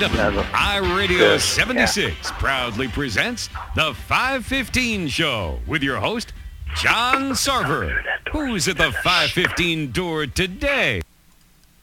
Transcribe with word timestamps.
iRadio 0.00 1.38
76 1.38 2.32
proudly 2.32 2.88
presents 2.88 3.48
the 3.76 3.94
515 3.94 5.06
Show 5.06 5.60
with 5.68 5.84
your 5.84 5.98
host, 5.98 6.32
John 6.74 7.30
Sarver. 7.30 8.02
Who's 8.32 8.66
at 8.66 8.76
the 8.76 8.90
515 8.90 9.92
door 9.92 10.26
today? 10.26 11.02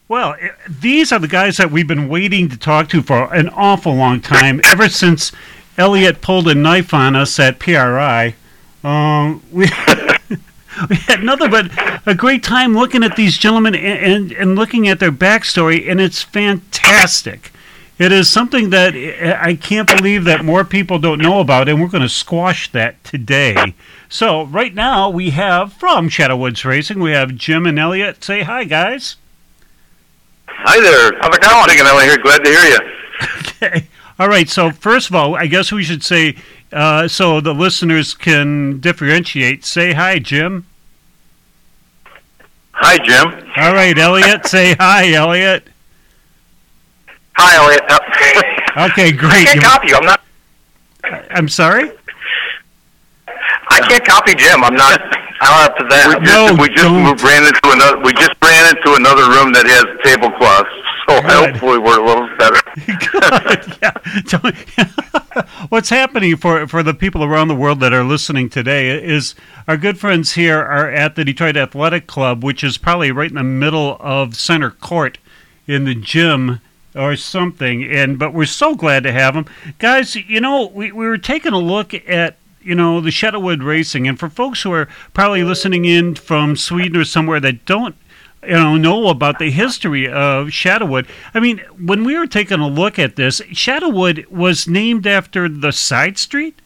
Well, 0.10 0.36
these 0.68 1.14
are 1.14 1.20
the 1.20 1.30
guys 1.30 1.56
that 1.56 1.72
we've 1.72 1.88
been 1.88 2.10
waiting 2.10 2.50
to 2.50 2.58
talk 2.58 2.90
to 2.90 3.02
for 3.02 3.34
an 3.34 3.48
awful 3.48 3.96
long 3.96 4.20
time, 4.20 4.60
ever 4.66 4.90
since 4.90 5.32
Elliot 5.78 6.20
pulled 6.20 6.50
a 6.50 6.56
knife 6.56 6.94
on 6.94 7.16
us 7.16 7.40
at 7.40 7.60
PRI. 7.60 8.36
Um, 8.84 9.42
we, 9.54 9.68
we 10.90 10.96
had 10.98 11.24
nothing 11.24 11.50
but 11.50 11.72
a 12.06 12.14
great 12.14 12.44
time 12.44 12.74
looking 12.74 13.06
at 13.06 13.16
these 13.16 13.38
gentlemen 13.38 13.74
and, 13.74 14.14
and, 14.14 14.32
and 14.34 14.56
looking 14.58 14.90
at 14.90 15.00
their 15.00 15.14
backstory, 15.14 15.90
and 15.90 16.02
it's 16.02 16.22
fantastic. 16.22 17.54
It 18.02 18.12
is 18.12 18.28
something 18.28 18.72
that 18.72 18.96
I 18.96 19.52
I 19.52 19.56
can't 19.56 19.88
believe 19.88 20.24
that 20.24 20.44
more 20.44 20.64
people 20.64 20.98
don't 20.98 21.22
know 21.22 21.40
about, 21.40 21.70
and 21.70 21.80
we're 21.80 21.88
going 21.88 22.02
to 22.02 22.10
squash 22.10 22.72
that 22.72 23.04
today. 23.04 23.76
So, 24.10 24.46
right 24.46 24.74
now, 24.74 25.08
we 25.10 25.30
have 25.30 25.74
from 25.74 26.10
Shadowwoods 26.10 26.66
Racing, 26.66 27.00
we 27.00 27.12
have 27.12 27.36
Jim 27.36 27.68
and 27.68 27.78
Elliot. 27.78 28.24
Say 28.24 28.42
hi, 28.42 28.64
guys. 28.64 29.18
Hi 30.48 30.82
there. 30.82 31.12
How's 31.22 31.36
it 31.36 31.42
going? 31.42 31.68
Thinking 31.68 31.86
Ellie 31.86 32.06
here. 32.06 32.18
Glad 32.18 32.44
to 32.44 32.50
hear 32.50 32.64
you. 32.64 32.80
Okay. 33.40 33.88
All 34.18 34.28
right. 34.28 34.50
So 34.50 34.72
first 34.72 35.10
of 35.10 35.16
all, 35.16 35.36
I 35.36 35.46
guess 35.46 35.72
we 35.72 35.84
should 35.84 36.04
say 36.04 36.36
uh, 36.74 37.08
so 37.08 37.40
the 37.40 37.54
listeners 37.54 38.16
can 38.16 38.80
differentiate. 38.80 39.64
Say 39.64 39.94
hi, 39.94 40.18
Jim. 40.18 40.66
Hi, 42.72 42.98
Jim. 42.98 43.48
All 43.58 43.74
right, 43.74 43.96
Elliot. 43.96 44.48
say 44.48 44.74
hi, 44.74 45.14
Elliot. 45.14 45.68
Hi, 47.36 47.56
Elliot. 47.58 47.82
Okay, 48.78 49.12
great. 49.12 49.34
I 49.34 49.44
can't 49.44 49.56
You- 49.56 49.62
copy 49.62 49.88
you. 49.90 49.96
I'm 49.96 50.06
not. 50.06 50.22
I'm 51.32 51.50
sorry. 51.50 51.92
I 53.28 53.82
can't 53.82 54.06
copy 54.06 54.34
Jim. 54.34 54.64
I'm 54.64 54.76
not. 54.76 55.02
I'm 55.42 55.68
not 55.68 55.78
to 55.78 55.84
that. 55.90 56.20
We 56.22 56.26
No, 56.26 56.48
just, 56.48 56.62
we 56.62 56.68
just 56.70 56.84
don't. 56.84 57.22
ran 57.22 57.44
into 57.48 57.60
another. 57.66 57.98
We 58.00 58.14
just 58.14 58.32
ran 58.42 58.70
into 58.76 58.94
another 58.96 59.24
room 59.30 59.52
that 59.52 59.66
has 59.68 59.84
tablecloths. 60.06 60.70
So 61.10 61.20
Good. 61.22 61.52
hopefully 61.52 61.80
we're 61.80 62.00
a 62.00 62.06
little 62.06 62.30
better. 62.38 62.62
Yeah. 63.82 65.52
What's 65.70 65.90
happening 65.90 66.38
for 66.38 66.66
for 66.68 66.82
the 66.84 66.94
people 66.94 67.24
around 67.26 67.50
the 67.50 67.56
world 67.56 67.80
that 67.82 67.92
are 67.94 68.04
listening 68.06 68.50
today 68.50 68.90
is 69.04 69.36
our 69.68 69.76
good 69.76 70.00
friends 70.00 70.34
here 70.34 70.60
are 70.60 70.90
at 70.90 71.16
the 71.16 71.26
Detroit 71.26 71.58
Athletic 71.58 72.08
Club, 72.08 72.44
which 72.44 72.64
is 72.64 72.78
probably 72.78 73.12
right 73.12 73.30
in 73.30 73.36
the 73.36 73.44
middle 73.44 73.98
of 74.00 74.36
center 74.38 74.70
court 74.72 75.18
in 75.68 75.84
the 75.86 75.96
gym 75.96 76.62
or 76.96 77.16
something. 77.16 77.84
And 77.84 78.18
but 78.20 78.34
we're 78.34 78.46
so 78.46 78.76
glad 78.76 79.04
to 79.04 79.12
have 79.12 79.34
them, 79.34 79.46
guys. 79.80 80.16
You 80.16 80.42
know, 80.42 80.68
we 80.68 80.92
we 80.92 81.06
were 81.08 81.18
taking 81.18 81.54
a 81.54 81.60
look 81.60 81.94
at 81.94 82.38
you 82.62 82.76
know 82.76 83.02
the 83.02 83.10
Shadowwood 83.10 83.64
Racing, 83.64 84.08
and 84.08 84.20
for 84.20 84.30
folks 84.30 84.62
who 84.62 84.72
are 84.74 84.88
probably 85.14 85.44
listening 85.44 85.86
in 85.86 86.16
from 86.16 86.56
Sweden 86.56 86.98
or 86.98 87.06
somewhere 87.06 87.40
that 87.40 87.66
don't 87.66 87.96
you 88.44 88.54
know 88.54 88.78
know 88.78 89.08
about 89.10 89.40
the 89.40 89.52
history 89.52 90.08
of 90.08 90.48
Shadowwood. 90.48 91.08
I 91.34 91.40
mean, 91.40 91.60
when 91.80 92.04
we 92.04 92.18
were 92.18 92.28
taking 92.28 92.60
a 92.60 92.68
look 92.68 93.00
at 93.00 93.16
this, 93.16 93.42
Shadowwood 93.42 94.28
was 94.28 94.68
named 94.68 95.08
after 95.08 95.48
the 95.48 95.72
side 95.72 96.18
street. 96.18 96.60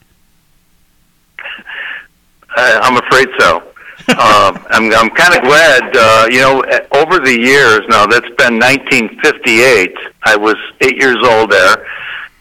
Uh, 2.56 2.80
I'm 2.82 2.96
afraid 2.96 3.28
so. 3.38 3.62
Uh, 4.08 4.58
I'm 4.70 4.92
I'm 4.92 5.10
kind 5.10 5.34
of 5.34 5.42
glad. 5.42 5.96
Uh, 5.96 6.26
you 6.30 6.40
know, 6.40 6.62
uh, 6.62 6.86
over 6.92 7.18
the 7.18 7.36
years 7.38 7.80
now, 7.88 8.06
that's 8.06 8.28
been 8.36 8.58
1958. 8.58 9.94
I 10.22 10.36
was 10.36 10.56
eight 10.80 10.96
years 10.96 11.18
old 11.22 11.50
there, 11.50 11.76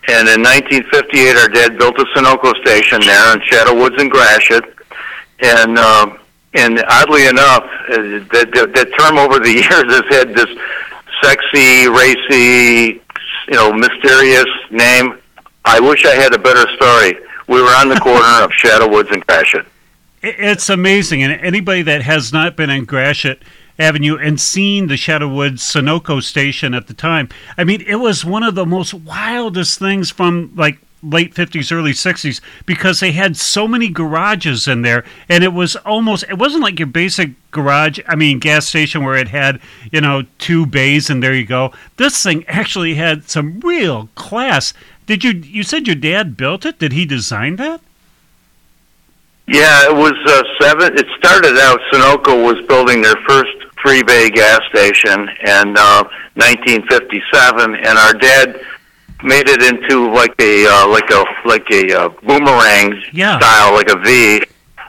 and 0.07 0.29
in 0.29 0.41
1958, 0.43 1.35
our 1.35 1.47
dad 1.47 1.77
built 1.77 1.97
a 1.97 2.05
Sunoco 2.15 2.53
station 2.61 3.01
there 3.01 3.33
in 3.33 3.41
Shadow 3.45 3.75
Woods 3.75 3.95
and 3.97 4.11
Gratiot, 4.11 4.63
and 5.41 5.77
uh, 5.77 6.17
and 6.53 6.83
oddly 6.87 7.27
enough, 7.27 7.65
that, 7.89 8.51
that 8.53 8.71
that 8.73 8.93
term 8.99 9.17
over 9.17 9.39
the 9.39 9.51
years 9.65 9.89
has 9.89 10.05
had 10.09 10.35
this 10.35 10.49
sexy, 11.23 11.89
racy, 11.89 13.01
you 13.47 13.53
know, 13.53 13.73
mysterious 13.73 14.45
name. 14.69 15.19
I 15.65 15.79
wish 15.79 16.05
I 16.05 16.13
had 16.13 16.33
a 16.33 16.39
better 16.39 16.69
story. 16.75 17.17
We 17.47 17.61
were 17.61 17.75
on 17.75 17.89
the 17.89 17.99
corner 17.99 18.43
of 18.43 18.51
Shadow 18.53 18.87
Woods 18.87 19.09
and 19.11 19.25
Gratiot. 19.25 19.65
It's 20.27 20.71
amazing, 20.71 21.21
and 21.21 21.33
anybody 21.33 21.83
that 21.83 22.01
has 22.01 22.33
not 22.33 22.55
been 22.55 22.71
in 22.71 22.85
Gratiot 22.85 23.43
Avenue 23.77 24.17
and 24.17 24.41
seen 24.41 24.87
the 24.87 24.95
Shadowwood 24.95 25.59
Sunoco 25.59 26.23
station 26.23 26.73
at 26.73 26.87
the 26.87 26.95
time, 26.95 27.29
I 27.59 27.63
mean, 27.63 27.81
it 27.81 27.97
was 27.97 28.25
one 28.25 28.41
of 28.41 28.55
the 28.55 28.65
most 28.65 28.91
wildest 28.95 29.77
things 29.77 30.09
from 30.09 30.51
like 30.55 30.79
late 31.03 31.35
50s 31.35 31.71
early 31.71 31.91
60s 31.91 32.41
because 32.65 32.99
they 32.99 33.11
had 33.11 33.37
so 33.37 33.67
many 33.67 33.87
garages 33.87 34.67
in 34.67 34.81
there. 34.81 35.05
And 35.29 35.43
it 35.43 35.53
was 35.53 35.75
almost 35.75 36.23
it 36.27 36.39
wasn't 36.39 36.63
like 36.63 36.79
your 36.79 36.87
basic 36.87 37.31
garage 37.51 37.99
i 38.07 38.15
mean 38.15 38.39
gas 38.39 38.67
station 38.67 39.01
where 39.05 39.15
it 39.15 39.29
had 39.29 39.61
you 39.91 40.01
know 40.01 40.23
two 40.39 40.65
bays 40.65 41.07
and 41.11 41.21
there 41.21 41.35
you 41.35 41.45
go. 41.45 41.71
This 41.97 42.23
thing 42.23 42.43
actually 42.47 42.95
had 42.95 43.29
some 43.29 43.59
real 43.59 44.09
class. 44.15 44.73
Did 45.05 45.23
you 45.23 45.33
you 45.33 45.61
said 45.61 45.85
your 45.85 45.95
dad 45.95 46.35
built 46.35 46.65
it? 46.65 46.79
Did 46.79 46.93
he 46.93 47.05
design 47.05 47.57
that 47.57 47.81
Yeah, 49.47 49.85
it 49.89 49.95
was 49.95 50.13
uh, 50.25 50.43
seven. 50.59 50.97
It 50.97 51.05
started 51.17 51.57
out. 51.59 51.79
Sunoco 51.93 52.43
was 52.45 52.65
building 52.67 53.01
their 53.01 53.15
first 53.27 53.51
three 53.81 54.01
bay 54.03 54.29
gas 54.31 54.59
station 54.73 55.29
in 55.45 55.75
uh, 55.77 56.03
1957, 56.35 57.75
and 57.75 57.97
our 57.97 58.13
dad 58.13 58.59
made 59.23 59.47
it 59.47 59.61
into 59.61 60.11
like 60.11 60.33
a 60.39 60.65
uh, 60.67 60.87
like 60.87 61.09
a 61.11 61.23
like 61.45 61.67
a 61.71 61.93
uh, 61.93 62.09
boomerang 62.23 63.01
Yeah. 63.13 63.37
style, 63.39 63.73
like 63.73 63.89
a 63.89 63.97
V. 63.99 64.43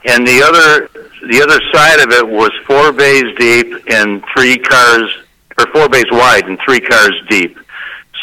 And 0.07 0.27
the 0.27 0.43
other 0.43 0.89
the 1.29 1.43
other 1.43 1.61
side 1.73 2.01
of 2.01 2.11
it 2.13 2.27
was 2.27 2.51
four 2.67 2.93
bays 2.93 3.25
deep 3.39 3.73
and 3.91 4.25
three 4.35 4.57
cars, 4.57 5.11
or 5.59 5.67
four 5.73 5.89
bays 5.89 6.07
wide 6.11 6.47
and 6.49 6.59
three 6.65 6.81
cars 6.81 7.13
deep. 7.29 7.59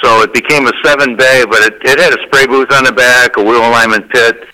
So 0.01 0.21
it 0.21 0.33
became 0.33 0.67
a 0.67 0.73
seven 0.83 1.15
bay, 1.15 1.45
but 1.49 1.61
it, 1.61 1.75
it 1.83 1.99
had 1.99 2.11
a 2.17 2.21
spray 2.25 2.45
booth 2.47 2.71
on 2.73 2.83
the 2.83 2.91
back, 2.91 3.37
a 3.37 3.43
wheel 3.43 3.59
alignment 3.61 4.09
pit. 4.09 4.47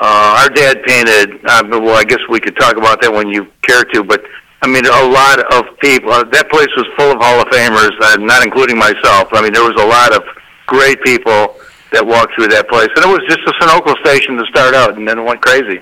Uh, 0.00 0.40
our 0.40 0.48
dad 0.48 0.82
painted. 0.84 1.44
Uh, 1.44 1.62
well, 1.70 1.96
I 1.96 2.04
guess 2.04 2.20
we 2.28 2.40
could 2.40 2.56
talk 2.56 2.76
about 2.76 3.00
that 3.02 3.12
when 3.12 3.28
you 3.28 3.46
care 3.62 3.84
to. 3.84 4.02
But 4.02 4.22
I 4.62 4.66
mean, 4.66 4.86
a 4.86 5.08
lot 5.08 5.40
of 5.52 5.78
people. 5.78 6.10
Uh, 6.10 6.24
that 6.24 6.50
place 6.50 6.68
was 6.76 6.86
full 6.96 7.12
of 7.12 7.18
Hall 7.20 7.40
of 7.40 7.48
Famers, 7.48 7.92
uh, 8.00 8.16
not 8.16 8.44
including 8.44 8.78
myself. 8.78 9.28
I 9.32 9.42
mean, 9.42 9.52
there 9.52 9.64
was 9.64 9.80
a 9.80 9.86
lot 9.86 10.14
of 10.14 10.22
great 10.66 11.02
people 11.02 11.56
that 11.92 12.06
walked 12.06 12.34
through 12.34 12.48
that 12.48 12.68
place, 12.68 12.88
and 12.96 13.04
it 13.04 13.08
was 13.08 13.20
just 13.28 13.40
a 13.46 13.52
Sunoco 13.60 13.98
station 14.00 14.36
to 14.36 14.46
start 14.46 14.74
out, 14.74 14.96
and 14.96 15.06
then 15.06 15.18
it 15.18 15.22
went 15.22 15.42
crazy. 15.42 15.80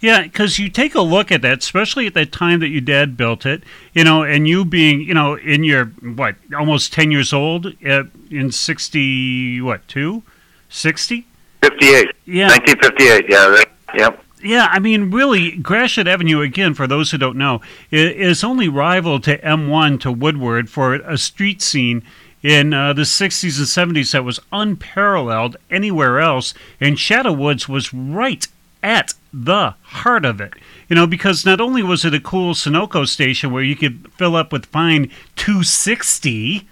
Yeah, 0.00 0.22
because 0.22 0.58
you 0.58 0.68
take 0.68 0.94
a 0.94 1.00
look 1.00 1.32
at 1.32 1.40
that, 1.42 1.58
especially 1.58 2.06
at 2.06 2.14
that 2.14 2.32
time 2.32 2.60
that 2.60 2.68
your 2.68 2.82
dad 2.82 3.16
built 3.16 3.46
it, 3.46 3.62
you 3.94 4.04
know, 4.04 4.22
and 4.22 4.46
you 4.46 4.64
being, 4.64 5.00
you 5.00 5.14
know, 5.14 5.36
in 5.36 5.64
your 5.64 5.86
what, 5.86 6.36
almost 6.54 6.92
ten 6.92 7.10
years 7.10 7.32
old, 7.32 7.68
uh, 7.86 8.04
in 8.30 8.52
sixty, 8.52 9.60
what, 9.62 9.86
two, 9.88 10.22
sixty 10.68 11.26
58. 11.64 12.12
Yeah. 12.26 12.48
1958, 12.48 13.26
yeah. 13.28 13.62
Yep. 13.96 14.24
Yeah, 14.42 14.68
I 14.70 14.78
mean, 14.78 15.10
really, 15.10 15.52
Gratiot 15.52 16.06
Avenue, 16.06 16.42
again, 16.42 16.74
for 16.74 16.86
those 16.86 17.10
who 17.10 17.16
don't 17.16 17.38
know, 17.38 17.62
is 17.90 18.44
only 18.44 18.68
rival 18.68 19.18
to 19.20 19.38
M1 19.38 20.00
to 20.00 20.12
Woodward 20.12 20.68
for 20.68 20.94
a 20.94 21.16
street 21.16 21.62
scene 21.62 22.02
in 22.42 22.74
uh, 22.74 22.92
the 22.92 23.02
60s 23.02 23.56
and 23.56 23.96
70s 23.96 24.12
that 24.12 24.22
was 24.22 24.40
unparalleled 24.52 25.56
anywhere 25.70 26.20
else, 26.20 26.52
and 26.78 26.98
Shadowwoods 26.98 27.70
was 27.70 27.94
right 27.94 28.46
at 28.82 29.14
the 29.32 29.74
heart 29.82 30.26
of 30.26 30.42
it. 30.42 30.52
You 30.90 30.96
know, 30.96 31.06
because 31.06 31.46
not 31.46 31.58
only 31.58 31.82
was 31.82 32.04
it 32.04 32.12
a 32.12 32.20
cool 32.20 32.52
Sunoco 32.52 33.08
station 33.08 33.50
where 33.50 33.62
you 33.62 33.74
could 33.74 34.12
fill 34.12 34.36
up 34.36 34.52
with 34.52 34.66
fine 34.66 35.10
260, 35.36 36.68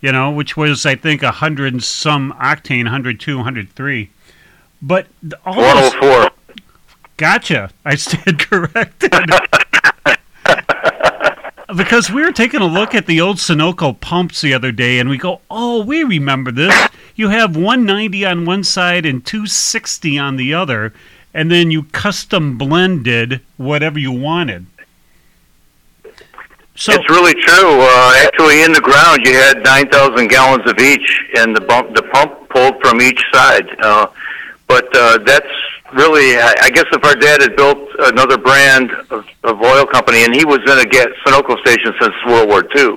you 0.00 0.12
know, 0.12 0.30
which 0.30 0.56
was, 0.56 0.86
I 0.86 0.94
think, 0.94 1.22
100 1.22 1.72
and 1.72 1.82
some 1.82 2.32
octane, 2.40 2.84
102, 2.84 3.36
103 3.36 4.10
but 4.86 5.06
all 5.44 5.54
this- 5.54 5.94
104. 5.94 6.30
Gotcha. 7.16 7.70
I 7.84 7.94
stand 7.94 8.38
corrected. 8.50 9.12
because 11.76 12.10
we 12.10 12.22
were 12.22 12.32
taking 12.32 12.60
a 12.60 12.66
look 12.66 12.94
at 12.94 13.06
the 13.06 13.20
old 13.20 13.36
Sunoco 13.38 13.98
pumps 13.98 14.40
the 14.40 14.54
other 14.54 14.70
day, 14.72 14.98
and 14.98 15.08
we 15.08 15.18
go, 15.18 15.40
"Oh, 15.50 15.82
we 15.82 16.04
remember 16.04 16.52
this. 16.52 16.88
You 17.14 17.30
have 17.30 17.56
190 17.56 18.24
on 18.24 18.44
one 18.44 18.62
side 18.64 19.04
and 19.06 19.24
260 19.24 20.18
on 20.18 20.36
the 20.36 20.52
other, 20.54 20.92
and 21.34 21.50
then 21.50 21.70
you 21.70 21.84
custom 21.84 22.56
blended 22.58 23.40
whatever 23.56 23.98
you 23.98 24.12
wanted." 24.12 24.66
So 26.78 26.92
it's 26.92 27.08
really 27.08 27.32
true. 27.32 27.80
Uh, 27.80 28.12
actually, 28.26 28.62
in 28.62 28.72
the 28.74 28.82
ground, 28.82 29.20
you 29.24 29.32
had 29.32 29.64
9,000 29.64 30.28
gallons 30.28 30.70
of 30.70 30.78
each, 30.78 31.22
and 31.38 31.56
the 31.56 31.62
bump, 31.62 31.94
the 31.96 32.02
pump 32.02 32.48
pulled 32.50 32.78
from 32.82 33.00
each 33.00 33.22
side. 33.32 33.66
Uh, 33.82 34.06
but 34.68 34.88
uh, 34.96 35.18
that's 35.18 35.46
really, 35.94 36.36
I, 36.36 36.70
guess, 36.70 36.86
if 36.92 37.04
our 37.04 37.14
dad 37.14 37.42
had 37.42 37.56
built 37.56 37.78
another 37.98 38.36
brand 38.36 38.90
of, 39.10 39.24
of 39.44 39.60
oil 39.62 39.86
company, 39.86 40.24
and 40.24 40.34
he 40.34 40.44
was 40.44 40.58
in 40.66 40.78
a 40.78 40.84
gas, 40.84 41.06
Sunoco 41.24 41.58
station 41.60 41.94
since 42.00 42.14
World 42.26 42.48
War 42.48 42.64
II, 42.76 42.96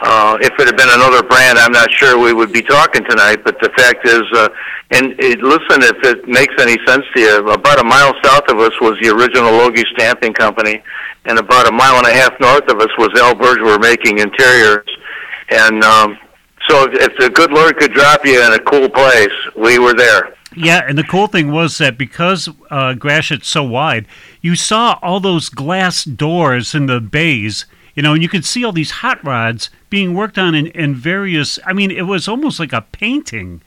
Uh, 0.00 0.38
if 0.40 0.54
it 0.60 0.66
had 0.66 0.76
been 0.76 0.88
another 0.90 1.24
brand, 1.24 1.58
I'm 1.58 1.72
not 1.72 1.90
sure 1.90 2.16
we 2.18 2.32
would 2.32 2.52
be 2.52 2.62
talking 2.62 3.02
tonight. 3.02 3.42
But 3.42 3.58
the 3.60 3.70
fact 3.70 4.06
is, 4.06 4.22
uh, 4.32 4.48
and 4.92 5.18
it, 5.18 5.42
listen, 5.42 5.82
if 5.82 5.98
it 6.04 6.28
makes 6.28 6.54
any 6.60 6.78
sense 6.86 7.04
to 7.14 7.20
you, 7.20 7.50
about 7.50 7.80
a 7.80 7.84
mile 7.84 8.14
south 8.22 8.46
of 8.48 8.58
us 8.60 8.70
was 8.80 8.96
the 9.02 9.08
original 9.08 9.50
Logghe 9.50 9.84
Stamping 9.94 10.34
Company, 10.34 10.82
and 11.24 11.38
about 11.38 11.66
a 11.66 11.72
mile 11.72 11.96
and 11.96 12.06
a 12.06 12.12
half 12.14 12.32
north 12.38 12.68
of 12.70 12.78
us 12.78 12.90
was 12.96 13.10
Al 13.18 13.34
Bergewar 13.34 13.80
making 13.80 14.20
interiors. 14.20 14.86
And 15.50 15.82
um, 15.82 16.16
so, 16.68 16.86
if 16.92 17.16
the 17.18 17.30
good 17.30 17.50
Lord 17.50 17.76
could 17.76 17.92
drop 17.92 18.24
you 18.24 18.40
in 18.46 18.52
a 18.52 18.60
cool 18.60 18.88
place, 18.88 19.34
we 19.56 19.80
were 19.80 19.94
there. 19.94 20.37
Yeah, 20.58 20.84
and 20.86 20.98
the 20.98 21.04
cool 21.04 21.26
thing 21.26 21.52
was 21.52 21.78
that 21.78 21.98
because 21.98 22.48
uh, 22.70 22.94
Gratiot's 22.94 23.48
so 23.48 23.62
wide, 23.62 24.06
you 24.40 24.56
saw 24.56 24.98
all 25.02 25.20
those 25.20 25.48
glass 25.48 26.04
doors 26.04 26.74
in 26.74 26.86
the 26.86 27.00
bays 27.00 27.66
you 27.94 28.02
know, 28.02 28.12
and 28.12 28.22
you 28.22 28.28
could 28.28 28.44
see 28.44 28.64
all 28.64 28.70
these 28.70 28.92
hot 28.92 29.24
rods 29.24 29.70
being 29.90 30.14
worked 30.14 30.38
on 30.38 30.54
in, 30.54 30.68
in 30.68 30.94
various. 30.94 31.58
I 31.66 31.72
mean, 31.72 31.90
it 31.90 32.02
was 32.02 32.28
almost 32.28 32.60
like 32.60 32.72
a 32.72 32.82
painting 32.92 33.60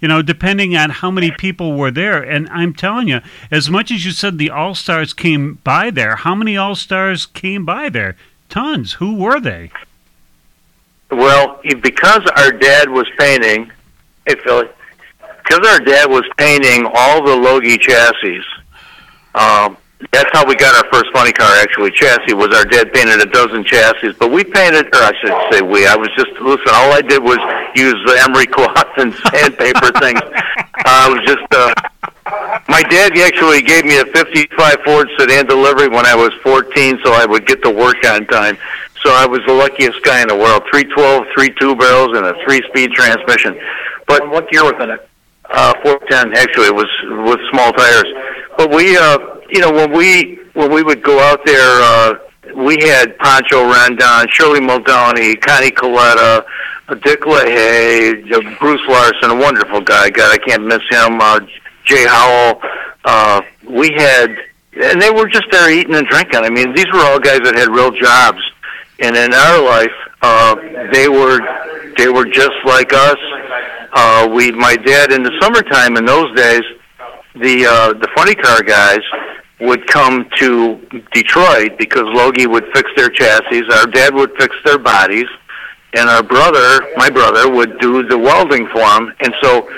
you 0.00 0.08
know, 0.08 0.22
depending 0.22 0.76
on 0.76 0.90
how 0.90 1.10
many 1.10 1.30
people 1.30 1.72
were 1.72 1.90
there. 1.90 2.22
And 2.22 2.48
I'm 2.50 2.74
telling 2.74 3.08
you, 3.08 3.20
as 3.50 3.70
much 3.70 3.90
as 3.90 4.04
you 4.04 4.12
said 4.12 4.38
the 4.38 4.50
All 4.50 4.74
Stars 4.74 5.14
came 5.14 5.54
by 5.64 5.90
there, 5.90 6.16
how 6.16 6.34
many 6.34 6.56
All 6.56 6.74
Stars 6.74 7.26
came 7.26 7.64
by 7.64 7.88
there? 7.88 8.16
Tons. 8.48 8.94
Who 8.94 9.14
were 9.14 9.40
they? 9.40 9.70
Well, 11.10 11.60
because 11.80 12.20
our 12.36 12.52
dad 12.52 12.90
was 12.90 13.06
painting, 13.18 13.70
hey 14.26 14.34
Philly, 14.44 14.68
because 15.46 15.66
our 15.68 15.80
dad 15.80 16.10
was 16.10 16.24
painting 16.36 16.86
all 16.94 17.22
the 17.22 17.36
Logghe 17.36 17.78
chassis. 17.78 18.42
Um, 19.34 19.76
that's 20.12 20.28
how 20.32 20.46
we 20.46 20.54
got 20.54 20.74
our 20.74 20.90
first 20.92 21.10
funny 21.12 21.32
car. 21.32 21.50
Actually, 21.56 21.90
chassis 21.90 22.34
was 22.34 22.54
our 22.54 22.64
dad 22.64 22.92
painted 22.92 23.20
a 23.20 23.26
dozen 23.26 23.64
chassis, 23.64 24.12
but 24.18 24.30
we 24.30 24.44
painted, 24.44 24.86
or 24.86 25.00
I 25.00 25.12
should 25.20 25.34
say 25.50 25.62
we. 25.62 25.86
I 25.86 25.96
was 25.96 26.08
just 26.16 26.32
listen. 26.40 26.68
All 26.72 26.92
I 26.92 27.00
did 27.00 27.22
was 27.22 27.38
use 27.74 27.96
the 28.06 28.20
emery 28.20 28.46
cloth 28.46 28.92
and 28.98 29.14
sandpaper 29.32 29.92
things. 30.00 30.20
I 30.84 31.08
was 31.08 31.20
just. 31.24 31.46
Uh, 31.50 31.72
my 32.68 32.82
dad 32.82 33.16
actually 33.18 33.62
gave 33.62 33.84
me 33.84 33.98
a 33.98 34.04
'55 34.04 34.76
Ford 34.84 35.08
sedan 35.18 35.46
delivery 35.46 35.88
when 35.88 36.04
I 36.04 36.14
was 36.14 36.32
14, 36.42 36.98
so 37.04 37.12
I 37.12 37.24
would 37.24 37.46
get 37.46 37.62
to 37.62 37.70
work 37.70 38.04
on 38.04 38.26
time. 38.26 38.58
So 39.02 39.12
I 39.12 39.26
was 39.26 39.40
the 39.46 39.54
luckiest 39.54 40.02
guy 40.02 40.20
in 40.20 40.28
the 40.28 40.36
world. 40.36 40.64
312, 40.70 41.26
three 41.34 41.54
two 41.60 41.76
barrels, 41.76 42.16
and 42.16 42.26
a 42.26 42.34
three-speed 42.44 42.90
transmission. 42.92 43.58
But 44.06 44.28
what 44.28 44.52
year 44.52 44.64
was 44.64 44.74
in 44.80 44.90
it? 44.90 45.08
Uh, 45.50 45.72
410. 45.82 46.34
Actually, 46.36 46.70
was 46.70 46.90
with 47.26 47.40
small 47.50 47.72
tires. 47.72 48.06
But 48.56 48.70
we. 48.70 48.96
Uh, 48.96 49.36
you 49.50 49.60
know, 49.60 49.70
when 49.70 49.92
we 49.92 50.40
when 50.54 50.72
we 50.72 50.82
would 50.82 51.02
go 51.02 51.20
out 51.20 51.40
there, 51.44 51.80
uh, 51.82 52.18
we 52.56 52.78
had 52.80 53.16
Pancho 53.18 53.64
Rondon, 53.64 54.26
Shirley 54.30 54.60
Muldowney, 54.60 55.40
Connie 55.40 55.70
Kalitta, 55.70 56.44
Dick 57.02 57.20
LaHaye, 57.22 58.32
uh, 58.32 58.58
Bruce 58.58 58.80
Larson, 58.88 59.30
a 59.30 59.36
wonderful 59.36 59.80
guy. 59.80 60.10
God, 60.10 60.32
I 60.32 60.38
can't 60.38 60.64
miss 60.64 60.82
him. 60.90 61.20
Uh, 61.20 61.40
Jay 61.84 62.06
Howell. 62.06 62.60
Uh, 63.04 63.42
we 63.68 63.92
had, 63.96 64.36
and 64.82 65.00
they 65.00 65.10
were 65.10 65.28
just 65.28 65.46
there 65.50 65.70
eating 65.70 65.94
and 65.94 66.06
drinking. 66.08 66.40
I 66.40 66.50
mean, 66.50 66.74
these 66.74 66.86
were 66.92 67.00
all 67.00 67.20
guys 67.20 67.40
that 67.44 67.54
had 67.56 67.68
real 67.68 67.92
jobs, 67.92 68.40
and 68.98 69.16
in 69.16 69.32
our 69.32 69.62
life, 69.62 69.92
uh, 70.22 70.56
they 70.92 71.08
were 71.08 71.38
they 71.96 72.08
were 72.08 72.26
just 72.26 72.56
like 72.64 72.92
us. 72.92 73.18
Uh, 73.92 74.28
we, 74.32 74.52
my 74.52 74.76
dad, 74.76 75.12
in 75.12 75.22
the 75.22 75.32
summertime 75.40 75.96
in 75.96 76.04
those 76.04 76.34
days, 76.36 76.62
the 77.34 77.66
uh, 77.66 77.92
the 77.94 78.08
funny 78.14 78.34
car 78.34 78.62
guys 78.62 79.00
would 79.60 79.86
come 79.86 80.28
to 80.36 80.76
Detroit 81.12 81.78
because 81.78 82.02
Logghe 82.02 82.46
would 82.46 82.66
fix 82.74 82.90
their 82.96 83.08
chassis, 83.08 83.62
our 83.72 83.86
dad 83.86 84.14
would 84.14 84.32
fix 84.38 84.54
their 84.64 84.78
bodies, 84.78 85.28
and 85.94 86.08
our 86.08 86.22
brother, 86.22 86.86
my 86.96 87.08
brother, 87.08 87.50
would 87.50 87.78
do 87.80 88.06
the 88.06 88.18
welding 88.18 88.66
for 88.68 88.80
them. 88.80 89.14
And 89.20 89.34
so, 89.42 89.68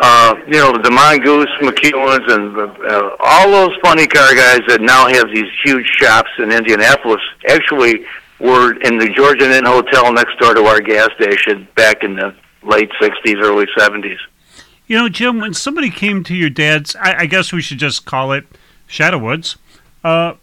uh, 0.00 0.34
you 0.46 0.54
know, 0.54 0.76
the 0.78 0.90
Mongoose, 0.90 1.48
McEwen's, 1.60 2.32
and 2.32 2.58
uh, 2.58 3.16
all 3.20 3.50
those 3.50 3.76
funny 3.80 4.06
car 4.08 4.34
guys 4.34 4.60
that 4.66 4.80
now 4.80 5.06
have 5.06 5.28
these 5.28 5.50
huge 5.64 5.86
shops 5.86 6.30
in 6.38 6.50
Indianapolis 6.50 7.20
actually 7.48 8.04
were 8.40 8.72
in 8.80 8.98
the 8.98 9.08
Georgian 9.08 9.50
Inn 9.50 9.64
Hotel 9.64 10.12
next 10.12 10.38
door 10.38 10.54
to 10.54 10.62
our 10.64 10.80
gas 10.80 11.08
station 11.20 11.66
back 11.74 12.02
in 12.02 12.14
the 12.14 12.34
late 12.62 12.90
60s, 13.00 13.36
early 13.42 13.66
70s. 13.76 14.18
You 14.86 14.96
know, 14.96 15.08
Jim, 15.08 15.40
when 15.40 15.54
somebody 15.54 15.90
came 15.90 16.24
to 16.24 16.34
your 16.34 16.50
dad's, 16.50 16.96
I, 16.96 17.20
I 17.20 17.26
guess 17.26 17.52
we 17.52 17.60
should 17.60 17.78
just 17.78 18.06
call 18.06 18.32
it 18.32 18.46
Shadow 18.86 19.18
Woods. 19.18 19.56
Uh, 20.02 20.34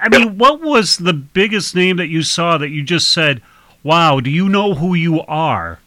I 0.00 0.08
mean, 0.10 0.38
what 0.38 0.60
was 0.60 0.96
the 0.96 1.12
biggest 1.12 1.74
name 1.74 1.96
that 1.96 2.08
you 2.08 2.22
saw 2.22 2.56
that 2.58 2.68
you 2.68 2.82
just 2.82 3.08
said, 3.08 3.42
"Wow, 3.82 4.20
do 4.20 4.30
you 4.30 4.48
know 4.48 4.74
who 4.74 4.94
you 4.94 5.20
are?" 5.22 5.80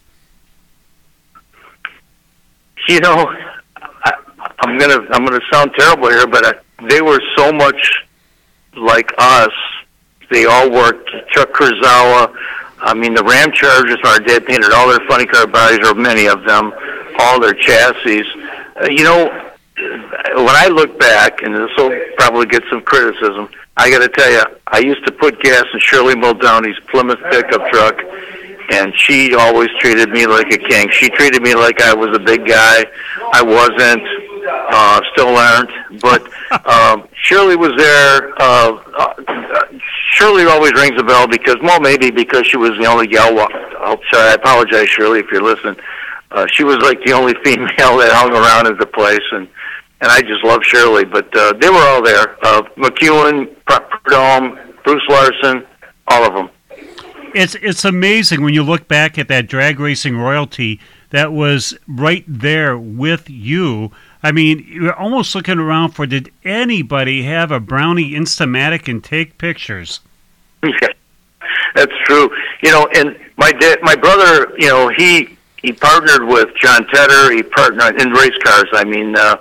You 2.87 2.99
know, 2.99 3.25
I, 3.77 4.13
I'm 4.59 4.77
gonna 4.77 4.99
I'm 5.11 5.25
gonna 5.25 5.39
sound 5.51 5.71
terrible 5.77 6.09
here, 6.09 6.27
but 6.27 6.45
I, 6.45 6.87
they 6.87 7.01
were 7.01 7.21
so 7.37 7.51
much 7.51 8.03
like 8.75 9.11
us. 9.17 9.53
They 10.29 10.45
all 10.45 10.69
worked. 10.71 11.09
Chuck 11.31 11.53
Kurzawa. 11.53 12.33
I 12.79 12.93
mean, 12.93 13.13
the 13.13 13.23
Ram 13.23 13.51
Chargers. 13.51 13.97
Our 14.05 14.19
dad 14.19 14.45
painted 14.45 14.71
all 14.71 14.89
their 14.89 15.05
funny 15.07 15.25
car 15.25 15.47
bodies, 15.47 15.87
or 15.87 15.93
many 15.95 16.27
of 16.27 16.43
them, 16.43 16.73
all 17.19 17.39
their 17.39 17.53
chassis. 17.53 18.23
Uh, 18.81 18.87
you 18.89 19.03
know, 19.03 19.45
when 19.77 20.55
I 20.55 20.67
look 20.67 20.97
back, 20.99 21.41
and 21.41 21.53
this 21.55 21.71
will 21.77 21.97
probably 22.17 22.45
get 22.45 22.63
some 22.69 22.81
criticism, 22.81 23.49
I 23.77 23.89
got 23.89 23.99
to 23.99 24.09
tell 24.09 24.31
you, 24.31 24.41
I 24.67 24.79
used 24.79 25.05
to 25.05 25.11
put 25.11 25.41
gas 25.41 25.65
in 25.73 25.79
Shirley 25.79 26.15
Muldowney's 26.15 26.79
Plymouth 26.87 27.19
pickup 27.29 27.67
truck, 27.71 28.01
and 28.71 28.97
she 28.97 29.35
always 29.35 29.69
treated 29.79 30.09
me 30.09 30.25
like 30.25 30.51
a 30.51 30.57
king. 30.57 30.89
She 30.91 31.09
treated 31.09 31.41
me 31.41 31.55
like 31.55 31.81
I 31.81 31.93
was 31.93 32.15
a 32.15 32.19
big 32.19 32.47
guy. 32.47 32.85
I 33.33 33.41
wasn't, 33.41 34.03
uh, 34.47 35.01
still 35.11 35.35
aren't, 35.35 36.01
but 36.01 36.21
um, 36.65 37.07
Shirley 37.25 37.55
was 37.55 37.71
there. 37.75 38.39
Uh, 38.39 38.75
uh, 38.97 39.13
Shirley 40.11 40.45
always 40.45 40.73
rings 40.73 40.93
a 40.99 41.03
bell 41.03 41.27
because, 41.27 41.55
well, 41.63 41.79
maybe 41.79 42.11
because 42.11 42.45
she 42.45 42.55
was 42.55 42.71
the 42.77 42.85
only 42.85 43.07
gal. 43.07 43.29
Oh, 43.31 43.97
sorry, 44.13 44.29
I 44.29 44.33
apologize, 44.33 44.87
Shirley, 44.89 45.21
if 45.21 45.25
you're 45.31 45.41
listening. 45.41 45.75
Uh, 46.29 46.45
she 46.51 46.63
was 46.63 46.77
like 46.77 47.03
the 47.03 47.13
only 47.13 47.33
female 47.43 47.97
that 47.97 48.11
hung 48.11 48.31
around 48.31 48.67
at 48.67 48.77
the 48.77 48.85
place, 48.85 49.23
and 49.31 49.47
and 50.01 50.11
I 50.11 50.21
just 50.21 50.43
love 50.43 50.61
Shirley. 50.63 51.03
But 51.03 51.35
uh, 51.35 51.53
they 51.53 51.69
were 51.69 51.77
all 51.77 52.03
there. 52.03 52.37
Uh, 52.45 52.61
McEwen, 52.77 53.55
Prudhomme, 53.65 54.59
Bruce 54.83 55.03
Larson, 55.09 55.65
all 56.07 56.25
of 56.25 56.33
them. 56.33 56.49
It's 57.33 57.55
it's 57.55 57.83
amazing 57.83 58.43
when 58.43 58.53
you 58.53 58.61
look 58.61 58.87
back 58.87 59.17
at 59.17 59.27
that 59.29 59.47
drag 59.47 59.79
racing 59.79 60.15
royalty 60.15 60.79
that 61.09 61.33
was 61.33 61.75
right 61.87 62.23
there 62.27 62.77
with 62.77 63.29
you. 63.31 63.91
I 64.25 64.31
mean, 64.31 64.65
you're 64.67 64.95
almost 64.95 65.35
looking 65.35 65.59
around 65.59 65.91
for 65.91 66.07
did 66.07 66.31
anybody 66.43 67.21
have 67.25 67.51
a 67.51 67.59
Brownie 67.59 68.13
Instamatic 68.13 68.87
and 68.89 69.03
take 69.03 69.37
pictures? 69.37 69.99
Yeah, 70.63 70.93
that's 71.75 71.91
true. 72.05 72.31
You 72.63 72.71
know, 72.71 72.87
and 72.95 73.19
my 73.37 73.51
dad, 73.51 73.79
my 73.83 73.95
brother, 73.95 74.51
you 74.57 74.67
know, 74.67 74.87
he 74.87 75.37
he 75.61 75.73
partnered 75.73 76.23
with 76.27 76.49
John 76.59 76.87
Tedder. 76.87 77.33
He 77.33 77.43
partnered 77.43 78.01
in 78.01 78.09
race 78.13 78.35
cars. 78.43 78.65
I 78.73 78.83
mean, 78.83 79.15
uh, 79.15 79.37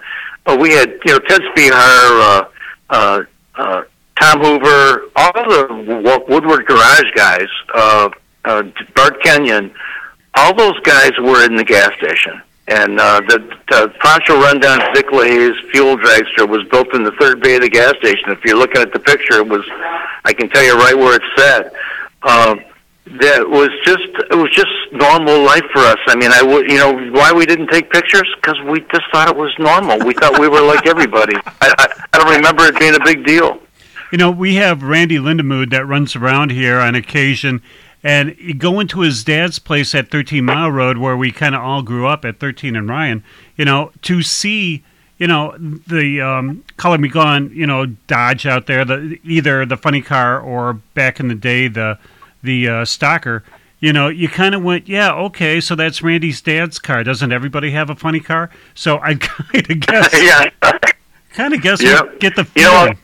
we 0.61 0.73
had 0.73 0.99
you 1.07 1.12
know 1.12 1.19
Ted 1.21 1.41
Spehar, 1.41 1.73
uh, 1.73 2.45
uh, 2.91 3.23
uh, 3.55 3.83
Tom 4.21 4.41
Hoover, 4.41 5.05
all 5.17 5.33
the 5.33 6.25
Woodward 6.29 6.67
Garage 6.67 7.11
guys, 7.14 7.49
uh, 7.73 8.11
uh, 8.45 8.64
Bart 8.95 9.23
Kenyon, 9.23 9.73
all 10.35 10.55
those 10.55 10.79
guys 10.81 11.12
were 11.19 11.43
in 11.47 11.57
the 11.57 11.64
gas 11.64 11.91
station. 11.97 12.43
And 12.66 12.99
uh, 12.99 13.21
the, 13.28 13.38
the 13.68 13.92
Rondon 14.30 14.80
Dick 14.94 15.09
LaHaye's 15.09 15.71
fuel 15.71 15.99
dragster 15.99 16.49
was 16.49 16.66
built 16.71 16.94
in 16.94 17.02
the 17.02 17.12
third 17.21 17.42
bay 17.42 17.56
of 17.56 17.62
the 17.62 17.68
gas 17.68 17.94
station. 17.99 18.30
If 18.30 18.42
you're 18.44 18.56
looking 18.56 18.80
at 18.80 18.92
the 18.92 19.00
picture, 19.00 19.35
it 19.35 19.49
was, 19.49 19.64
I 20.25 20.33
can 20.33 20.49
tell 20.49 20.62
you 20.64 20.75
right 20.78 20.97
where 20.97 21.16
it's 21.16 21.25
set. 21.37 21.73
Uh, 22.23 22.56
that 23.06 23.47
was 23.47 23.68
just 23.85 24.09
it 24.30 24.35
was 24.35 24.50
just 24.50 24.73
normal 24.92 25.44
life 25.44 25.64
for 25.73 25.80
us. 25.80 25.99
I 26.06 26.16
mean, 26.16 26.30
I 26.33 26.42
would 26.42 26.71
you 26.71 26.78
know 26.78 27.11
why 27.11 27.33
we 27.33 27.44
didn't 27.44 27.68
take 27.68 27.90
pictures 27.90 28.26
because 28.37 28.59
we 28.62 28.80
just 28.80 29.04
thought 29.12 29.28
it 29.28 29.37
was 29.37 29.52
normal. 29.59 29.99
We 30.06 30.14
thought 30.14 30.40
we 30.40 30.49
were 30.49 30.62
like 30.62 30.87
everybody. 30.87 31.37
I, 31.37 31.75
I, 31.78 32.02
I 32.14 32.18
don't 32.18 32.35
remember 32.35 32.64
it 32.64 32.78
being 32.78 32.94
a 32.94 33.04
big 33.04 33.26
deal. 33.26 33.61
You 34.11 34.18
know, 34.18 34.30
we 34.30 34.54
have 34.54 34.83
Randy 34.83 35.16
Lindamood 35.16 35.71
that 35.71 35.87
runs 35.87 36.16
around 36.16 36.50
here 36.50 36.78
on 36.78 36.94
occasion, 36.94 37.62
and 38.05 38.37
you 38.39 38.55
go 38.55 38.79
into 38.79 39.01
his 39.01 39.25
dad's 39.25 39.59
place 39.59 39.95
at 39.95 40.11
13 40.11 40.45
Mile 40.45 40.71
Road, 40.71 40.99
where 40.99 41.17
we 41.17 41.33
kind 41.33 41.55
of 41.55 41.63
all 41.63 41.83
grew 41.83 42.07
up 42.07 42.25
at 42.25 42.39
13 42.39 42.77
and 42.77 42.89
Ryan. 42.89 43.25
You 43.57 43.65
know, 43.65 43.91
to 44.03 44.23
see 44.23 44.85
you 45.19 45.27
know 45.27 45.57
the 45.59 46.21
um, 46.21 46.63
color 46.77 46.99
me 46.99 47.09
gone, 47.09 47.51
you 47.53 47.67
know 47.67 47.87
Dodge 47.87 48.47
out 48.47 48.67
there, 48.67 48.85
the 48.85 49.19
either 49.25 49.67
the 49.67 49.77
funny 49.77 50.03
car 50.03 50.39
or 50.39 50.75
back 50.95 51.19
in 51.19 51.29
the 51.29 51.35
day 51.35 51.67
the 51.67 51.99
the 52.43 52.69
uh, 52.69 52.85
Stalker, 52.85 53.43
you 53.85 53.93
know, 53.93 54.09
you 54.09 54.31
kind 54.31 54.55
of 54.55 54.63
went, 54.63 54.89
yeah, 54.89 55.13
okay, 55.13 55.61
so 55.61 55.75
that's 55.75 56.03
Randy's 56.03 56.41
dad's 56.41 56.79
car. 56.79 57.05
Doesn't 57.05 57.33
everybody 57.33 57.71
have 57.73 57.91
a 57.91 57.95
funny 57.95 58.21
car? 58.21 58.49
So 58.75 58.99
I 58.99 59.15
kind 59.21 59.71
of 59.71 59.81
guess, 59.81 60.11
yeah, 60.63 60.79
kind 61.35 61.53
of 61.53 61.61
guess, 61.61 61.83
yep. 61.83 62.19
get 62.19 62.35
the 62.35 62.45
feeling. 62.45 62.89
You 62.89 62.95
know, 62.95 62.99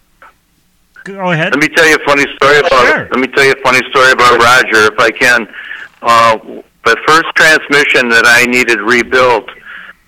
Go 1.04 1.32
ahead. 1.32 1.54
Let 1.54 1.60
me 1.60 1.68
tell 1.68 1.88
you 1.88 1.96
a 1.96 2.04
funny 2.04 2.26
story 2.36 2.58
about. 2.58 2.86
Sure. 2.86 3.08
Let 3.10 3.20
me 3.20 3.26
tell 3.28 3.44
you 3.44 3.52
a 3.52 3.62
funny 3.62 3.80
story 3.90 4.12
about 4.12 4.38
Roger, 4.38 4.92
if 4.92 4.98
I 4.98 5.10
can. 5.10 5.48
Uh, 6.02 6.38
the 6.84 6.96
first 7.06 7.26
transmission 7.34 8.08
that 8.08 8.24
I 8.26 8.46
needed 8.46 8.80
rebuilt, 8.80 9.48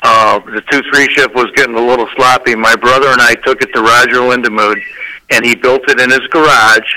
uh, 0.03 0.39
the 0.41 0.63
two 0.71 0.83
three 0.93 1.09
shift 1.13 1.35
was 1.35 1.51
getting 1.55 1.77
a 1.77 1.81
little 1.81 2.09
sloppy. 2.17 2.55
My 2.55 2.77
brother 2.77 3.09
and 3.09 3.21
I 3.21 3.35
took 3.35 3.63
it 3.63 3.73
to 3.75 3.83
Roger 3.83 4.21
Lindamood, 4.21 4.83
and 5.31 5.45
he 5.45 5.55
built 5.55 5.83
it 5.89 6.01
in 6.01 6.11
his 6.11 6.27
garage. 6.29 6.89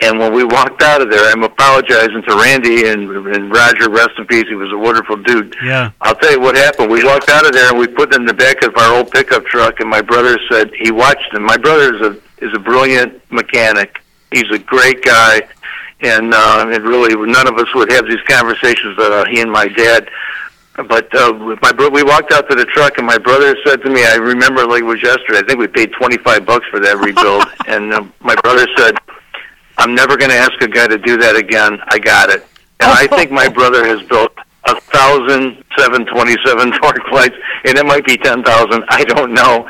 And 0.00 0.18
when 0.18 0.34
we 0.34 0.42
walked 0.42 0.82
out 0.82 1.00
of 1.00 1.10
there, 1.10 1.30
I'm 1.30 1.44
apologizing 1.44 2.24
to 2.26 2.34
Randy 2.34 2.88
and, 2.88 3.08
and 3.28 3.52
Roger. 3.52 3.88
Rest 3.88 4.10
in 4.18 4.26
peace. 4.26 4.46
He 4.48 4.56
was 4.56 4.72
a 4.72 4.76
wonderful 4.76 5.16
dude. 5.16 5.54
Yeah. 5.62 5.92
I'll 6.00 6.16
tell 6.16 6.32
you 6.32 6.40
what 6.40 6.56
happened. 6.56 6.90
We 6.90 7.04
walked 7.04 7.28
out 7.28 7.46
of 7.46 7.52
there 7.52 7.68
and 7.70 7.78
we 7.78 7.86
put 7.86 8.12
it 8.12 8.16
in 8.16 8.26
the 8.26 8.34
back 8.34 8.64
of 8.64 8.76
our 8.76 8.96
old 8.96 9.12
pickup 9.12 9.46
truck. 9.46 9.78
And 9.78 9.88
my 9.88 10.02
brother 10.02 10.40
said 10.50 10.72
he 10.74 10.90
watched 10.90 11.32
him. 11.32 11.44
My 11.44 11.56
brother 11.56 11.94
is 11.94 12.00
a 12.00 12.21
is 12.42 12.52
a 12.54 12.58
brilliant 12.58 13.22
mechanic. 13.30 14.02
He's 14.32 14.50
a 14.50 14.58
great 14.58 15.02
guy, 15.02 15.42
and 16.00 16.34
uh, 16.34 16.66
and 16.68 16.84
really 16.84 17.14
none 17.30 17.46
of 17.46 17.56
us 17.56 17.72
would 17.74 17.90
have 17.92 18.06
these 18.06 18.22
conversations 18.28 18.96
that 18.96 19.12
uh, 19.12 19.24
he 19.26 19.40
and 19.40 19.50
my 19.50 19.68
dad. 19.68 20.08
But 20.76 21.14
uh, 21.14 21.56
my 21.60 21.70
bro- 21.72 21.90
we 21.90 22.02
walked 22.02 22.32
out 22.32 22.48
to 22.48 22.56
the 22.56 22.64
truck, 22.64 22.96
and 22.98 23.06
my 23.06 23.18
brother 23.18 23.56
said 23.64 23.82
to 23.82 23.90
me, 23.90 24.04
"I 24.04 24.16
remember 24.16 24.66
like 24.66 24.80
it 24.80 24.84
was 24.84 25.02
yesterday. 25.02 25.38
I 25.38 25.42
think 25.42 25.58
we 25.58 25.68
paid 25.68 25.92
twenty 25.92 26.18
five 26.18 26.44
bucks 26.44 26.66
for 26.70 26.80
that 26.80 26.98
rebuild." 26.98 27.44
and 27.68 27.92
uh, 27.92 28.04
my 28.20 28.34
brother 28.36 28.66
said, 28.76 28.96
"I'm 29.78 29.94
never 29.94 30.16
going 30.16 30.30
to 30.30 30.36
ask 30.36 30.60
a 30.62 30.68
guy 30.68 30.88
to 30.88 30.98
do 30.98 31.16
that 31.18 31.36
again. 31.36 31.78
I 31.88 31.98
got 31.98 32.30
it." 32.30 32.46
And 32.80 32.90
I 32.90 33.06
think 33.06 33.30
my 33.30 33.48
brother 33.58 33.86
has 33.86 34.02
built 34.08 34.32
a 34.64 34.80
thousand 34.80 35.62
seven 35.78 36.06
twenty 36.06 36.36
seven 36.44 36.72
TorqueFlites, 36.80 37.38
and 37.66 37.78
it 37.78 37.84
might 37.86 38.06
be 38.06 38.16
ten 38.16 38.42
thousand. 38.42 38.84
I 38.88 39.04
don't 39.04 39.34
know, 39.34 39.68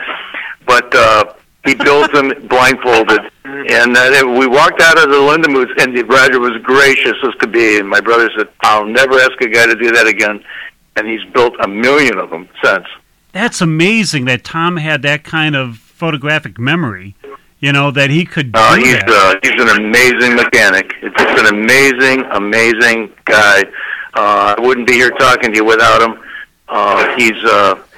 but 0.67 0.95
uh, 0.95 1.35
he 1.65 1.75
built 1.75 2.13
them 2.13 2.33
blindfolded. 2.49 3.21
And 3.45 3.97
uh, 3.97 4.25
we 4.39 4.47
walked 4.47 4.81
out 4.81 4.97
of 4.99 5.11
the 5.11 5.17
Lindamoods, 5.17 5.81
and 5.83 6.09
Roger 6.09 6.41
was 6.41 6.61
gracious 6.63 7.15
as 7.23 7.35
could 7.35 7.53
be. 7.53 7.79
And 7.79 7.89
my 7.89 8.01
brother 8.01 8.31
said, 8.37 8.49
"I'll 8.61 8.87
never 8.87 9.15
ask 9.21 9.41
a 9.41 9.49
guy 9.49 9.67
to 9.67 9.75
do 9.75 9.93
that 9.93 10.07
again." 10.07 10.43
And 10.97 11.07
he's 11.07 11.25
built 11.33 11.55
a 11.61 11.69
million 11.69 12.19
of 12.19 12.31
them 12.31 12.49
since. 12.65 12.87
That's 13.33 13.61
amazing 13.61 14.27
that 14.27 14.45
Tom 14.45 14.77
had 14.77 15.03
that 15.03 15.25
kind 15.25 15.57
of 15.57 15.79
photographic 15.79 16.59
memory. 16.59 17.15
You 17.61 17.73
know 17.73 17.91
that 17.93 18.11
he 18.11 18.25
could 18.25 18.53
do 18.53 18.59
Uh, 18.59 18.75
he's 18.75 18.95
that. 18.95 19.09
uh, 19.09 19.39
he's 19.43 19.61
an 19.63 19.69
amazing 19.85 20.35
mechanic. 20.35 20.93
It's 21.01 21.17
just 21.17 21.39
an 21.47 21.55
amazing, 21.55 22.25
amazing 22.33 23.13
guy. 23.25 23.63
Uh, 24.15 24.55
I 24.59 24.61
wouldn't 24.61 24.87
be 24.89 24.95
here 24.95 25.11
talking 25.11 25.51
to 25.53 25.57
you 25.57 25.65
without 25.65 26.03
him. 26.03 26.19
Uh, 26.69 27.15
he's 27.17 27.33
uh, 27.45 27.77
he's 27.77 27.92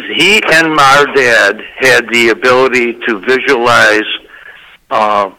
he 0.00 0.42
and 0.42 0.78
our 0.78 1.06
dad 1.14 1.60
had 1.76 2.08
the 2.10 2.30
ability 2.30 2.94
to 3.06 3.18
visualize 3.20 4.08
uh, 4.90 5.30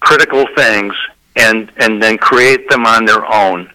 critical 0.00 0.46
things 0.56 0.94
and 1.36 1.70
and 1.78 2.02
then 2.02 2.18
create 2.18 2.68
them 2.68 2.84
on 2.84 3.04
their 3.04 3.24
own 3.32 3.70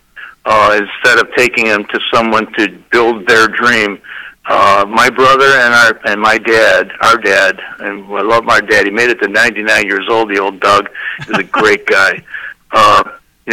uh, 0.46 0.80
instead 0.80 1.20
of 1.20 1.34
taking 1.36 1.66
them 1.66 1.86
to 1.86 2.00
someone 2.14 2.52
to 2.54 2.70
build 2.92 3.28
their 3.28 3.48
dream. 3.48 4.00
Uh, 4.46 4.86
my 4.88 5.10
brother 5.10 5.46
and 5.46 5.74
our 5.74 6.00
and 6.06 6.22
my 6.22 6.38
dad, 6.38 6.92
our 7.02 7.18
dad, 7.18 7.60
and 7.80 8.06
I 8.06 8.22
love 8.22 8.46
my 8.46 8.62
dad. 8.62 8.86
He 8.86 8.92
made 8.92 9.10
it 9.10 9.20
to 9.22 9.28
99 9.28 9.86
years 9.86 10.08
old. 10.10 10.30
The 10.30 10.40
old 10.40 10.60
Doug 10.60 10.90
is 11.28 11.38
a 11.38 11.44
great 11.44 11.86
guy. 11.98 12.24
Uh, 12.72 13.04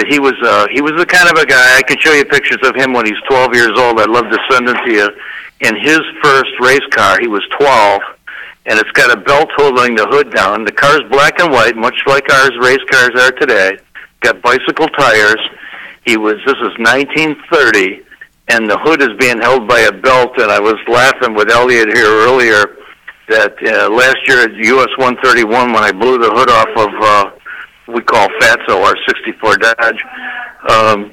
he 0.08 0.18
was 0.18 0.34
uh, 0.42 0.66
he 0.70 0.80
was 0.80 0.92
the 0.96 1.06
kind 1.06 1.28
of 1.28 1.36
a 1.36 1.46
guy. 1.46 1.78
I 1.78 1.82
can 1.82 1.98
show 1.98 2.12
you 2.12 2.24
pictures 2.24 2.58
of 2.62 2.76
him 2.76 2.92
when 2.92 3.06
he's 3.06 3.20
12 3.28 3.54
years 3.54 3.78
old. 3.78 4.00
I'd 4.00 4.10
love 4.10 4.30
to 4.30 4.38
send 4.50 4.68
them 4.68 4.76
to 4.84 4.90
you. 4.92 5.10
In 5.64 5.76
his 5.76 6.00
first 6.22 6.52
race 6.60 6.86
car, 6.90 7.18
he 7.20 7.26
was 7.26 7.42
12, 7.58 8.02
and 8.66 8.78
it's 8.78 8.90
got 8.90 9.10
a 9.10 9.18
belt 9.18 9.48
holding 9.56 9.94
the 9.94 10.06
hood 10.06 10.30
down. 10.30 10.66
The 10.66 10.72
car's 10.72 11.02
black 11.10 11.40
and 11.40 11.50
white, 11.50 11.74
much 11.74 11.96
like 12.06 12.30
ours 12.30 12.52
race 12.60 12.84
cars 12.90 13.12
are 13.18 13.32
today. 13.32 13.78
Got 14.20 14.42
bicycle 14.42 14.88
tires. 14.88 15.40
He 16.04 16.18
was. 16.18 16.36
This 16.44 16.56
is 16.56 16.76
1930, 16.84 18.02
and 18.48 18.68
the 18.68 18.76
hood 18.76 19.00
is 19.00 19.16
being 19.18 19.40
held 19.40 19.66
by 19.66 19.80
a 19.80 19.92
belt. 19.92 20.36
And 20.36 20.52
I 20.52 20.60
was 20.60 20.76
laughing 20.86 21.32
with 21.34 21.50
Elliot 21.50 21.88
here 21.96 22.12
earlier 22.12 22.76
that 23.28 23.56
uh, 23.64 23.88
last 23.88 24.20
year 24.28 24.44
at 24.44 24.52
US 24.52 24.92
131 24.98 25.72
when 25.72 25.82
I 25.82 25.92
blew 25.92 26.18
the 26.18 26.30
hood 26.30 26.50
off 26.50 26.68
of 26.76 26.92
uh, 27.00 27.30
we 27.88 28.02
call 28.02 28.28
Fatso 28.40 28.84
our 28.84 28.96
64 29.08 29.56
Dodge. 29.56 30.04
Um, 30.68 31.10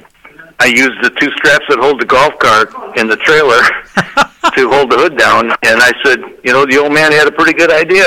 I 0.61 0.65
used 0.65 1.01
the 1.01 1.09
two 1.19 1.31
straps 1.37 1.65
that 1.69 1.79
hold 1.79 1.99
the 1.99 2.05
golf 2.05 2.37
cart 2.39 2.69
in 2.97 3.07
the 3.07 3.17
trailer 3.17 3.61
to 4.55 4.69
hold 4.69 4.91
the 4.91 4.97
hood 4.97 5.17
down, 5.17 5.49
and 5.49 5.81
I 5.81 5.91
said, 6.05 6.19
you 6.43 6.53
know, 6.53 6.65
the 6.67 6.77
old 6.77 6.93
man 6.93 7.11
had 7.11 7.27
a 7.27 7.31
pretty 7.31 7.53
good 7.53 7.71
idea. 7.71 8.05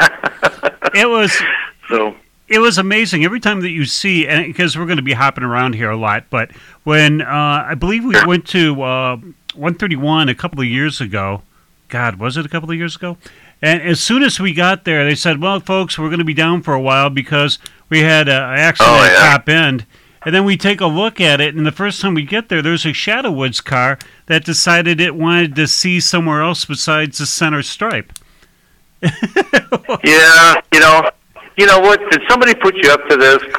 It 0.94 1.08
was 1.08 1.32
so 1.88 2.14
it 2.48 2.58
was 2.58 2.76
amazing. 2.76 3.24
Every 3.24 3.40
time 3.40 3.60
that 3.60 3.70
you 3.70 3.84
see 3.86 4.26
and 4.26 4.44
because 4.46 4.76
we're 4.76 4.84
going 4.86 4.96
to 4.98 5.02
be 5.02 5.12
hopping 5.14 5.44
around 5.44 5.74
here 5.74 5.90
a 5.90 5.96
lot 5.96 6.24
but 6.28 6.50
when 6.84 7.22
uh, 7.22 7.64
i 7.68 7.74
believe 7.74 8.04
we 8.04 8.14
went 8.26 8.46
to 8.48 8.82
uh, 8.82 9.16
131 9.54 10.28
a 10.28 10.34
couple 10.34 10.60
of 10.60 10.66
years 10.66 11.00
ago. 11.00 11.42
God 11.88 12.16
was 12.16 12.36
it 12.36 12.44
a 12.44 12.48
couple 12.48 12.70
of 12.70 12.76
years 12.76 12.96
ago? 12.96 13.16
And 13.62 13.80
as 13.82 14.00
soon 14.00 14.22
as 14.22 14.40
we 14.40 14.52
got 14.54 14.84
there 14.84 15.04
they 15.04 15.14
said 15.14 15.40
well 15.40 15.60
folks 15.60 15.98
we're 15.98 16.08
going 16.08 16.18
to 16.18 16.24
be 16.24 16.34
down 16.34 16.62
for 16.62 16.74
a 16.74 16.80
while 16.80 17.08
because 17.10 17.58
we 17.88 18.00
had 18.00 18.28
an 18.28 18.34
accident 18.58 18.96
Oh, 18.98 19.04
at 19.04 19.12
yeah. 19.12 19.30
top 19.32 19.48
end 19.48 19.86
and 20.24 20.34
then 20.34 20.44
we 20.44 20.56
take 20.56 20.80
a 20.80 20.86
look 20.86 21.20
at 21.20 21.40
it 21.40 21.54
and 21.54 21.66
the 21.66 21.72
first 21.72 22.00
time 22.00 22.14
we 22.14 22.22
get 22.24 22.48
there 22.48 22.62
there's 22.62 22.86
a 22.86 22.92
shadow 22.92 23.30
woods 23.30 23.60
car 23.60 23.98
that 24.26 24.44
decided 24.44 25.00
it 25.00 25.14
wanted 25.14 25.54
to 25.56 25.66
see 25.66 26.00
somewhere 26.00 26.42
else 26.42 26.64
besides 26.64 27.18
the 27.18 27.26
center 27.26 27.62
stripe 27.62 28.12
yeah, 30.04 30.60
you 30.72 30.80
know, 30.80 31.10
you 31.56 31.66
know 31.66 31.80
what? 31.80 31.98
Did 32.10 32.22
somebody 32.28 32.54
put 32.54 32.76
you 32.76 32.90
up 32.90 33.08
to 33.08 33.16
this? 33.16 33.42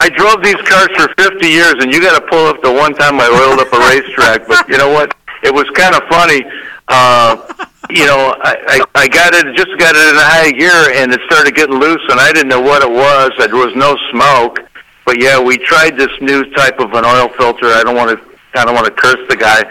I 0.00 0.08
drove 0.14 0.42
these 0.44 0.60
cars 0.68 0.88
for 0.96 1.12
50 1.22 1.46
years, 1.46 1.74
and 1.80 1.92
you 1.92 2.00
got 2.00 2.18
to 2.18 2.26
pull 2.28 2.46
up 2.46 2.62
the 2.62 2.72
one 2.72 2.94
time 2.94 3.20
I 3.20 3.26
oiled 3.26 3.58
up 3.58 3.72
a 3.72 3.78
racetrack. 3.78 4.46
But 4.46 4.68
you 4.68 4.78
know 4.78 4.90
what? 4.90 5.16
It 5.42 5.52
was 5.52 5.68
kind 5.74 5.94
of 5.94 6.02
funny. 6.08 6.44
Uh, 6.86 7.66
you 7.90 8.04
know, 8.06 8.34
I, 8.42 8.84
I 8.94 9.02
I 9.02 9.08
got 9.08 9.34
it, 9.34 9.56
just 9.56 9.72
got 9.78 9.96
it 9.96 10.04
in 10.08 10.16
a 10.16 10.28
high 10.28 10.52
gear, 10.52 10.92
and 11.00 11.12
it 11.12 11.20
started 11.26 11.54
getting 11.54 11.76
loose, 11.80 12.02
and 12.10 12.20
I 12.20 12.32
didn't 12.32 12.48
know 12.48 12.60
what 12.60 12.82
it 12.82 12.90
was. 12.90 13.32
There 13.38 13.48
was 13.56 13.74
no 13.74 13.96
smoke, 14.10 14.60
but 15.06 15.20
yeah, 15.20 15.40
we 15.40 15.56
tried 15.58 15.96
this 15.96 16.12
new 16.20 16.44
type 16.52 16.80
of 16.80 16.92
an 16.92 17.04
oil 17.04 17.28
filter. 17.38 17.66
I 17.72 17.82
don't 17.82 17.96
want 17.96 18.12
to, 18.12 18.18
I 18.60 18.64
don't 18.64 18.74
want 18.74 18.86
to 18.86 18.92
curse 18.92 19.20
the 19.28 19.36
guy, 19.36 19.64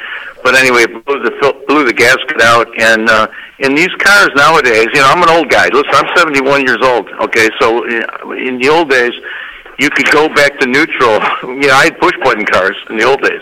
but 0.43 0.55
anyway, 0.55 0.83
it 0.83 1.05
blew 1.05 1.21
the 1.21 1.31
fil- 1.41 1.61
blew 1.67 1.85
the 1.85 1.93
gasket 1.93 2.41
out, 2.41 2.67
and 2.79 3.09
uh, 3.09 3.27
in 3.59 3.75
these 3.75 3.93
cars 3.99 4.29
nowadays, 4.35 4.87
you 4.93 5.01
know, 5.01 5.07
I'm 5.09 5.21
an 5.21 5.29
old 5.29 5.49
guy. 5.49 5.67
Listen, 5.69 5.93
I'm 5.93 6.09
71 6.17 6.65
years 6.65 6.81
old. 6.81 7.09
Okay, 7.21 7.49
so 7.59 7.85
in 8.33 8.57
the 8.57 8.69
old 8.69 8.89
days, 8.89 9.13
you 9.79 9.89
could 9.89 10.09
go 10.11 10.27
back 10.33 10.59
to 10.59 10.65
neutral. 10.67 11.19
You 11.43 11.67
know, 11.67 11.73
I 11.73 11.85
had 11.85 11.99
push 11.99 12.13
button 12.23 12.45
cars 12.45 12.75
in 12.89 12.97
the 12.97 13.03
old 13.03 13.21
days. 13.21 13.41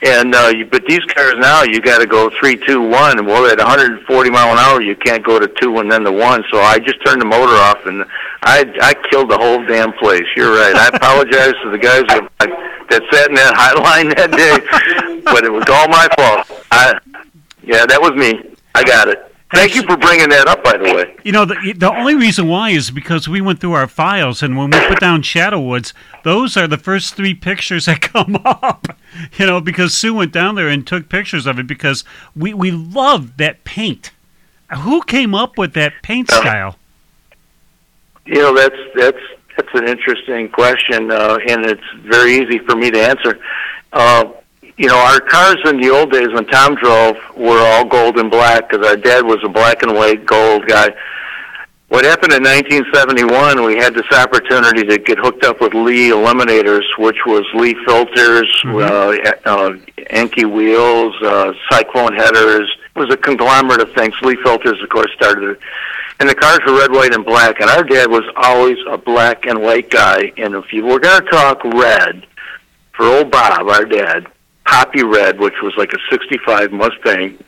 And 0.00 0.32
uh, 0.32 0.52
you, 0.54 0.64
but 0.64 0.84
these 0.86 1.04
cars 1.06 1.34
now, 1.38 1.62
you 1.64 1.80
got 1.80 1.98
to 1.98 2.06
go 2.06 2.30
three, 2.38 2.56
two, 2.56 2.80
one. 2.80 3.26
Well, 3.26 3.46
at 3.46 3.58
140 3.58 4.30
mile 4.30 4.52
an 4.52 4.58
hour, 4.58 4.80
you 4.80 4.94
can't 4.94 5.24
go 5.24 5.40
to 5.40 5.48
two 5.60 5.78
and 5.78 5.90
then 5.90 6.04
to 6.04 6.12
one. 6.12 6.44
So 6.52 6.60
I 6.60 6.78
just 6.78 7.04
turned 7.04 7.20
the 7.20 7.24
motor 7.24 7.52
off, 7.52 7.84
and 7.84 8.04
I 8.42 8.64
I 8.80 8.94
killed 9.10 9.30
the 9.30 9.38
whole 9.38 9.64
damn 9.66 9.92
place. 9.94 10.24
You're 10.36 10.54
right. 10.54 10.74
I 10.76 10.88
apologize 10.94 11.54
to 11.64 11.70
the 11.70 11.78
guys 11.78 12.04
that, 12.08 12.30
that 12.38 13.02
sat 13.12 13.28
in 13.28 13.34
that 13.34 13.54
hotline 13.54 14.14
that 14.16 14.30
day, 14.30 15.22
but 15.24 15.44
it 15.44 15.50
was 15.50 15.64
all 15.68 15.88
my 15.88 16.06
fault. 16.16 16.64
I 16.70 16.98
yeah, 17.64 17.84
that 17.84 18.00
was 18.00 18.12
me. 18.12 18.54
I 18.76 18.84
got 18.84 19.08
it. 19.08 19.27
Thank 19.52 19.74
you 19.74 19.82
for 19.82 19.96
bringing 19.96 20.28
that 20.28 20.46
up, 20.46 20.62
by 20.62 20.76
the 20.76 20.84
way. 20.84 21.16
You 21.24 21.32
know, 21.32 21.46
the, 21.46 21.72
the 21.74 21.90
only 21.90 22.14
reason 22.14 22.48
why 22.48 22.70
is 22.70 22.90
because 22.90 23.28
we 23.28 23.40
went 23.40 23.60
through 23.60 23.72
our 23.72 23.88
files, 23.88 24.42
and 24.42 24.58
when 24.58 24.70
we 24.70 24.78
put 24.86 25.00
down 25.00 25.22
Shadow 25.22 25.58
Woods, 25.58 25.94
those 26.22 26.56
are 26.56 26.66
the 26.66 26.76
first 26.76 27.14
three 27.14 27.32
pictures 27.34 27.86
that 27.86 28.00
come 28.02 28.36
up. 28.44 28.88
You 29.38 29.46
know, 29.46 29.60
because 29.60 29.94
Sue 29.94 30.12
went 30.12 30.32
down 30.32 30.54
there 30.54 30.68
and 30.68 30.86
took 30.86 31.08
pictures 31.08 31.46
of 31.46 31.58
it 31.58 31.66
because 31.66 32.04
we, 32.36 32.52
we 32.52 32.70
loved 32.70 33.38
that 33.38 33.64
paint. 33.64 34.10
Who 34.80 35.02
came 35.02 35.34
up 35.34 35.56
with 35.56 35.72
that 35.72 35.94
paint 36.02 36.30
style? 36.30 36.76
You 38.26 38.34
know, 38.34 38.54
that's 38.54 38.76
that's 38.94 39.18
that's 39.56 39.68
an 39.72 39.88
interesting 39.88 40.50
question, 40.50 41.10
uh, 41.10 41.38
and 41.48 41.64
it's 41.64 41.80
very 42.02 42.34
easy 42.34 42.58
for 42.58 42.76
me 42.76 42.90
to 42.90 43.00
answer. 43.00 43.40
Uh, 43.94 44.26
you 44.78 44.86
know, 44.86 44.96
our 44.96 45.20
cars 45.20 45.58
in 45.66 45.80
the 45.80 45.90
old 45.90 46.12
days 46.12 46.28
when 46.32 46.46
Tom 46.46 46.76
drove 46.76 47.16
were 47.36 47.58
all 47.58 47.84
gold 47.84 48.16
and 48.16 48.30
black 48.30 48.70
because 48.70 48.86
our 48.86 48.96
dad 48.96 49.24
was 49.24 49.38
a 49.44 49.48
black 49.48 49.82
and 49.82 49.92
white 49.92 50.24
gold 50.24 50.66
guy. 50.66 50.88
What 51.88 52.04
happened 52.04 52.32
in 52.32 52.44
1971, 52.44 53.64
we 53.64 53.76
had 53.76 53.94
this 53.94 54.06
opportunity 54.12 54.84
to 54.84 54.98
get 54.98 55.18
hooked 55.18 55.44
up 55.44 55.60
with 55.60 55.74
Lee 55.74 56.10
Eliminators, 56.10 56.84
which 56.98 57.16
was 57.26 57.44
Lee 57.54 57.74
filters, 57.86 58.62
uh, 58.66 59.16
uh, 59.46 59.76
Enki 60.10 60.44
wheels, 60.44 61.14
uh, 61.22 61.52
Cyclone 61.70 62.14
headers. 62.14 62.70
It 62.94 62.98
was 62.98 63.12
a 63.12 63.16
conglomerate 63.16 63.80
of 63.80 63.92
things. 63.94 64.14
Lee 64.22 64.36
filters, 64.44 64.80
of 64.82 64.88
course, 64.90 65.10
started 65.16 65.50
it. 65.50 65.58
And 66.20 66.28
the 66.28 66.34
cars 66.34 66.60
were 66.66 66.78
red, 66.78 66.92
white, 66.92 67.14
and 67.14 67.24
black. 67.24 67.58
And 67.60 67.70
our 67.70 67.82
dad 67.82 68.10
was 68.10 68.24
always 68.36 68.76
a 68.88 68.98
black 68.98 69.46
and 69.46 69.60
white 69.62 69.90
guy. 69.90 70.32
And 70.36 70.54
if 70.54 70.72
you 70.72 70.84
were 70.84 71.00
going 71.00 71.24
to 71.24 71.30
talk 71.30 71.64
red, 71.64 72.26
for 72.92 73.06
old 73.06 73.30
Bob, 73.30 73.68
our 73.68 73.84
dad, 73.84 74.26
Poppy 74.68 75.02
Red, 75.02 75.40
which 75.40 75.54
was 75.62 75.72
like 75.78 75.92
a 75.92 75.98
65 76.10 76.72
Mustang. 76.72 77.38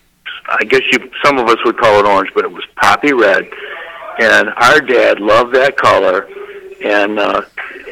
I 0.49 0.65
guess 0.65 0.81
you 0.91 1.11
some 1.23 1.39
of 1.39 1.49
us 1.49 1.59
would 1.65 1.77
call 1.79 2.01
it 2.01 2.07
orange, 2.07 2.31
but 2.35 2.45
it 2.45 2.51
was 2.51 2.65
Poppy 2.77 3.13
Red. 3.13 3.47
And 4.19 4.49
our 4.57 4.81
dad 4.81 5.21
loved 5.21 5.55
that 5.55 5.77
color. 5.77 6.27
And 6.83 7.19
uh, 7.19 7.43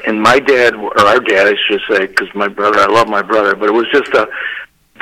and 0.06 0.20
my 0.20 0.38
dad 0.38 0.75
or 0.75 0.99
our 0.99 1.20
dad, 1.20 1.47
I 1.47 1.54
should 1.68 1.80
say, 1.90 2.06
because 2.06 2.35
my 2.35 2.49
brother, 2.49 2.78
I 2.78 2.87
love 2.87 3.08
my 3.08 3.20
brother, 3.20 3.54
but 3.54 3.68
it 3.68 3.73
was 3.73 3.87
just 3.92 4.12
a 4.14 4.28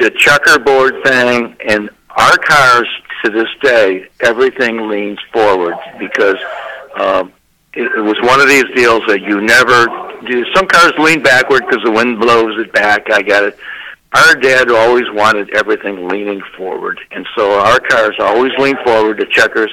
the 0.01 0.11
checkerboard 0.11 1.03
thing, 1.05 1.57
and 1.67 1.89
our 2.11 2.37
cars 2.37 2.89
to 3.25 3.31
this 3.31 3.49
day, 3.63 4.09
everything 4.21 4.89
leans 4.89 5.19
forward 5.33 5.77
because 5.99 6.37
um, 6.97 7.33
it, 7.75 7.85
it 7.97 8.03
was 8.03 8.17
one 8.23 8.41
of 8.41 8.49
these 8.49 8.67
deals 8.75 9.03
that 9.07 9.21
you 9.23 9.41
never 9.41 9.87
do. 10.27 10.45
Some 10.55 10.67
cars 10.67 10.93
lean 10.99 11.23
backward 11.23 11.65
because 11.67 11.83
the 11.85 11.91
wind 11.91 12.19
blows 12.21 12.59
it 12.59 12.73
back. 12.73 13.11
I 13.11 13.23
got 13.23 13.45
it. 13.45 13.59
Our 14.15 14.35
dad 14.37 14.71
always 14.71 15.05
wanted 15.11 15.55
everything 15.55 16.09
leaning 16.09 16.41
forward, 16.57 16.99
and 17.11 17.27
so 17.37 17.59
our 17.59 17.81
cars 17.81 18.15
always 18.21 18.53
lean 18.59 18.77
forward. 18.85 19.19
The 19.19 19.27
checkers, 19.27 19.71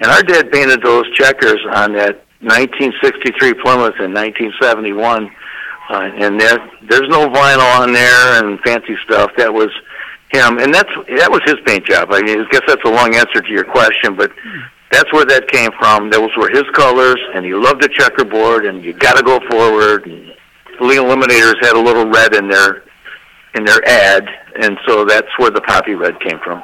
and 0.00 0.10
our 0.10 0.22
dad 0.22 0.50
painted 0.50 0.82
those 0.82 1.04
checkers 1.14 1.60
on 1.74 1.92
that 1.92 2.24
1963 2.40 3.54
Plymouth 3.54 3.94
in 4.00 4.12
1971. 4.12 5.30
Uh, 5.88 6.10
and 6.18 6.40
there, 6.40 6.58
there's 6.88 7.08
no 7.08 7.28
vinyl 7.28 7.80
on 7.80 7.92
there 7.92 8.42
and 8.42 8.58
fancy 8.60 8.96
stuff. 9.04 9.30
That 9.36 9.52
was 9.52 9.70
him, 10.32 10.58
and 10.58 10.74
that's 10.74 10.90
that 11.18 11.30
was 11.30 11.40
his 11.44 11.56
paint 11.64 11.86
job. 11.86 12.10
I 12.10 12.22
mean, 12.22 12.40
I 12.40 12.44
guess 12.50 12.62
that's 12.66 12.82
a 12.84 12.90
long 12.90 13.14
answer 13.14 13.40
to 13.40 13.52
your 13.52 13.64
question, 13.64 14.16
but 14.16 14.32
that's 14.90 15.12
where 15.12 15.24
that 15.26 15.48
came 15.48 15.70
from. 15.78 16.10
Those 16.10 16.30
were 16.36 16.50
his 16.50 16.64
colors, 16.74 17.20
and 17.34 17.44
he 17.44 17.54
loved 17.54 17.82
the 17.82 17.88
checkerboard, 17.88 18.66
and 18.66 18.84
you 18.84 18.92
got 18.94 19.16
to 19.16 19.22
go 19.22 19.38
forward. 19.48 20.06
And 20.06 20.32
the 20.78 20.84
Legal 20.84 21.06
Eliminators 21.06 21.62
had 21.62 21.76
a 21.76 21.80
little 21.80 22.06
red 22.06 22.34
in 22.34 22.48
their 22.48 22.82
in 23.56 23.64
their 23.64 23.86
ad, 23.88 24.28
and 24.60 24.78
so 24.86 25.04
that's 25.04 25.28
where 25.38 25.50
the 25.50 25.62
poppy 25.62 25.94
red 25.94 26.20
came 26.20 26.38
from. 26.38 26.62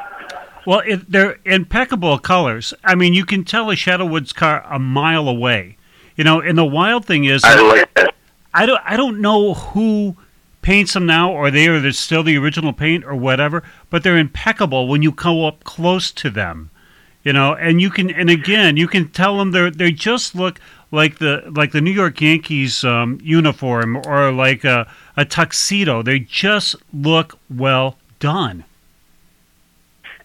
Well, 0.67 0.83
it, 0.87 1.11
they're 1.11 1.39
impeccable 1.45 2.19
colors. 2.19 2.73
I 2.85 2.95
mean, 2.95 3.15
you 3.15 3.25
can 3.25 3.45
tell 3.45 3.71
a 3.71 3.77
Shadow 3.77 4.07
Woods 4.07 4.33
car 4.33 4.65
a 4.71 4.79
mile 4.79 5.29
away. 5.29 5.77
You 6.17 6.25
know, 6.25 6.41
and 6.41 6.57
the 6.57 6.65
wild 6.65 7.07
thing 7.07 7.25
is, 7.25 7.43
I 7.45 7.61
like 7.61 7.93
that. 7.95 8.15
I 8.55 8.67
don't, 8.67 8.81
I 8.85 8.97
don't 8.97 9.21
know 9.21 9.55
who 9.55 10.17
paints 10.61 10.93
them 10.93 11.07
now, 11.07 11.33
or 11.33 11.51
they 11.51 11.67
or 11.67 11.85
are 11.85 11.93
still 11.93 12.23
the 12.23 12.37
original 12.37 12.73
paint 12.73 13.05
or 13.05 13.17
whatever, 13.17 13.65
but 13.91 14.03
they're 14.03 14.19
impeccable 14.19 14.87
when 14.87 15.03
you 15.03 15.11
come 15.11 15.43
up 15.43 15.65
close 15.65 16.13
to 16.13 16.31
them. 16.31 16.71
You 17.25 17.33
know, 17.33 17.55
and 17.55 17.81
you 17.81 17.89
can, 17.89 18.11
and 18.11 18.29
again, 18.29 18.77
you 18.77 18.89
can 18.89 19.09
tell 19.09 19.39
them 19.39 19.53
they 19.53 19.71
they 19.71 19.93
just 19.93 20.35
look 20.35 20.61
like 20.91 21.19
the 21.19 21.45
like 21.57 21.73
the 21.73 21.81
New 21.81 21.93
York 21.93 22.21
Yankees 22.21 22.85
um, 22.85 23.19
uniform 23.23 23.97
or 23.97 24.33
like 24.33 24.65
a, 24.65 24.93
a 25.17 25.25
tuxedo. 25.25 26.03
They 26.03 26.19
just 26.21 26.77
look 26.93 27.39
well 27.51 27.97
done. 28.19 28.65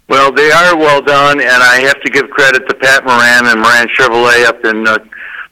Well, 0.10 0.32
they 0.32 0.52
are 0.52 0.78
well 0.78 1.02
done, 1.02 1.42
and 1.42 1.64
I 1.64 1.82
have 1.82 2.02
to 2.02 2.10
give 2.10 2.30
credit 2.30 2.68
to 2.70 2.76
Pat 2.76 3.06
Moran 3.06 3.48
and 3.48 3.60
Moran 3.60 3.88
Chevrolet 3.90 4.46
up 4.46 4.64
in 4.64 4.88
uh, 4.88 5.00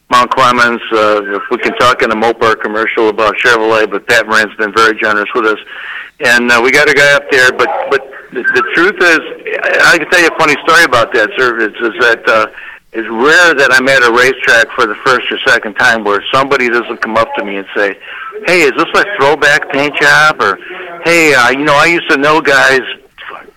Mount 0.08 0.30
Clemens. 0.30 0.80
Uh, 0.90 1.36
if 1.36 1.42
we 1.50 1.58
can 1.58 1.76
talk 1.76 2.00
in 2.00 2.10
a 2.10 2.14
Mopar 2.14 2.58
commercial 2.62 3.10
about 3.10 3.34
Chevrolet, 3.36 3.90
but 3.90 4.06
Pat 4.06 4.26
Moran's 4.26 4.54
been 4.56 4.72
very 4.72 4.98
generous 4.98 5.28
with 5.34 5.44
us, 5.44 5.58
and 6.20 6.50
uh, 6.50 6.60
we 6.64 6.72
got 6.72 6.88
a 6.88 6.94
guy 6.94 7.12
up 7.14 7.30
there. 7.30 7.52
But 7.52 7.68
but 7.90 8.00
the, 8.32 8.42
the 8.42 8.62
truth 8.74 8.96
is, 8.98 9.20
I 9.84 9.98
can 9.98 10.08
tell 10.08 10.20
you 10.20 10.28
a 10.28 10.38
funny 10.38 10.56
story 10.64 10.84
about 10.84 11.12
that, 11.12 11.30
service—is 11.36 11.94
is 11.94 12.00
that 12.00 12.26
uh, 12.26 12.46
it's 12.96 13.08
rare 13.08 13.52
that 13.52 13.68
I'm 13.72 13.86
at 13.88 14.02
a 14.02 14.10
racetrack 14.10 14.72
for 14.72 14.86
the 14.86 14.94
first 15.04 15.30
or 15.30 15.38
second 15.44 15.74
time 15.74 16.02
where 16.02 16.24
somebody 16.32 16.70
doesn't 16.70 16.96
come 17.02 17.16
up 17.16 17.28
to 17.36 17.44
me 17.44 17.56
and 17.56 17.66
say, 17.76 17.98
"Hey, 18.46 18.62
is 18.62 18.72
this 18.72 18.88
a 18.94 19.04
throwback 19.16 19.70
paint 19.70 19.94
job?" 20.00 20.40
or 20.40 20.56
"Hey, 21.04 21.34
uh, 21.34 21.50
you 21.50 21.64
know, 21.64 21.74
I 21.74 21.86
used 21.86 22.08
to 22.08 22.16
know 22.16 22.40
guys 22.40 22.80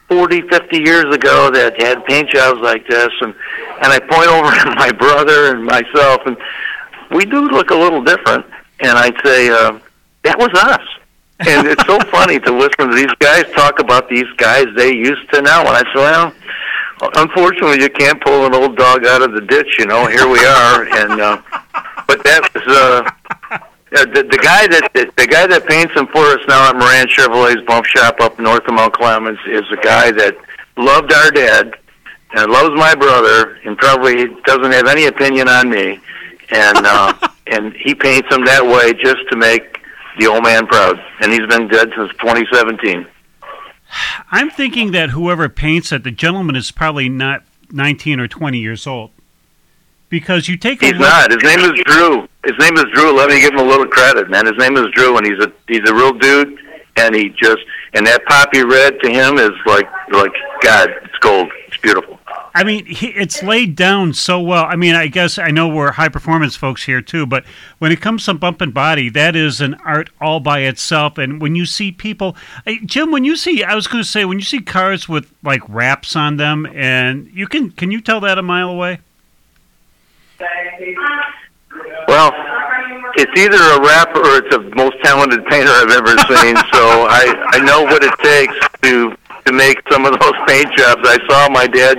40, 0.09 0.41
50 0.49 0.79
years 0.79 1.05
ago 1.15 1.49
that 1.51 1.81
had 1.81 2.03
paint 2.03 2.29
jobs 2.29 2.59
like 2.59 2.85
this, 2.87 3.11
and 3.21 3.33
and 3.81 3.93
I 3.93 3.99
point 3.99 4.27
over 4.35 4.51
at 4.51 4.75
my 4.77 4.91
brother 4.91 5.55
and 5.55 5.63
myself, 5.63 6.19
and 6.25 6.35
we 7.11 7.23
do 7.23 7.47
look 7.47 7.69
a 7.69 7.75
little 7.75 8.03
different. 8.03 8.45
And 8.81 8.97
I'd 8.97 9.15
say 9.23 9.49
uh, 9.49 9.79
that 10.23 10.37
was 10.37 10.49
us. 10.53 10.85
And 11.47 11.67
it's 11.67 11.85
so 11.85 11.99
funny 12.11 12.39
to 12.39 12.51
listen 12.51 12.89
to 12.89 12.95
these 12.95 13.13
guys 13.19 13.43
talk 13.51 13.79
about 13.79 14.09
these 14.09 14.29
guys 14.35 14.65
they 14.75 14.93
used 14.93 15.29
to 15.31 15.41
know. 15.41 15.61
And 15.61 15.69
I 15.69 15.83
said, 15.93 15.95
well, 15.95 16.33
unfortunately, 17.15 17.81
you 17.81 17.89
can't 17.89 18.21
pull 18.21 18.45
an 18.45 18.53
old 18.53 18.77
dog 18.77 19.05
out 19.05 19.21
of 19.21 19.33
the 19.33 19.41
ditch. 19.41 19.77
You 19.79 19.85
know, 19.85 20.07
here 20.07 20.27
we 20.27 20.39
are. 20.45 20.83
And 20.83 21.21
uh, 21.21 21.41
but 22.07 22.23
that 22.23 22.49
was. 22.53 22.63
Uh, 22.67 23.09
uh, 23.91 24.05
the, 24.05 24.21
the 24.21 24.37
guy 24.37 24.67
that 24.67 24.91
the, 24.93 25.11
the 25.17 25.25
guy 25.25 25.47
that 25.47 25.65
paints 25.65 25.95
them 25.95 26.05
for 26.13 26.21
us 26.21 26.39
now 26.47 26.69
at 26.69 26.75
Moran 26.75 27.07
Chevrolet's 27.07 27.65
bump 27.65 27.87
shop 27.87 28.17
up 28.21 28.37
north 28.37 28.61
of 28.67 28.75
Mount 28.75 28.93
Clemens 28.93 29.39
is 29.47 29.63
a 29.71 29.77
guy 29.77 30.11
that 30.11 30.37
loved 30.77 31.11
our 31.11 31.31
dad 31.31 31.73
and 32.33 32.51
loves 32.51 32.75
my 32.75 32.93
brother 32.93 33.57
and 33.65 33.75
probably 33.77 34.27
doesn't 34.45 34.71
have 34.71 34.85
any 34.85 35.05
opinion 35.05 35.49
on 35.49 35.69
me 35.69 35.99
and 36.51 36.77
uh 36.85 37.13
and 37.47 37.73
he 37.73 37.95
paints 37.95 38.29
them 38.29 38.45
that 38.45 38.63
way 38.63 38.93
just 38.93 39.27
to 39.29 39.35
make 39.35 39.79
the 40.19 40.27
old 40.27 40.43
man 40.43 40.67
proud 40.67 40.99
and 41.21 41.31
he's 41.31 41.47
been 41.47 41.67
dead 41.67 41.89
since 41.95 42.11
2017 42.21 43.07
I'm 44.31 44.49
thinking 44.49 44.91
that 44.91 45.11
whoever 45.11 45.49
paints 45.49 45.91
it, 45.91 46.03
the 46.03 46.11
gentleman 46.11 46.55
is 46.55 46.71
probably 46.71 47.09
not 47.09 47.43
19 47.71 48.19
or 48.19 48.27
20 48.27 48.57
years 48.57 48.85
old. 48.85 49.11
Because 50.09 50.47
you 50.47 50.57
take 50.57 50.81
a 50.81 50.87
he's 50.87 50.93
look, 50.95 51.01
not. 51.01 51.31
His 51.31 51.43
name 51.43 51.59
is 51.59 51.81
drew. 51.85 52.27
His 52.43 52.57
name 52.59 52.75
is 52.77 52.85
drew. 52.93 53.15
Let 53.15 53.29
me 53.29 53.39
give 53.39 53.53
him 53.53 53.59
a 53.59 53.63
little 53.63 53.85
credit 53.85 54.29
man. 54.29 54.45
His 54.45 54.57
name 54.57 54.75
is 54.75 54.87
drew 54.93 55.17
and 55.17 55.25
he's 55.25 55.39
a 55.39 55.51
he's 55.67 55.87
a 55.87 55.93
real 55.93 56.13
dude 56.13 56.57
and 56.95 57.15
he 57.15 57.29
just 57.29 57.59
and 57.93 58.05
that 58.07 58.25
poppy 58.25 58.63
red 58.63 58.99
to 59.01 59.09
him 59.09 59.37
is 59.37 59.51
like 59.65 59.87
like 60.11 60.31
god 60.61 60.89
it's 61.03 61.17
gold. 61.19 61.51
It's 61.67 61.77
beautiful 61.77 62.18
I 62.53 62.63
mean, 62.63 62.85
he, 62.85 63.07
it's 63.07 63.43
laid 63.43 63.75
down 63.75 64.13
so 64.13 64.39
well. 64.39 64.65
I 64.65 64.75
mean, 64.75 64.95
I 64.95 65.07
guess 65.07 65.37
I 65.37 65.49
know 65.49 65.67
we're 65.67 65.91
high 65.91 66.09
performance 66.09 66.55
folks 66.55 66.85
here 66.85 67.01
too, 67.01 67.25
but 67.25 67.45
when 67.77 67.91
it 67.91 68.01
comes 68.01 68.25
to 68.25 68.33
bump 68.33 68.61
and 68.61 68.73
body, 68.73 69.09
that 69.09 69.35
is 69.35 69.61
an 69.61 69.75
art 69.85 70.09
all 70.19 70.39
by 70.39 70.59
itself. 70.59 71.17
And 71.17 71.41
when 71.41 71.55
you 71.55 71.65
see 71.65 71.91
people, 71.91 72.35
Jim, 72.85 73.11
when 73.11 73.23
you 73.23 73.35
see, 73.35 73.63
I 73.63 73.75
was 73.75 73.87
going 73.87 74.03
to 74.03 74.09
say, 74.09 74.25
when 74.25 74.39
you 74.39 74.45
see 74.45 74.61
cars 74.61 75.07
with 75.07 75.31
like 75.43 75.61
wraps 75.67 76.15
on 76.15 76.37
them, 76.37 76.65
and 76.73 77.29
you 77.33 77.47
can, 77.47 77.71
can 77.71 77.91
you 77.91 78.01
tell 78.01 78.19
that 78.21 78.37
a 78.37 78.43
mile 78.43 78.69
away? 78.69 78.99
Well, 82.07 82.33
it's 83.15 83.39
either 83.39 83.57
a 83.57 83.79
rapper 83.81 84.19
or 84.19 84.37
it's 84.37 84.55
the 84.55 84.75
most 84.75 84.97
talented 85.03 85.45
painter 85.45 85.71
I've 85.71 85.91
ever 85.91 86.17
seen. 86.17 86.55
so 86.73 87.05
I 87.09 87.49
I 87.53 87.59
know 87.59 87.83
what 87.83 88.03
it 88.03 88.13
takes 88.19 88.55
to 88.83 89.15
to 89.45 89.51
make 89.53 89.81
some 89.91 90.05
of 90.05 90.19
those 90.19 90.33
paint 90.47 90.71
jobs. 90.77 91.01
I 91.03 91.17
saw 91.29 91.49
my 91.49 91.67
dad 91.67 91.97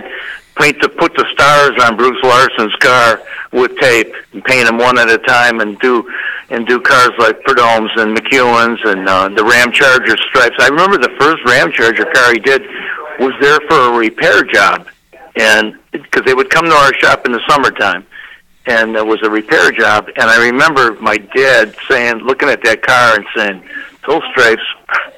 paint 0.60 0.80
to 0.82 0.88
put 0.88 1.14
the 1.16 1.24
stars 1.32 1.72
on 1.84 1.96
Bruce 1.96 2.22
Larson's 2.22 2.74
car 2.76 3.22
with 3.52 3.76
tape 3.78 4.12
and 4.32 4.44
paint 4.44 4.66
them 4.66 4.78
one 4.78 4.98
at 4.98 5.08
a 5.08 5.18
time 5.18 5.60
and 5.60 5.78
do 5.80 6.08
and 6.50 6.66
do 6.66 6.80
cars 6.80 7.12
like 7.18 7.40
Prudhomme's 7.42 7.90
and 7.96 8.16
McEwen's 8.16 8.80
and 8.84 9.08
uh, 9.08 9.28
the 9.28 9.44
Ram 9.44 9.72
Charger 9.72 10.16
stripes. 10.28 10.56
I 10.58 10.68
remember 10.68 10.98
the 10.98 11.14
first 11.18 11.44
Ram 11.46 11.70
Charger 11.72 12.04
car 12.12 12.32
he 12.32 12.40
did 12.40 12.62
was 13.20 13.32
there 13.40 13.60
for 13.68 13.94
a 13.94 13.98
repair 13.98 14.42
job, 14.44 14.88
and 15.36 15.78
because 15.92 16.24
they 16.24 16.34
would 16.34 16.50
come 16.50 16.64
to 16.64 16.74
our 16.74 16.94
shop 16.94 17.24
in 17.26 17.32
the 17.32 17.40
summertime 17.48 18.06
and 18.66 18.94
it 18.94 19.06
was 19.06 19.20
a 19.22 19.30
repair 19.30 19.72
job. 19.72 20.08
And 20.16 20.30
I 20.30 20.44
remember 20.46 20.92
my 21.00 21.16
dad 21.16 21.74
saying, 21.88 22.18
looking 22.18 22.48
at 22.48 22.62
that 22.64 22.82
car 22.82 23.16
and 23.16 23.24
saying, 23.34 23.62
"Those 24.06 24.22
stripes." 24.30 24.62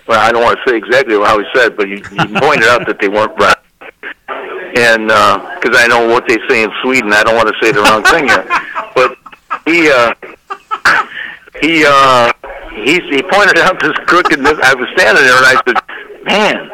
Well, 0.07 0.19
I 0.19 0.33
don't 0.33 0.43
want 0.43 0.59
to 0.59 0.71
say 0.71 0.77
exactly 0.77 1.15
how 1.15 1.39
he 1.39 1.45
said, 1.55 1.77
but 1.77 1.87
he, 1.87 1.97
he 1.97 2.41
pointed 2.41 2.69
out 2.69 2.87
that 2.87 2.99
they 3.01 3.09
weren't 3.09 3.39
right. 3.39 3.57
And 4.75 5.09
because 5.09 5.77
I 5.77 5.87
know 5.89 6.07
what 6.09 6.27
they 6.27 6.39
say 6.49 6.65
in 6.65 6.71
Sweden, 6.83 7.13
I 7.13 7.23
don't 7.23 7.37
want 7.37 7.49
to 7.49 7.55
say 7.61 7.73
the 7.73 7.83
wrong 7.83 8.03
thing 8.05 8.29
here. 8.29 8.47
But 8.95 9.17
he 9.65 9.89
uh, 9.89 10.15
he 11.61 11.85
uh, 11.87 12.33
he 12.85 13.01
he 13.09 13.23
pointed 13.23 13.59
out 13.59 13.81
this 13.81 13.97
crookedness. 14.07 14.59
I 14.63 14.75
was 14.75 14.89
standing 14.97 15.25
there 15.25 15.37
and 15.37 15.47
I 15.47 15.57
said, 15.67 15.77
"Man." 16.25 16.71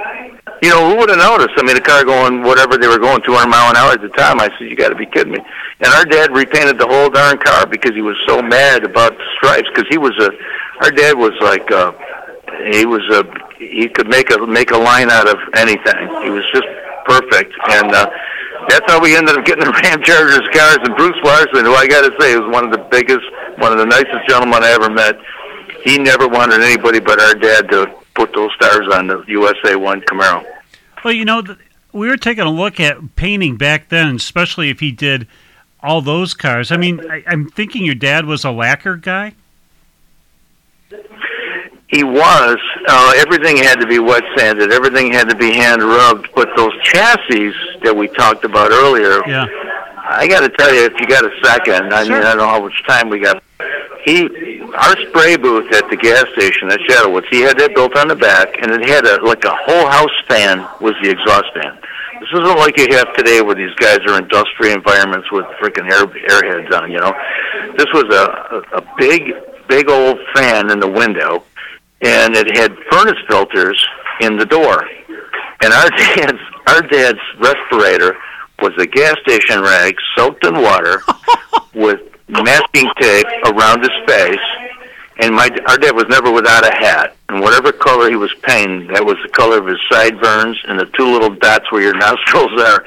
You 0.60 0.70
know, 0.70 0.90
who 0.90 0.96
would 0.98 1.08
have 1.08 1.18
noticed? 1.18 1.54
I 1.56 1.62
mean, 1.62 1.76
the 1.76 1.80
car 1.80 2.04
going 2.04 2.42
whatever 2.42 2.76
they 2.76 2.88
were 2.88 2.98
going, 2.98 3.22
200 3.22 3.46
mile 3.46 3.70
an 3.70 3.76
hour 3.76 3.92
at 3.92 4.02
the 4.02 4.08
time. 4.08 4.40
I 4.40 4.48
said, 4.58 4.66
"You 4.66 4.74
got 4.74 4.88
to 4.88 4.96
be 4.96 5.06
kidding 5.06 5.32
me!" 5.32 5.38
And 5.80 5.92
our 5.94 6.04
dad 6.04 6.34
repainted 6.34 6.78
the 6.78 6.86
whole 6.86 7.08
darn 7.10 7.38
car 7.38 7.66
because 7.66 7.94
he 7.94 8.02
was 8.02 8.16
so 8.26 8.42
mad 8.42 8.82
about 8.82 9.16
the 9.16 9.24
stripes. 9.36 9.68
Because 9.72 9.86
he 9.88 9.98
was 9.98 10.18
a, 10.18 10.30
our 10.82 10.90
dad 10.90 11.16
was 11.16 11.30
like, 11.40 11.70
uh, 11.70 11.92
he 12.72 12.86
was 12.86 13.06
a, 13.14 13.22
he 13.58 13.88
could 13.88 14.08
make 14.08 14.34
a 14.34 14.46
make 14.46 14.72
a 14.72 14.78
line 14.78 15.10
out 15.10 15.28
of 15.28 15.38
anything. 15.54 16.08
He 16.24 16.30
was 16.30 16.42
just 16.52 16.66
perfect, 17.08 17.52
and 17.70 17.90
uh, 17.92 18.10
that's 18.68 18.90
how 18.90 19.00
we 19.00 19.16
ended 19.16 19.36
up 19.36 19.44
getting 19.44 19.64
the 19.64 19.70
Ram 19.82 20.02
Chargers 20.02 20.46
cars. 20.52 20.78
And 20.84 20.94
Bruce 20.96 21.18
Larson, 21.24 21.64
who 21.64 21.74
I 21.74 21.86
got 21.86 22.02
to 22.02 22.14
say 22.20 22.36
was 22.38 22.52
one 22.52 22.64
of 22.64 22.70
the 22.70 22.86
biggest, 22.90 23.24
one 23.58 23.72
of 23.72 23.78
the 23.78 23.86
nicest 23.86 24.28
gentlemen 24.28 24.62
I 24.62 24.70
ever 24.70 24.90
met. 24.90 25.16
He 25.84 25.98
never 25.98 26.28
wanted 26.28 26.60
anybody 26.60 27.00
but 27.00 27.20
our 27.20 27.34
dad 27.34 27.70
to 27.70 27.94
put 28.14 28.34
those 28.34 28.50
stars 28.56 28.88
on 28.92 29.06
the 29.06 29.24
USA 29.28 29.76
One 29.76 30.00
Camaro. 30.02 30.44
Well, 31.04 31.14
you 31.14 31.24
know, 31.24 31.42
we 31.92 32.08
were 32.08 32.16
taking 32.16 32.44
a 32.44 32.50
look 32.50 32.80
at 32.80 33.16
painting 33.16 33.56
back 33.56 33.88
then, 33.88 34.16
especially 34.16 34.70
if 34.70 34.80
he 34.80 34.92
did 34.92 35.26
all 35.82 36.02
those 36.02 36.34
cars. 36.34 36.72
I 36.72 36.76
mean, 36.76 37.00
I, 37.10 37.22
I'm 37.26 37.48
thinking 37.48 37.84
your 37.84 37.94
dad 37.94 38.26
was 38.26 38.44
a 38.44 38.50
lacquer 38.50 38.96
guy. 38.96 39.34
He 41.88 42.04
was. 42.04 42.58
Uh, 42.86 43.12
everything 43.16 43.56
had 43.56 43.80
to 43.80 43.86
be 43.86 43.98
wet 43.98 44.22
sanded. 44.36 44.72
Everything 44.72 45.10
had 45.12 45.28
to 45.30 45.36
be 45.36 45.52
hand 45.52 45.82
rubbed. 45.82 46.28
But 46.34 46.48
those 46.56 46.72
chassis 46.82 47.52
that 47.82 47.94
we 47.96 48.08
talked 48.08 48.44
about 48.44 48.70
earlier, 48.70 49.26
Yeah. 49.26 49.46
I 50.10 50.26
got 50.26 50.40
to 50.40 50.48
tell 50.50 50.72
you, 50.74 50.84
if 50.84 50.98
you 51.00 51.06
got 51.06 51.24
a 51.24 51.30
second, 51.44 51.92
I 51.92 52.04
Sure. 52.04 52.16
mean, 52.16 52.24
I 52.24 52.30
don't 52.30 52.38
know 52.38 52.48
how 52.48 52.60
much 52.60 52.82
time 52.86 53.08
we 53.10 53.18
got. 53.20 53.42
He 54.04 54.28
our 54.74 54.96
spray 55.08 55.36
booth 55.36 55.72
at 55.72 55.88
the 55.90 55.96
gas 55.96 56.24
station 56.36 56.70
at 56.70 56.78
Shadowwoods. 56.80 57.26
He 57.30 57.40
had 57.40 57.58
that 57.58 57.74
built 57.74 57.96
on 57.96 58.08
the 58.08 58.14
back, 58.16 58.56
and 58.62 58.70
it 58.70 58.86
had 58.88 59.04
a 59.06 59.22
like 59.24 59.44
a 59.44 59.54
whole 59.54 59.86
house 59.88 60.12
fan 60.28 60.66
was 60.80 60.94
the 61.02 61.10
exhaust 61.10 61.52
fan. 61.54 61.76
This 62.20 62.28
isn't 62.42 62.58
like 62.58 62.76
you 62.78 62.86
have 62.96 63.14
today, 63.16 63.40
where 63.42 63.54
these 63.54 63.74
guys 63.76 63.98
are 64.06 64.18
industrial 64.18 64.74
environments 64.76 65.30
with 65.32 65.44
freaking 65.60 65.90
air 65.90 66.06
airheads 66.06 66.72
on. 66.80 66.90
You 66.90 67.00
know, 67.00 67.14
this 67.76 67.86
was 67.92 68.04
a 68.14 68.64
a, 68.72 68.78
a 68.78 68.94
big 68.98 69.32
big 69.68 69.90
old 69.90 70.18
fan 70.34 70.70
in 70.70 70.80
the 70.80 70.88
window, 70.88 71.42
and 72.00 72.36
it 72.36 72.56
had 72.56 72.76
furnace 72.90 73.18
filters 73.28 73.84
in 74.20 74.36
the 74.36 74.46
door. 74.46 74.86
And 75.62 75.72
our 75.72 75.90
dad's 76.16 76.38
our 76.66 76.82
dad's 76.82 77.18
respirator 77.38 78.16
was 78.60 78.72
a 78.78 78.86
gas 78.86 79.16
station 79.22 79.62
rag 79.62 79.94
soaked 80.16 80.44
in 80.44 80.54
water 80.54 81.02
with 81.74 82.00
masking 82.28 82.90
tape 83.00 83.26
around 83.46 83.80
his 83.80 83.90
face. 84.06 84.38
And 85.20 85.34
my 85.34 85.48
our 85.66 85.78
dad 85.78 85.96
was 85.96 86.06
never 86.08 86.30
without 86.30 86.64
a 86.64 86.72
hat, 86.72 87.16
and 87.28 87.40
whatever 87.40 87.72
color 87.72 88.08
he 88.08 88.16
was 88.16 88.32
painting, 88.42 88.86
that 88.92 89.04
was 89.04 89.16
the 89.22 89.28
color 89.30 89.58
of 89.58 89.66
his 89.66 89.80
sideburns 89.90 90.56
and 90.68 90.78
the 90.78 90.86
two 90.96 91.10
little 91.10 91.34
dots 91.34 91.70
where 91.72 91.82
your 91.82 91.94
nostrils 91.98 92.60
are. 92.60 92.84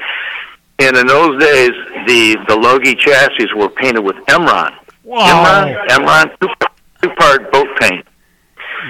And 0.78 0.96
in 0.96 1.06
those 1.06 1.38
days, 1.40 1.72
the 2.06 2.36
the 2.48 2.56
Logghe 2.56 2.98
chassis 2.98 3.52
were 3.54 3.68
painted 3.68 4.00
with 4.00 4.16
Imron. 4.28 4.74
Wow. 5.04 5.26
Imron, 5.26 5.88
Imron 5.88 6.38
two, 6.40 6.48
two 6.48 6.48
part 6.48 6.61
boat 6.61 6.61
paint 6.61 6.61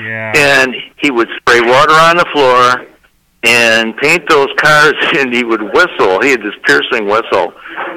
Yeah. 0.03 0.33
and 0.35 0.75
he 0.99 1.11
would 1.11 1.29
spray 1.38 1.61
water 1.61 1.93
on 1.93 2.17
the 2.17 2.27
floor 2.33 2.87
and 3.45 3.97
paint 3.97 4.29
those 4.29 4.49
cars 4.57 4.95
and 5.19 5.33
he 5.33 5.45
would 5.45 5.62
whistle. 5.62 6.21
He 6.23 6.31
had 6.31 6.41
this 6.43 6.55
piercing 6.65 7.07
whistle 7.07 7.53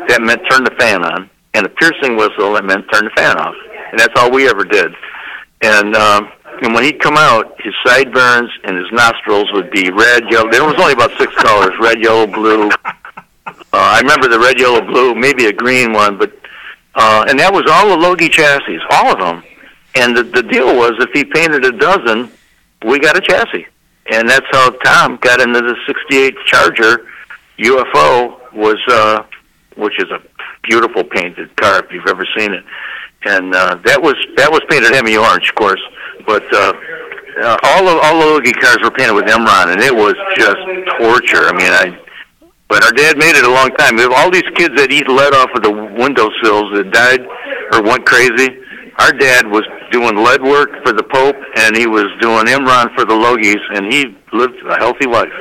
that 0.07 0.21
meant 0.21 0.41
turn 0.49 0.63
the 0.63 0.75
fan 0.77 1.03
on. 1.03 1.29
And 1.53 1.65
a 1.65 1.69
piercing 1.69 2.17
whistle 2.17 2.53
that 2.53 2.65
meant 2.65 2.85
turn 2.91 3.05
the 3.05 3.11
fan 3.15 3.37
off. 3.37 3.55
And 3.91 3.99
that's 3.99 4.13
all 4.17 4.29
we 4.31 4.47
ever 4.49 4.63
did. 4.63 4.91
And 5.61 5.95
um 5.95 6.29
and 6.61 6.73
when 6.73 6.83
he'd 6.83 6.99
come 7.01 7.17
out 7.17 7.59
his 7.61 7.73
sideburns 7.85 8.49
and 8.63 8.77
his 8.77 8.87
nostrils 8.91 9.51
would 9.53 9.71
be 9.71 9.89
red 9.91 10.23
yellow. 10.31 10.49
There 10.49 10.63
was 10.63 10.75
only 10.79 10.93
about 10.93 11.11
six 11.17 11.33
colors 11.37 11.73
red 11.79 12.01
yellow 12.01 12.27
blue. 12.27 12.69
Uh, 13.47 13.51
i 13.73 13.99
remember 13.99 14.27
the 14.27 14.39
red 14.39 14.59
yellow 14.59 14.81
blue 14.81 15.13
maybe 15.13 15.45
a 15.45 15.53
green 15.53 15.91
one 15.93 16.17
but 16.17 16.31
uh 16.95 17.25
and 17.27 17.37
that 17.39 17.53
was 17.53 17.63
all 17.69 17.89
the 17.89 17.95
Logghe 17.95 18.29
chassis 18.31 18.79
all 18.89 19.11
of 19.11 19.19
them 19.19 19.43
and 19.95 20.15
the, 20.15 20.23
the 20.23 20.43
deal 20.43 20.75
was 20.75 20.93
if 20.99 21.09
he 21.13 21.23
painted 21.23 21.65
a 21.65 21.71
dozen, 21.71 22.31
we 22.85 22.99
got 22.99 23.17
a 23.17 23.21
chassis. 23.21 23.65
And 24.11 24.29
that's 24.29 24.45
how 24.51 24.69
Tom 24.69 25.17
got 25.17 25.41
into 25.41 25.61
the 25.61 25.75
68 25.87 26.35
Charger 26.45 27.07
UFO 27.59 28.53
was, 28.53 28.77
uh, 28.87 29.23
which 29.77 29.99
is 29.99 30.09
a 30.11 30.21
beautiful 30.63 31.03
painted 31.03 31.55
car 31.55 31.83
if 31.83 31.91
you've 31.91 32.07
ever 32.07 32.25
seen 32.37 32.53
it. 32.53 32.63
And, 33.23 33.55
uh, 33.55 33.75
that 33.85 34.01
was, 34.01 34.15
that 34.37 34.51
was 34.51 34.61
painted 34.69 34.93
Hemi 34.93 35.17
orange, 35.17 35.49
of 35.49 35.55
course. 35.55 35.81
But, 36.27 36.43
uh, 36.53 36.73
uh, 37.41 37.57
all 37.63 37.87
of, 37.87 37.99
all 38.03 38.19
the 38.19 38.39
Logghe 38.39 38.61
cars 38.61 38.77
were 38.83 38.91
painted 38.91 39.13
with 39.13 39.25
Imron 39.25 39.73
and 39.73 39.81
it 39.81 39.93
was 39.93 40.15
just 40.35 40.59
torture. 40.99 41.49
I 41.49 41.53
mean, 41.53 41.71
I, 41.71 41.99
but 42.69 42.83
our 42.83 42.91
dad 42.91 43.17
made 43.17 43.35
it 43.35 43.43
a 43.43 43.51
long 43.51 43.71
time. 43.71 43.95
We 43.95 44.03
have 44.03 44.13
all 44.13 44.31
these 44.31 44.47
kids 44.55 44.75
that 44.77 44.91
eat 44.91 45.07
lead 45.07 45.33
off 45.33 45.49
of 45.55 45.63
the 45.63 45.71
windowsills 45.71 46.73
that 46.73 46.91
died 46.91 47.21
or 47.73 47.83
went 47.83 48.05
crazy. 48.05 48.61
Our 48.99 49.11
dad 49.11 49.47
was 49.47 49.65
doing 49.91 50.15
lead 50.17 50.41
work 50.41 50.69
for 50.83 50.93
the 50.93 51.03
Pope, 51.03 51.35
and 51.57 51.75
he 51.75 51.87
was 51.87 52.05
doing 52.21 52.45
Imron 52.45 52.93
for 52.95 53.05
the 53.05 53.13
Logghes, 53.15 53.61
and 53.73 53.91
he 53.91 54.15
lived 54.33 54.55
a 54.67 54.77
healthy 54.77 55.05
life. 55.07 55.31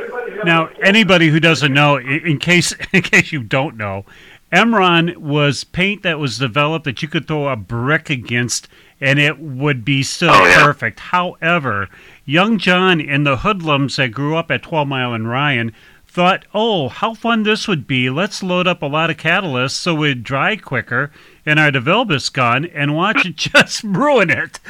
Now, 0.45 0.69
anybody 0.83 1.29
who 1.29 1.41
doesn't 1.41 1.73
know, 1.73 1.97
in 1.99 2.39
case 2.39 2.75
in 2.93 3.03
case 3.03 3.33
you 3.33 3.43
don't 3.43 3.77
know, 3.77 4.05
Imron 4.53 5.17
was 5.17 5.65
paint 5.65 6.03
that 6.03 6.19
was 6.19 6.39
developed 6.39 6.85
that 6.85 7.03
you 7.03 7.09
could 7.09 7.27
throw 7.27 7.49
a 7.49 7.57
brick 7.57 8.09
against 8.11 8.69
and 9.01 9.19
it 9.19 9.39
would 9.41 9.85
be 9.85 10.03
still 10.05 10.31
Oh, 10.31 10.45
yeah. 10.47 10.63
perfect. 10.63 11.01
However, 11.01 11.89
young 12.25 12.59
John 12.59 13.01
and 13.01 13.27
the 13.27 13.39
hoodlums 13.39 13.97
that 13.97 14.13
grew 14.13 14.37
up 14.37 14.51
at 14.53 14.63
12 14.63 14.87
Mile 14.87 15.13
and 15.13 15.29
Ryan 15.29 15.73
thought, 16.07 16.45
"Oh, 16.55 16.89
how 16.89 17.13
fun 17.15 17.43
this 17.43 17.67
would 17.67 17.89
be. 17.89 18.09
Let's 18.09 18.41
load 18.43 18.69
up 18.69 18.83
a 18.83 18.87
lot 18.87 19.11
of 19.11 19.17
catalysts 19.17 19.73
so 19.73 20.05
it'd 20.05 20.23
dry 20.23 20.55
quicker 20.55 21.11
in 21.47 21.59
our 21.59 21.71
DeVilbiss 21.71 22.33
gun 22.33 22.65
and 22.67 22.95
watch 22.95 23.25
it 23.27 23.37
just 23.53 23.83
ruin 23.85 24.31
it." 24.31 24.61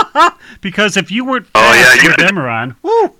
because 0.60 0.96
if 0.96 1.10
you 1.10 1.24
weren't 1.24 1.46
Oh, 1.54 1.72
yeah, 1.74 1.82
fast 1.84 2.02
you 2.02 2.08
with 2.10 2.16
could- 2.18 2.28
Imron, 2.28 2.76
whoo, 2.82 3.14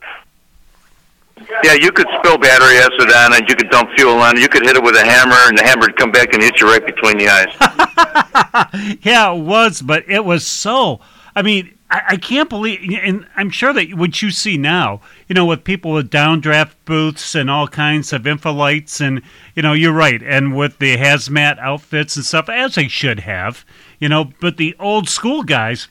Yeah, 1.62 1.75
you 1.75 1.92
could 1.92 2.07
spill 2.19 2.38
battery 2.38 2.79
acid 2.79 3.12
on 3.12 3.33
it. 3.35 3.49
You 3.49 3.55
could 3.57 3.71
dump 3.71 3.90
fuel 3.97 4.19
on 4.19 4.37
it. 4.37 4.40
You 4.42 4.49
could 4.49 4.64
hit 4.64 4.77
it 4.77 4.83
with 4.83 4.97
a 4.97 5.05
hammer, 5.05 5.37
and 5.47 5.57
the 5.57 5.62
hammer 5.62 5.83
would 5.83 5.97
come 5.97 6.11
back 6.11 6.33
and 6.35 6.42
hit 6.42 6.61
you 6.61 6.66
right 6.69 6.85
between 6.85 7.19
the 7.19 7.29
eyes. 7.29 8.99
Yeah, 9.03 9.33
it 9.33 9.40
was, 9.40 9.83
but 9.83 10.05
it 10.09 10.25
was 10.25 10.47
so. 10.47 11.01
I 11.35 11.42
mean, 11.42 11.76
I, 11.90 12.03
I 12.11 12.16
can't 12.16 12.49
believe, 12.49 12.81
and 13.03 13.27
I'm 13.37 13.51
sure 13.51 13.72
that 13.72 13.94
what 13.94 14.20
you 14.20 14.31
see 14.31 14.57
now, 14.57 15.01
you 15.29 15.35
know, 15.35 15.46
with 15.46 15.64
people 15.64 15.92
with 15.92 16.11
downdraft 16.11 16.72
booths 16.85 17.35
and 17.35 17.51
all 17.51 17.68
kinds 17.68 18.12
of 18.12 18.22
infolites, 18.22 19.01
and 19.01 19.22
you 19.55 19.62
know, 19.62 19.72
you're 19.72 19.92
right, 19.92 20.22
and 20.22 20.57
with 20.57 20.79
the 20.79 20.96
hazmat 20.96 21.59
outfits 21.59 22.16
and 22.16 22.25
stuff, 22.25 22.49
as 22.49 22.75
they 22.75 22.88
should 22.88 23.20
have, 23.20 23.64
you 24.01 24.09
know. 24.09 24.33
But 24.40 24.57
the 24.57 24.75
old 24.81 25.09
school 25.09 25.44
guys, 25.44 25.88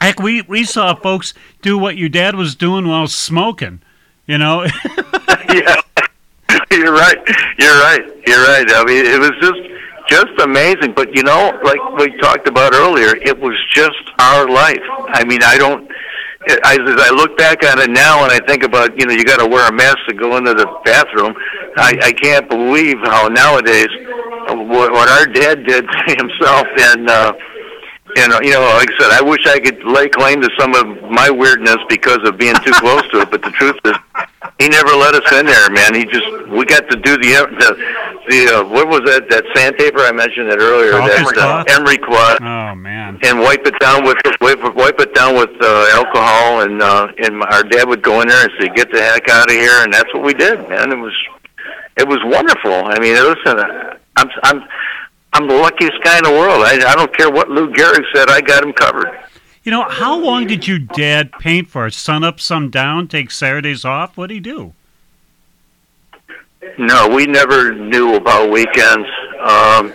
heck, 0.00 0.18
we 0.18 0.42
we 0.42 0.64
saw 0.64 0.94
folks 0.94 1.34
do 1.62 1.78
what 1.78 1.96
your 1.96 2.08
dad 2.08 2.34
was 2.34 2.56
doing 2.56 2.88
while 2.88 3.06
smoking, 3.06 3.80
you 4.26 4.38
know. 4.38 4.64
yeah, 5.54 5.80
you're 6.72 6.92
right. 6.92 7.18
You're 7.58 7.78
right. 7.78 8.04
You're 8.26 8.44
right. 8.44 8.66
I 8.68 8.84
mean, 8.86 9.06
it 9.06 9.20
was 9.20 9.32
just 9.40 9.71
just 10.08 10.32
amazing. 10.40 10.92
But 10.94 11.14
you 11.14 11.22
know, 11.22 11.58
like 11.64 11.80
we 11.98 12.16
talked 12.18 12.48
about 12.48 12.74
earlier, 12.74 13.16
it 13.16 13.38
was 13.38 13.54
just 13.72 14.02
our 14.18 14.48
life. 14.48 14.82
I 15.08 15.24
mean, 15.24 15.42
I 15.42 15.56
don't. 15.58 15.90
As, 16.48 16.58
as 16.64 16.98
I 16.98 17.10
look 17.14 17.38
back 17.38 17.62
on 17.64 17.78
it 17.78 17.90
now, 17.90 18.24
and 18.24 18.32
I 18.32 18.40
think 18.46 18.64
about 18.64 18.98
you 18.98 19.06
know, 19.06 19.14
you 19.14 19.24
got 19.24 19.38
to 19.38 19.46
wear 19.46 19.68
a 19.68 19.72
mask 19.72 19.98
to 20.08 20.14
go 20.14 20.36
into 20.36 20.54
the 20.54 20.66
bathroom. 20.84 21.34
I, 21.76 21.94
I 22.02 22.12
can't 22.12 22.48
believe 22.48 22.98
how 23.04 23.28
nowadays 23.28 23.86
what, 24.48 24.90
what 24.90 25.08
our 25.08 25.26
dad 25.26 25.64
did 25.64 25.86
to 25.92 26.16
himself 26.18 26.66
and. 26.76 27.08
uh 27.08 27.32
and 28.16 28.32
uh, 28.32 28.40
you 28.42 28.52
know, 28.52 28.60
like 28.60 28.90
I 28.90 28.98
said, 28.98 29.10
I 29.10 29.22
wish 29.22 29.46
I 29.46 29.58
could 29.58 29.82
lay 29.84 30.08
claim 30.08 30.40
to 30.42 30.50
some 30.58 30.74
of 30.74 31.10
my 31.10 31.30
weirdness 31.30 31.78
because 31.88 32.18
of 32.24 32.38
being 32.38 32.54
too 32.64 32.72
close 32.72 33.02
to 33.10 33.22
it. 33.22 33.30
But 33.30 33.42
the 33.42 33.50
truth 33.50 33.76
is, 33.84 33.96
he 34.58 34.68
never 34.68 34.90
let 34.90 35.14
us 35.14 35.32
in 35.32 35.46
there, 35.46 35.70
man. 35.70 35.94
He 35.94 36.04
just 36.04 36.26
we 36.48 36.64
got 36.64 36.88
to 36.90 36.96
do 36.96 37.16
the 37.16 37.32
the 37.58 37.70
the 38.28 38.38
uh, 38.54 38.64
what 38.64 38.88
was 38.88 39.02
that 39.06 39.28
that 39.30 39.44
sandpaper 39.54 40.00
I 40.00 40.12
mentioned 40.12 40.48
it 40.48 40.58
earlier 40.58 40.92
that 40.92 41.38
uh, 41.38 41.64
emery 41.68 41.98
cloth 41.98 42.38
oh 42.40 42.74
man. 42.74 43.18
and 43.22 43.40
wipe 43.40 43.66
it 43.66 43.78
down 43.80 44.04
with 44.04 44.18
wipe, 44.40 44.62
wipe 44.76 45.00
it 45.00 45.14
down 45.14 45.34
with 45.34 45.50
uh, 45.60 45.88
alcohol 45.92 46.62
and 46.62 46.82
uh, 46.82 47.08
and 47.18 47.42
our 47.42 47.62
dad 47.64 47.88
would 47.88 48.02
go 48.02 48.20
in 48.20 48.28
there 48.28 48.44
and 48.44 48.52
say 48.60 48.68
get 48.74 48.92
the 48.92 49.00
heck 49.00 49.28
out 49.28 49.50
of 49.50 49.56
here 49.56 49.82
and 49.82 49.92
that's 49.92 50.12
what 50.14 50.22
we 50.22 50.34
did 50.34 50.56
man 50.68 50.92
it 50.92 50.98
was 50.98 51.16
it 51.96 52.06
was 52.06 52.18
wonderful 52.24 52.86
I 52.86 52.98
mean 53.00 53.14
listen 53.14 53.58
uh, 53.58 53.96
I'm 54.16 54.28
I'm 54.44 54.62
I'm 55.32 55.48
the 55.48 55.54
luckiest 55.54 56.02
guy 56.02 56.18
in 56.18 56.24
the 56.24 56.30
world 56.30 56.62
I 56.64 56.74
I 56.90 56.94
don't 56.94 57.16
care 57.16 57.30
what 57.30 57.48
Lou 57.48 57.70
Gehrig 57.72 58.04
said 58.14 58.28
I 58.28 58.40
got 58.40 58.62
him 58.64 58.72
covered 58.72 59.08
You 59.64 59.72
know, 59.72 59.88
how 59.88 60.18
long 60.18 60.46
did 60.46 60.66
your 60.66 60.78
dad 60.78 61.32
paint 61.40 61.68
for? 61.68 61.88
Sun 61.90 62.24
up, 62.24 62.40
sun 62.40 62.70
down, 62.70 63.08
take 63.08 63.30
Saturdays 63.30 63.84
off? 63.84 64.16
What 64.16 64.28
did 64.28 64.34
he 64.34 64.40
do? 64.40 64.74
No, 66.78 67.08
we 67.08 67.26
never 67.26 67.74
knew 67.74 68.14
about 68.14 68.50
weekends. 68.50 69.08
Um, 69.40 69.92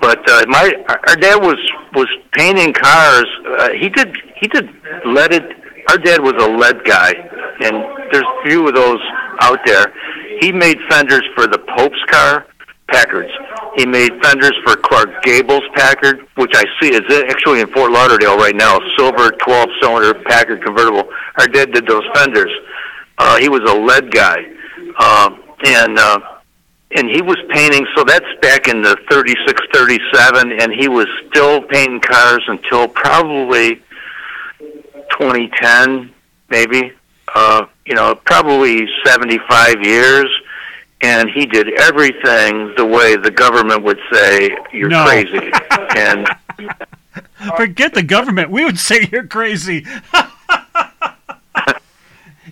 but 0.00 0.28
uh, 0.30 0.44
my 0.48 0.72
our 1.08 1.16
dad 1.16 1.36
was 1.36 1.56
was 1.94 2.06
painting 2.32 2.72
cars. 2.72 3.26
Uh, 3.58 3.70
he 3.72 3.88
did 3.88 4.16
he 4.38 4.46
did 4.46 4.68
leaded. 5.04 5.42
Our 5.88 5.98
dad 5.98 6.20
was 6.20 6.34
a 6.38 6.48
lead 6.50 6.84
guy, 6.84 7.12
and 7.60 7.84
there's 8.12 8.26
few 8.44 8.68
of 8.68 8.74
those 8.74 9.00
out 9.40 9.60
there. 9.64 9.92
He 10.40 10.52
made 10.52 10.78
fenders 10.88 11.22
for 11.34 11.46
the 11.46 11.58
Pope's 11.76 12.02
car, 12.10 12.46
Packards. 12.88 13.30
He 13.76 13.84
made 13.84 14.10
fenders 14.22 14.54
for 14.64 14.76
Clark 14.76 15.22
Gable's 15.22 15.64
Packard, 15.74 16.26
which 16.36 16.52
I 16.54 16.64
see 16.80 16.90
is 16.94 17.02
actually 17.28 17.60
in 17.60 17.72
Fort 17.72 17.90
Lauderdale 17.90 18.36
right 18.36 18.54
now. 18.54 18.78
Silver 18.96 19.30
12-cylinder 19.30 20.22
Packard 20.24 20.62
convertible. 20.64 21.10
Our 21.38 21.46
dad 21.48 21.72
did 21.72 21.86
those 21.86 22.04
fenders. 22.14 22.50
Uh, 23.18 23.38
he 23.38 23.48
was 23.48 23.60
a 23.68 23.74
lead 23.74 24.12
guy. 24.12 24.38
Um, 24.98 25.42
and 25.64 25.98
uh, 25.98 26.20
and 26.94 27.08
he 27.10 27.22
was 27.22 27.36
painting. 27.50 27.86
So 27.96 28.04
that's 28.04 28.26
back 28.40 28.68
in 28.68 28.82
the 28.82 28.96
36, 29.10 29.60
37, 29.72 30.52
and 30.60 30.72
he 30.72 30.88
was 30.88 31.06
still 31.28 31.62
painting 31.62 32.00
cars 32.00 32.42
until 32.46 32.88
probably 32.88 33.76
2010, 35.18 36.12
maybe. 36.48 36.92
Uh, 37.34 37.66
you 37.84 37.94
know, 37.94 38.14
probably 38.14 38.86
75 39.04 39.82
years. 39.82 40.26
And 41.02 41.28
he 41.30 41.44
did 41.46 41.68
everything 41.80 42.72
the 42.76 42.84
way 42.86 43.16
the 43.16 43.30
government 43.30 43.82
would 43.82 43.98
say 44.12 44.50
you're 44.72 44.88
No. 44.88 45.04
crazy. 45.04 45.50
and 45.96 46.26
Forget 47.56 47.92
the 47.94 48.02
government. 48.02 48.50
We 48.50 48.64
would 48.64 48.78
say 48.78 49.06
you're 49.12 49.26
crazy. 49.26 49.84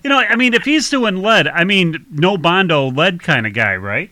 you 0.03 0.09
know, 0.09 0.19
I 0.19 0.35
mean, 0.35 0.53
if 0.53 0.63
he's 0.63 0.89
doing 0.89 1.17
lead, 1.21 1.47
I 1.47 1.63
mean, 1.63 2.05
no 2.11 2.37
Bondo 2.37 2.89
lead 2.91 3.23
kind 3.23 3.47
of 3.47 3.53
guy, 3.53 3.75
right? 3.75 4.11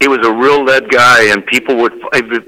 he 0.00 0.08
was 0.08 0.18
a 0.26 0.32
real 0.32 0.62
lead 0.62 0.90
guy, 0.90 1.30
and 1.32 1.46
people 1.46 1.76
would 1.76 1.94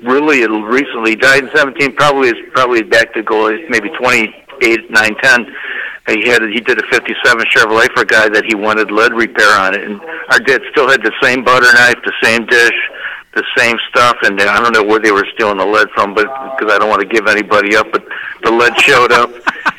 really 0.02 0.46
recently 0.46 1.16
died 1.16 1.44
in 1.44 1.50
17. 1.54 1.94
Probably 1.96 2.28
is 2.28 2.34
probably 2.52 2.82
back 2.82 3.14
to 3.14 3.22
go 3.22 3.48
maybe 3.70 3.88
28, 3.90 4.90
9, 4.90 5.14
10. 5.22 5.54
He 6.06 6.28
had 6.28 6.42
he 6.42 6.60
did 6.60 6.78
a 6.78 6.86
57 6.90 7.46
Chevrolet 7.52 7.90
for 7.92 8.02
a 8.02 8.06
guy 8.06 8.28
that 8.28 8.44
he 8.44 8.54
wanted 8.54 8.90
lead 8.90 9.12
repair 9.12 9.58
on 9.58 9.74
it, 9.74 9.82
and 9.82 10.00
our 10.30 10.38
dad 10.38 10.62
still 10.70 10.88
had 10.88 11.02
the 11.02 11.12
same 11.20 11.42
butter 11.42 11.72
knife, 11.74 11.96
the 12.04 12.12
same 12.22 12.46
dish, 12.46 12.78
the 13.34 13.44
same 13.56 13.76
stuff, 13.88 14.16
and 14.22 14.40
I 14.40 14.60
don't 14.60 14.72
know 14.72 14.82
where 14.82 15.00
they 15.00 15.10
were 15.10 15.26
stealing 15.34 15.58
the 15.58 15.66
lead 15.66 15.88
from, 15.90 16.14
but 16.14 16.26
because 16.56 16.72
I 16.72 16.78
don't 16.78 16.88
want 16.88 17.02
to 17.02 17.08
give 17.08 17.26
anybody 17.26 17.76
up, 17.76 17.90
but 17.92 18.04
the 18.42 18.50
lead 18.50 18.80
showed 18.80 19.12
up, 19.12 19.30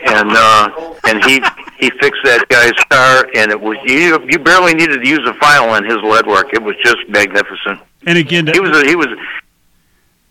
and 0.05 0.29
uh, 0.31 0.93
and 1.07 1.23
he 1.23 1.41
he 1.79 1.89
fixed 1.99 2.21
that 2.25 2.45
guy's 2.49 2.77
car, 2.91 3.27
and 3.33 3.49
it 3.49 3.59
was 3.59 3.77
you 3.85 4.19
you 4.29 4.37
barely 4.37 4.73
needed 4.73 5.01
to 5.01 5.07
use 5.07 5.23
a 5.27 5.33
file 5.35 5.69
on 5.69 5.85
his 5.85 5.97
lead 6.03 6.27
work. 6.27 6.53
It 6.53 6.61
was 6.61 6.75
just 6.83 6.97
magnificent. 7.07 7.79
And 8.05 8.17
again, 8.17 8.47
he 8.47 8.59
was 8.59 8.77
a, 8.77 8.85
he 8.85 8.95
was. 8.95 9.07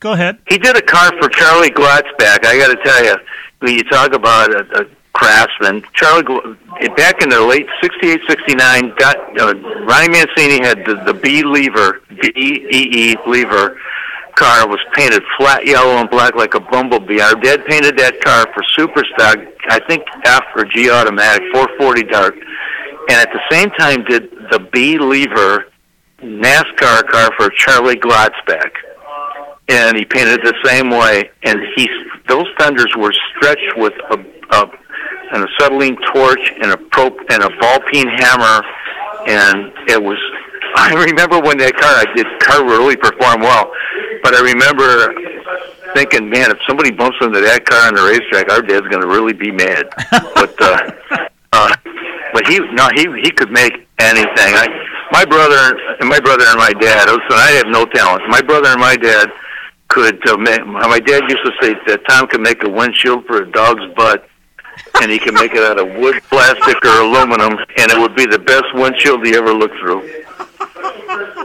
Go 0.00 0.12
ahead. 0.12 0.38
He 0.48 0.58
did 0.58 0.76
a 0.76 0.82
car 0.82 1.10
for 1.18 1.28
Charlie 1.28 1.70
Glotzbach. 1.70 2.44
I 2.44 2.58
got 2.58 2.68
to 2.68 2.78
tell 2.84 3.04
you, 3.04 3.16
when 3.60 3.74
you 3.74 3.82
talk 3.84 4.12
about 4.12 4.52
a, 4.54 4.82
a 4.82 4.95
craftsman, 5.16 5.82
Charlie 5.94 6.24
back 6.94 7.22
in 7.22 7.30
the 7.30 7.40
late 7.40 7.66
'68, 7.82 8.20
'69, 8.28 8.94
got 8.98 9.16
uh, 9.40 9.54
Ronnie 9.84 10.10
Mancini 10.10 10.62
had 10.62 10.84
the, 10.84 11.02
the 11.06 11.14
B 11.14 11.42
lever, 11.42 12.02
B 12.20 12.32
E 12.36 13.12
E 13.12 13.16
lever 13.26 13.78
car 14.34 14.68
was 14.68 14.78
painted 14.92 15.22
flat 15.38 15.66
yellow 15.66 15.96
and 15.96 16.10
black 16.10 16.34
like 16.34 16.54
a 16.54 16.60
bumblebee. 16.60 17.20
Our 17.20 17.34
dad 17.36 17.64
painted 17.64 17.96
that 17.96 18.20
car 18.20 18.46
for 18.52 18.62
Superstock, 18.76 19.50
I 19.70 19.80
think 19.88 20.04
after 20.26 20.66
G 20.66 20.90
Automatic 20.90 21.42
440 21.54 22.02
Dark, 22.04 22.34
and 22.34 23.16
at 23.18 23.30
the 23.32 23.40
same 23.50 23.70
time 23.70 24.04
did 24.04 24.30
the 24.50 24.68
B 24.72 24.98
lever 24.98 25.64
NASCAR 26.20 27.08
car 27.08 27.30
for 27.38 27.48
Charlie 27.56 27.96
Glotzbach. 27.96 28.72
And 29.68 29.96
he 29.96 30.04
painted 30.04 30.40
it 30.40 30.42
the 30.44 30.68
same 30.68 30.90
way, 30.90 31.30
and 31.42 31.58
he 31.74 31.88
those 32.28 32.46
fenders 32.58 32.92
were 32.96 33.12
stretched 33.34 33.76
with 33.76 33.94
a, 34.10 34.18
a 34.50 34.70
an 35.32 35.46
acetylene 35.46 35.96
torch 36.12 36.52
and 36.62 36.72
a 36.72 36.76
pro 36.76 37.06
and 37.30 37.42
a 37.42 37.50
ball 37.58 37.80
peen 37.90 38.08
hammer, 38.08 38.62
and 39.26 39.72
it 39.88 40.02
was. 40.02 40.18
I 40.76 40.92
remember 40.92 41.40
when 41.40 41.56
that 41.58 41.74
car, 41.76 41.88
I 41.88 42.04
did 42.14 42.26
car 42.40 42.64
really 42.64 42.96
performed 42.96 43.42
well, 43.42 43.72
but 44.22 44.34
I 44.34 44.42
remember 44.42 45.14
thinking, 45.94 46.28
man, 46.28 46.50
if 46.50 46.58
somebody 46.66 46.90
bumps 46.90 47.16
into 47.22 47.40
that 47.40 47.64
car 47.64 47.88
on 47.88 47.94
the 47.94 48.02
racetrack, 48.02 48.52
our 48.52 48.60
dad's 48.60 48.86
going 48.88 49.00
to 49.00 49.08
really 49.08 49.32
be 49.32 49.50
mad. 49.50 49.88
but 50.34 50.54
uh, 50.60 50.90
uh, 51.52 51.74
but 52.32 52.46
he 52.46 52.58
no, 52.76 52.88
he 52.94 53.08
he 53.22 53.30
could 53.30 53.50
make 53.50 53.88
anything. 53.98 54.52
I 54.52 54.68
my 55.12 55.24
brother 55.24 55.78
and 56.00 56.08
my 56.08 56.20
brother 56.20 56.44
and 56.46 56.58
my 56.58 56.72
dad. 56.72 57.08
Listen, 57.08 57.40
I 57.40 57.50
have 57.62 57.68
no 57.68 57.86
talent. 57.86 58.22
My 58.28 58.42
brother 58.42 58.68
and 58.68 58.80
my 58.80 58.96
dad 58.96 59.30
could 59.88 60.20
uh, 60.28 60.36
make. 60.36 60.66
My 60.66 61.00
dad 61.00 61.22
used 61.28 61.44
to 61.44 61.52
say 61.62 61.74
that 61.86 62.00
Tom 62.08 62.26
could 62.28 62.40
make 62.40 62.62
a 62.64 62.68
windshield 62.68 63.24
for 63.26 63.42
a 63.42 63.50
dog's 63.50 63.86
butt 63.96 64.28
and 65.00 65.10
he 65.10 65.18
can 65.18 65.34
make 65.34 65.52
it 65.52 65.62
out 65.62 65.78
of 65.78 65.88
wood, 65.96 66.22
plastic, 66.24 66.84
or 66.84 67.00
aluminum, 67.00 67.58
and 67.76 67.90
it 67.90 67.98
would 67.98 68.14
be 68.14 68.26
the 68.26 68.38
best 68.38 68.66
windshield 68.74 69.24
he 69.24 69.36
ever 69.36 69.52
looked 69.52 69.78
through. 69.78 70.02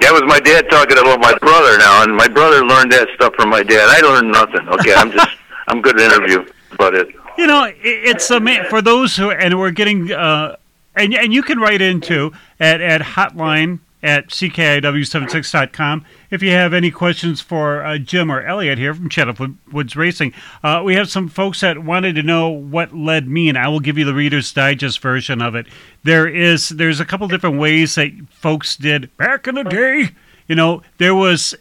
That 0.02 0.12
was 0.12 0.24
my 0.26 0.39
dad 0.39 0.70
talking 0.70 0.98
about 0.98 1.20
my 1.20 1.38
brother 1.39 1.78
now, 1.78 2.04
and 2.04 2.15
my 2.15 2.28
brother 2.28 2.65
learned 2.65 2.91
that 2.91 3.08
stuff 3.15 3.34
from 3.36 3.50
my 3.50 3.63
dad. 3.63 3.88
I 3.89 4.02
learned 4.02 4.32
nothing. 4.32 4.67
Okay, 4.70 4.94
I'm 4.94 5.12
just 5.12 5.30
I'm 5.67 5.82
good 5.82 6.00
at 6.00 6.12
interview, 6.12 6.46
but 6.78 6.96
it. 6.96 7.08
You 7.38 7.48
know, 7.48 7.72
it's 7.82 8.30
a 8.30 8.39
for 8.70 8.82
those 8.82 9.15
who 9.15 9.32
and 9.32 9.58
we're 9.58 9.72
getting 9.72 10.12
uh, 10.12 10.56
and 10.96 11.13
and 11.13 11.34
you 11.34 11.44
can 11.44 11.60
write 11.60 11.82
into 11.82 12.34
at 12.60 12.82
at 12.82 13.02
hotline 13.02 13.80
at 14.03 14.27
ckiw76.com. 14.27 16.05
If 16.29 16.41
you 16.41 16.51
have 16.51 16.73
any 16.73 16.91
questions 16.91 17.41
for 17.41 17.83
uh, 17.83 17.97
Jim 17.97 18.31
or 18.31 18.41
Elliot 18.41 18.77
here 18.77 18.93
from 18.93 19.09
Shadow 19.09 19.55
Woods 19.71 19.95
Racing, 19.95 20.33
uh, 20.63 20.81
we 20.83 20.95
have 20.95 21.09
some 21.09 21.27
folks 21.27 21.61
that 21.61 21.83
wanted 21.83 22.15
to 22.15 22.23
know 22.23 22.49
what 22.49 22.95
lead 22.95 23.27
mean. 23.27 23.55
I 23.55 23.67
will 23.67 23.79
give 23.79 23.97
you 23.97 24.05
the 24.05 24.13
Reader's 24.13 24.51
Digest 24.51 24.99
version 24.99 25.41
of 25.41 25.55
it. 25.55 25.67
There 26.03 26.27
is 26.27 26.69
there's 26.69 26.99
a 26.99 27.05
couple 27.05 27.27
different 27.27 27.59
ways 27.59 27.95
that 27.95 28.11
folks 28.31 28.75
did 28.75 29.15
back 29.17 29.47
in 29.47 29.55
the 29.55 29.63
day. 29.63 30.09
You 30.47 30.55
know, 30.55 30.81
there 30.97 31.15
was 31.15 31.55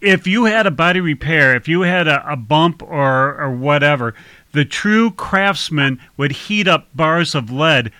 if 0.00 0.26
you 0.26 0.44
had 0.44 0.66
a 0.66 0.70
body 0.70 1.00
repair, 1.00 1.54
if 1.54 1.68
you 1.68 1.82
had 1.82 2.08
a, 2.08 2.32
a 2.32 2.36
bump 2.36 2.82
or 2.82 3.40
or 3.40 3.50
whatever, 3.50 4.14
the 4.52 4.64
true 4.64 5.10
craftsman 5.10 6.00
would 6.16 6.32
heat 6.32 6.68
up 6.68 6.88
bars 6.94 7.34
of 7.34 7.50
lead 7.50 7.92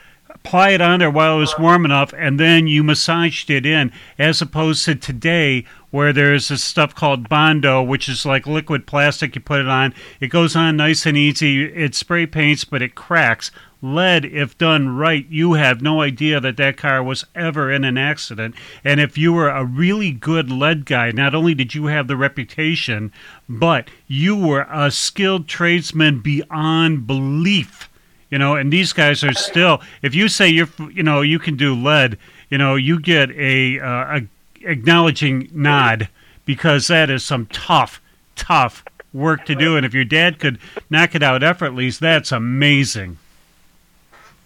apply 0.44 0.70
it 0.70 0.80
on 0.82 0.98
there 0.98 1.10
while 1.10 1.36
it 1.36 1.40
was 1.40 1.58
warm 1.58 1.86
enough, 1.86 2.12
and 2.18 2.38
then 2.38 2.66
you 2.66 2.84
massaged 2.84 3.48
it 3.48 3.64
in, 3.64 3.90
as 4.18 4.42
opposed 4.42 4.84
to 4.84 4.94
today 4.94 5.64
where 5.90 6.12
there's 6.12 6.48
this 6.48 6.62
stuff 6.62 6.94
called 6.94 7.30
Bondo, 7.30 7.82
which 7.82 8.10
is 8.10 8.26
like 8.26 8.46
liquid 8.46 8.86
plastic. 8.86 9.34
You 9.34 9.40
put 9.40 9.60
it 9.60 9.68
on, 9.68 9.94
it 10.20 10.26
goes 10.28 10.54
on 10.54 10.76
nice 10.76 11.06
and 11.06 11.16
easy. 11.16 11.64
It 11.64 11.94
spray 11.94 12.26
paints, 12.26 12.64
but 12.64 12.82
it 12.82 12.94
cracks. 12.94 13.50
Lead, 13.80 14.26
if 14.26 14.58
done 14.58 14.94
right, 14.94 15.26
you 15.30 15.54
have 15.54 15.80
no 15.80 16.02
idea 16.02 16.40
that 16.40 16.58
that 16.58 16.76
car 16.76 17.02
was 17.02 17.24
ever 17.34 17.72
in 17.72 17.82
an 17.82 17.96
accident. 17.96 18.54
And 18.84 19.00
if 19.00 19.16
you 19.16 19.32
were 19.32 19.48
a 19.48 19.64
really 19.64 20.10
good 20.10 20.50
lead 20.50 20.84
guy, 20.84 21.10
not 21.10 21.34
only 21.34 21.54
did 21.54 21.74
you 21.74 21.86
have 21.86 22.06
the 22.06 22.16
reputation, 22.16 23.12
but 23.48 23.88
you 24.06 24.36
were 24.36 24.66
a 24.70 24.90
skilled 24.90 25.48
tradesman 25.48 26.20
beyond 26.20 27.06
belief 27.06 27.88
you 28.34 28.38
know, 28.38 28.56
and 28.56 28.72
these 28.72 28.92
guys 28.92 29.22
are 29.22 29.32
still. 29.32 29.80
If 30.02 30.12
you 30.12 30.26
say 30.26 30.48
you're, 30.48 30.68
you 30.92 31.04
know, 31.04 31.20
you 31.20 31.38
can 31.38 31.56
do 31.56 31.72
lead, 31.72 32.18
you 32.50 32.58
know, 32.58 32.74
you 32.74 32.98
get 32.98 33.30
a, 33.30 33.78
uh, 33.78 34.18
a 34.18 34.26
acknowledging 34.62 35.48
nod 35.52 36.08
because 36.44 36.88
that 36.88 37.10
is 37.10 37.24
some 37.24 37.46
tough, 37.46 38.00
tough 38.34 38.84
work 39.12 39.44
to 39.44 39.54
do. 39.54 39.76
And 39.76 39.86
if 39.86 39.94
your 39.94 40.04
dad 40.04 40.40
could 40.40 40.58
knock 40.90 41.14
it 41.14 41.22
out 41.22 41.44
effortlessly, 41.44 41.90
that's 42.04 42.32
amazing. 42.32 43.18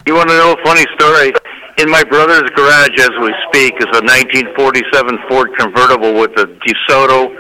You 0.07 0.17
want 0.17 0.29
to 0.29 0.37
know 0.37 0.53
a 0.53 0.63
funny 0.63 0.85
story? 0.95 1.33
In 1.79 1.91
my 1.91 2.05
brother's 2.05 2.51
garage, 2.51 3.01
as 3.01 3.13
we 3.23 3.33
speak, 3.49 3.73
is 3.81 3.87
a 3.87 4.05
1947 4.05 5.19
Ford 5.31 5.49
convertible 5.57 6.13
with 6.13 6.33
a 6.33 6.45
DeSoto 6.45 7.33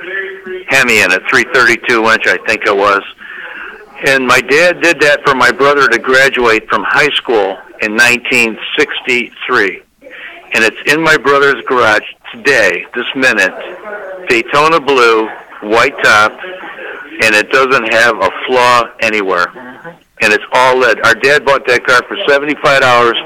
Hemi 0.69 1.01
in 1.01 1.13
it, 1.13 1.21
332 1.29 2.05
inch, 2.07 2.27
I 2.27 2.39
think 2.47 2.63
it 2.65 2.75
was. 2.75 3.03
And 4.07 4.27
my 4.27 4.41
dad 4.41 4.81
did 4.81 5.01
that 5.01 5.23
for 5.27 5.35
my 5.35 5.51
brother 5.51 5.89
to 5.89 5.99
graduate 5.99 6.69
from 6.69 6.85
high 6.87 7.11
school 7.11 7.59
in 7.83 7.99
1963. 7.99 9.83
And 10.55 10.65
it's 10.65 10.79
in 10.87 11.03
my 11.03 11.17
brother's 11.17 11.63
garage 11.67 12.07
today, 12.33 12.87
this 12.95 13.07
minute, 13.17 13.53
Daytona 14.29 14.79
blue, 14.81 15.27
white 15.63 15.97
top, 16.03 16.31
and 16.31 17.35
it 17.35 17.51
doesn't 17.51 17.93
have 17.93 18.17
a 18.23 18.31
flaw 18.47 18.89
anywhere. 19.01 19.51
And 20.21 20.33
it's 20.33 20.45
all 20.53 20.79
lead. 20.79 21.01
Our 21.03 21.15
dad 21.15 21.45
bought 21.45 21.67
that 21.67 21.85
car 21.87 22.03
for 22.09 22.17
seventy-five 22.29 22.81
dollars. 22.81 23.19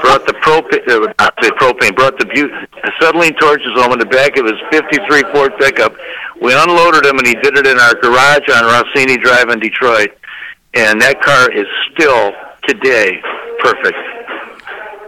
brought 0.00 0.24
the 0.26 0.32
propane, 0.40 0.80
uh, 0.88 1.12
not 1.18 1.36
the 1.36 1.52
propane, 1.60 1.94
brought 1.94 2.18
the 2.18 2.24
but- 2.24 2.84
acetylene 2.84 3.34
torches 3.38 3.72
home 3.74 3.92
in 3.92 3.98
the 3.98 4.06
back 4.06 4.36
of 4.38 4.46
his 4.46 4.56
'53 4.70 5.24
Ford 5.32 5.52
pickup. 5.58 5.94
We 6.40 6.54
unloaded 6.54 7.04
him, 7.04 7.18
and 7.18 7.26
he 7.26 7.34
did 7.34 7.58
it 7.58 7.66
in 7.66 7.78
our 7.78 7.94
garage 7.96 8.48
on 8.48 8.64
Rossini 8.64 9.18
Drive 9.18 9.50
in 9.50 9.58
Detroit 9.60 10.17
and 10.74 11.00
that 11.00 11.20
car 11.22 11.50
is 11.50 11.66
still 11.92 12.32
today 12.66 13.20
perfect. 13.60 13.98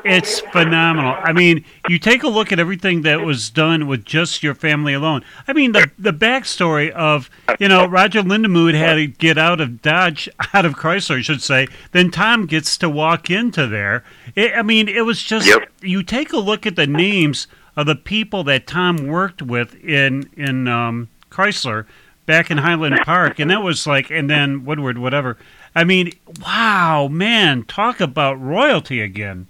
It's 0.04 0.40
phenomenal. 0.40 1.14
I 1.18 1.32
mean, 1.32 1.64
you 1.88 1.98
take 1.98 2.22
a 2.22 2.28
look 2.28 2.52
at 2.52 2.58
everything 2.58 3.02
that 3.02 3.20
was 3.20 3.50
done 3.50 3.86
with 3.86 4.04
just 4.04 4.42
your 4.42 4.54
family 4.54 4.94
alone. 4.94 5.22
I 5.46 5.52
mean, 5.52 5.72
the 5.72 5.90
the 5.98 6.12
backstory 6.12 6.90
of 6.90 7.28
you 7.58 7.68
know 7.68 7.86
Roger 7.86 8.22
Lindamood 8.22 8.74
had 8.74 8.94
to 8.94 9.06
get 9.06 9.36
out 9.36 9.60
of 9.60 9.82
Dodge, 9.82 10.28
out 10.54 10.64
of 10.64 10.74
Chrysler, 10.74 11.18
I 11.18 11.22
should 11.22 11.42
say. 11.42 11.68
Then 11.92 12.10
Tom 12.10 12.46
gets 12.46 12.76
to 12.78 12.88
walk 12.88 13.30
into 13.30 13.66
there. 13.66 14.04
It, 14.34 14.52
I 14.56 14.62
mean, 14.62 14.88
it 14.88 15.04
was 15.04 15.22
just 15.22 15.46
yep. 15.46 15.70
you 15.82 16.02
take 16.02 16.32
a 16.32 16.38
look 16.38 16.66
at 16.66 16.76
the 16.76 16.86
names 16.86 17.46
of 17.76 17.86
the 17.86 17.96
people 17.96 18.42
that 18.44 18.66
Tom 18.66 19.06
worked 19.06 19.42
with 19.42 19.74
in 19.84 20.30
in 20.36 20.66
um, 20.66 21.08
Chrysler 21.30 21.86
back 22.30 22.48
in 22.48 22.58
Highland 22.58 23.00
Park, 23.02 23.40
and 23.40 23.50
that 23.50 23.60
was 23.60 23.88
like, 23.88 24.08
and 24.08 24.30
then 24.30 24.64
Woodward, 24.64 24.98
whatever. 24.98 25.36
I 25.74 25.82
mean, 25.82 26.12
wow, 26.46 27.08
man, 27.10 27.64
talk 27.64 28.00
about 28.00 28.40
royalty 28.40 29.00
again. 29.00 29.48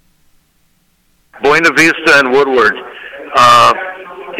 Buena 1.43 1.69
Vista 1.77 2.11
and 2.17 2.31
Woodward. 2.31 2.73
Uh, 3.35 3.73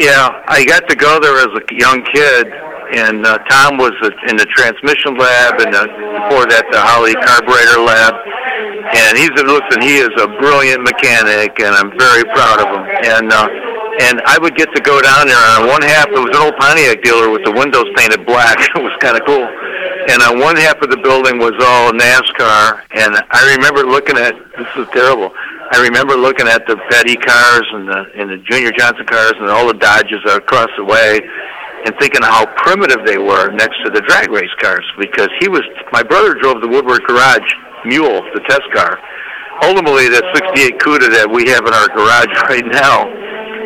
yeah, 0.00 0.42
I 0.48 0.64
got 0.66 0.88
to 0.88 0.96
go 0.96 1.20
there 1.20 1.38
as 1.38 1.54
a 1.54 1.62
young 1.70 2.02
kid, 2.12 2.50
and 2.98 3.24
uh, 3.24 3.38
Tom 3.46 3.78
was 3.78 3.94
in 4.26 4.34
the 4.34 4.46
transmission 4.50 5.14
lab, 5.14 5.60
and 5.62 5.76
uh, 5.76 5.86
before 6.26 6.50
that, 6.50 6.66
the 6.74 6.82
Holley 6.82 7.14
carburetor 7.14 7.78
lab. 7.78 8.18
And 8.90 9.16
he's 9.16 9.30
listen. 9.30 9.86
He 9.86 10.02
is 10.02 10.10
a 10.18 10.26
brilliant 10.42 10.82
mechanic, 10.82 11.54
and 11.62 11.78
I'm 11.78 11.96
very 11.96 12.24
proud 12.34 12.58
of 12.58 12.66
him. 12.74 12.82
And 13.06 13.30
uh, 13.30 13.46
and 14.00 14.20
I 14.24 14.38
would 14.40 14.56
get 14.56 14.72
to 14.74 14.80
go 14.80 15.00
down 15.00 15.26
there. 15.26 15.42
On 15.58 15.68
one 15.68 15.82
half, 15.82 16.08
it 16.08 16.20
was 16.20 16.30
an 16.32 16.42
old 16.42 16.56
Pontiac 16.56 17.02
dealer 17.02 17.30
with 17.30 17.44
the 17.44 17.52
windows 17.52 17.86
painted 17.96 18.24
black. 18.24 18.56
it 18.76 18.82
was 18.82 18.92
kind 19.00 19.16
of 19.16 19.26
cool 19.26 19.48
and 20.08 20.22
on 20.22 20.38
one 20.40 20.56
half 20.56 20.80
of 20.82 20.90
the 20.90 20.96
building 20.96 21.38
was 21.38 21.54
all 21.62 21.92
NASCAR, 21.92 22.82
and 22.90 23.14
I 23.30 23.54
remember 23.54 23.86
looking 23.86 24.16
at 24.16 24.34
this 24.58 24.66
is 24.76 24.88
terrible. 24.92 25.30
I 25.70 25.78
remember 25.80 26.16
looking 26.16 26.48
at 26.48 26.66
the 26.66 26.76
Petty 26.90 27.16
cars 27.16 27.66
and 27.72 27.86
the 27.86 28.00
and 28.16 28.30
the 28.30 28.38
Junior 28.50 28.72
Johnson 28.72 29.06
cars 29.06 29.34
and 29.38 29.48
all 29.48 29.66
the 29.66 29.78
Dodges 29.78 30.20
across 30.26 30.68
the 30.76 30.84
way, 30.84 31.20
and 31.86 31.94
thinking 32.00 32.22
how 32.22 32.46
primitive 32.56 33.06
they 33.06 33.18
were 33.18 33.52
next 33.52 33.78
to 33.84 33.90
the 33.90 34.00
drag 34.02 34.30
race 34.30 34.52
cars. 34.60 34.84
Because 34.98 35.30
he 35.40 35.48
was, 35.48 35.62
my 35.92 36.02
brother 36.02 36.34
drove 36.34 36.60
the 36.60 36.68
Woodward 36.68 37.02
Garage 37.06 37.46
Mule, 37.84 38.22
the 38.34 38.42
test 38.48 38.66
car. 38.74 38.98
Ultimately, 39.62 40.08
that 40.08 40.26
'68 40.34 40.78
Cuda 40.82 41.08
that 41.14 41.30
we 41.30 41.46
have 41.54 41.62
in 41.66 41.72
our 41.72 41.88
garage 41.94 42.34
right 42.50 42.66
now, 42.66 43.06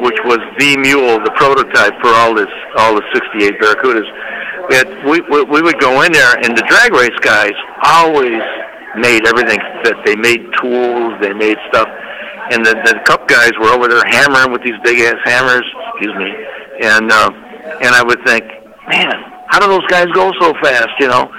which 0.01 0.19
was 0.25 0.39
the 0.59 0.77
mule, 0.77 1.19
the 1.23 1.33
prototype 1.37 1.95
for 2.01 2.11
all 2.15 2.35
this, 2.35 2.51
all 2.77 2.95
the 2.95 3.03
'68 3.13 3.61
Barracudas. 3.61 4.09
We, 4.69 4.75
had, 4.75 4.89
we 5.07 5.21
we 5.31 5.45
we 5.45 5.63
would 5.63 5.79
go 5.81 6.03
in 6.03 6.13
there, 6.13 6.37
and 6.43 6.57
the 6.57 6.65
drag 6.69 6.93
race 6.93 7.17
guys 7.21 7.55
always 7.83 8.43
made 8.97 9.27
everything 9.27 9.61
fit. 9.85 9.97
They 10.05 10.17
made 10.17 10.43
tools, 10.61 11.15
they 11.21 11.33
made 11.33 11.57
stuff, 11.69 11.89
and 12.51 12.65
the 12.65 12.75
the 12.85 13.01
cup 13.05 13.29
guys 13.29 13.53
were 13.61 13.69
over 13.69 13.89
there 13.89 14.05
hammering 14.05 14.53
with 14.53 14.63
these 14.63 14.79
big 14.83 15.01
ass 15.01 15.21
hammers. 15.25 15.67
Excuse 15.95 16.15
me, 16.17 16.31
and 16.83 17.11
uh, 17.13 17.31
and 17.83 17.95
I 17.95 18.03
would 18.03 18.25
think, 18.25 18.45
man, 18.89 19.15
how 19.49 19.61
do 19.61 19.67
those 19.69 19.87
guys 19.87 20.07
go 20.13 20.33
so 20.41 20.53
fast? 20.63 20.91
You 20.99 21.09
know, 21.09 21.31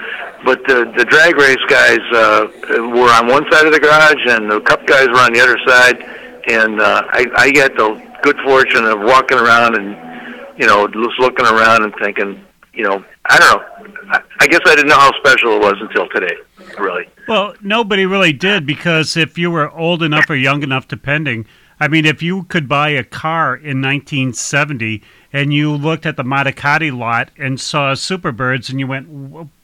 but 0.44 0.64
the 0.66 0.90
the 0.96 1.04
drag 1.04 1.36
race 1.36 1.62
guys 1.68 2.00
uh, 2.12 2.46
were 2.94 3.10
on 3.12 3.26
one 3.26 3.44
side 3.50 3.66
of 3.66 3.72
the 3.72 3.80
garage, 3.80 4.24
and 4.28 4.50
the 4.50 4.60
cup 4.60 4.86
guys 4.86 5.08
were 5.08 5.20
on 5.20 5.32
the 5.32 5.40
other 5.40 5.58
side. 5.66 5.98
And 6.48 6.80
uh, 6.80 7.02
I 7.10 7.26
I 7.36 7.50
got 7.50 7.76
the 7.76 8.02
good 8.22 8.36
fortune 8.44 8.84
of 8.84 9.00
walking 9.00 9.38
around 9.38 9.76
and 9.76 10.58
you 10.58 10.66
know 10.66 10.86
just 10.86 11.18
looking 11.18 11.46
around 11.46 11.82
and 11.84 11.94
thinking, 12.02 12.44
you 12.72 12.84
know, 12.84 13.04
I 13.26 13.38
don't 13.38 13.60
know. 13.60 13.94
I, 14.10 14.22
I 14.40 14.46
guess 14.46 14.60
I 14.66 14.74
didn't 14.74 14.88
know 14.88 14.98
how 14.98 15.12
special 15.18 15.52
it 15.54 15.60
was 15.60 15.74
until 15.80 16.08
today. 16.08 16.34
Really. 16.78 17.08
Well, 17.26 17.54
nobody 17.60 18.06
really 18.06 18.32
did 18.32 18.66
because 18.66 19.16
if 19.16 19.36
you 19.36 19.50
were 19.50 19.70
old 19.70 20.02
enough 20.02 20.30
or 20.30 20.36
young 20.36 20.62
enough, 20.62 20.88
depending, 20.88 21.46
I 21.80 21.88
mean, 21.88 22.06
if 22.06 22.22
you 22.22 22.44
could 22.44 22.68
buy 22.68 22.90
a 22.90 23.04
car 23.04 23.54
in 23.54 23.82
1970 23.82 25.02
and 25.32 25.52
you 25.52 25.74
looked 25.74 26.06
at 26.06 26.16
the 26.16 26.24
Modicati 26.24 26.96
lot 26.96 27.30
and 27.36 27.60
saw 27.60 27.92
Superbirds 27.92 28.70
and 28.70 28.80
you 28.80 28.86
went, 28.86 29.08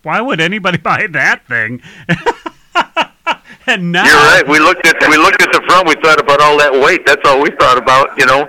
why 0.03 0.21
would 0.21 0.41
anybody 0.41 0.79
buy 0.83 1.07
that 1.11 1.47
thing? 1.47 1.83
and 3.67 3.93
now 3.93 4.05
You're 4.05 4.15
right. 4.15 4.47
We 4.47 4.59
looked 4.59 4.87
at 4.87 4.97
we 5.09 5.17
looked 5.17 5.43
at 5.43 5.53
the 5.53 5.63
front. 5.67 5.89
We 5.89 5.95
thought 6.03 6.21
about 6.21 6.41
all 6.41 6.59
that 6.59 6.73
weight. 6.73 7.07
That's 7.07 7.23
all 7.25 7.43
we 7.43 7.51
thought 7.59 7.79
about. 7.79 8.19
You 8.19 8.27
know. 8.27 8.49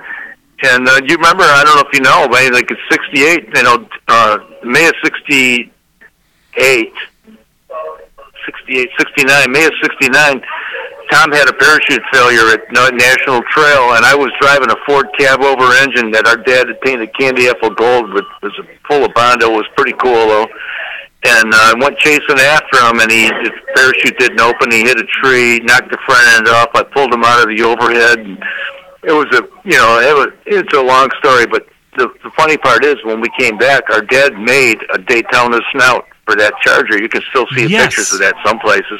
And 0.64 0.88
uh, 0.88 1.02
you 1.06 1.18
remember? 1.18 1.44
I 1.44 1.64
don't 1.64 1.76
know 1.76 1.84
if 1.86 1.94
you 1.94 2.02
know, 2.02 2.28
but 2.30 2.52
like 2.54 2.72
it's 2.72 2.82
'68. 2.90 3.50
You 3.56 3.64
know, 3.64 3.88
uh, 4.08 4.38
May 4.64 4.88
of 4.88 4.96
'68. 5.04 6.94
68, 8.46 8.90
69, 9.00 9.52
May 9.52 9.66
of 9.66 9.74
69, 9.82 10.42
Tom 11.12 11.32
had 11.32 11.50
a 11.50 11.54
parachute 11.54 12.02
failure 12.12 12.50
at 12.54 12.62
Na- 12.72 12.90
National 12.90 13.42
Trail, 13.50 13.94
and 13.94 14.06
I 14.06 14.16
was 14.16 14.32
driving 14.40 14.70
a 14.70 14.76
Ford 14.86 15.08
cab 15.18 15.42
over 15.42 15.66
engine 15.82 16.12
that 16.12 16.28
our 16.28 16.38
dad 16.38 16.68
had 16.68 16.82
painted 16.82 17.16
candy 17.18 17.48
apple 17.48 17.72
gold 17.72 18.14
with 18.14 18.26
was 18.42 18.54
full 18.88 19.06
of 19.06 19.14
Bondo. 19.14 19.52
It 19.52 19.56
was 19.56 19.68
pretty 19.76 19.94
cool 19.94 20.28
though. 20.28 20.48
And 21.26 21.54
uh, 21.54 21.58
I 21.58 21.74
went 21.80 21.98
chasing 21.98 22.38
after 22.40 22.78
him, 22.86 23.00
and 23.00 23.10
he 23.12 23.24
his 23.26 23.52
parachute 23.76 24.18
didn't 24.20 24.40
open. 24.40 24.72
He 24.72 24.82
hit 24.84 24.98
a 25.00 25.06
tree, 25.22 25.60
knocked 25.64 25.90
the 25.92 25.98
front 26.06 26.28
end 26.38 26.48
off. 26.48 26.70
I 26.76 26.84
pulled 26.84 27.14
him 27.14 27.24
out 27.24 27.42
of 27.42 27.56
the 27.56 27.64
overhead. 27.64 28.20
And 28.20 28.38
it 29.04 29.12
was 29.12 29.26
a 29.34 29.42
you 29.68 29.78
know 29.78 30.00
it 30.00 30.14
was 30.16 30.30
it's 30.46 30.74
a 30.74 30.82
long 30.82 31.10
story, 31.20 31.46
but 31.48 31.68
the, 31.98 32.10
the 32.24 32.30
funny 32.32 32.58
part 32.58 32.84
is 32.86 32.96
when 33.06 33.22
we 33.22 33.30
came 33.40 33.58
back, 33.58 33.90
our 33.90 34.02
dad 34.02 34.38
made 34.40 34.78
a 34.94 34.98
Daytona 35.00 35.60
snout 35.72 36.06
for 36.26 36.36
that 36.36 36.54
Charger. 36.62 37.02
You 37.02 37.10
can 37.10 37.22
still 37.30 37.48
see 37.56 37.68
Yes. 37.68 37.86
pictures 37.88 38.14
of 38.14 38.20
that 38.20 38.36
some 38.46 38.60
places. 38.60 39.00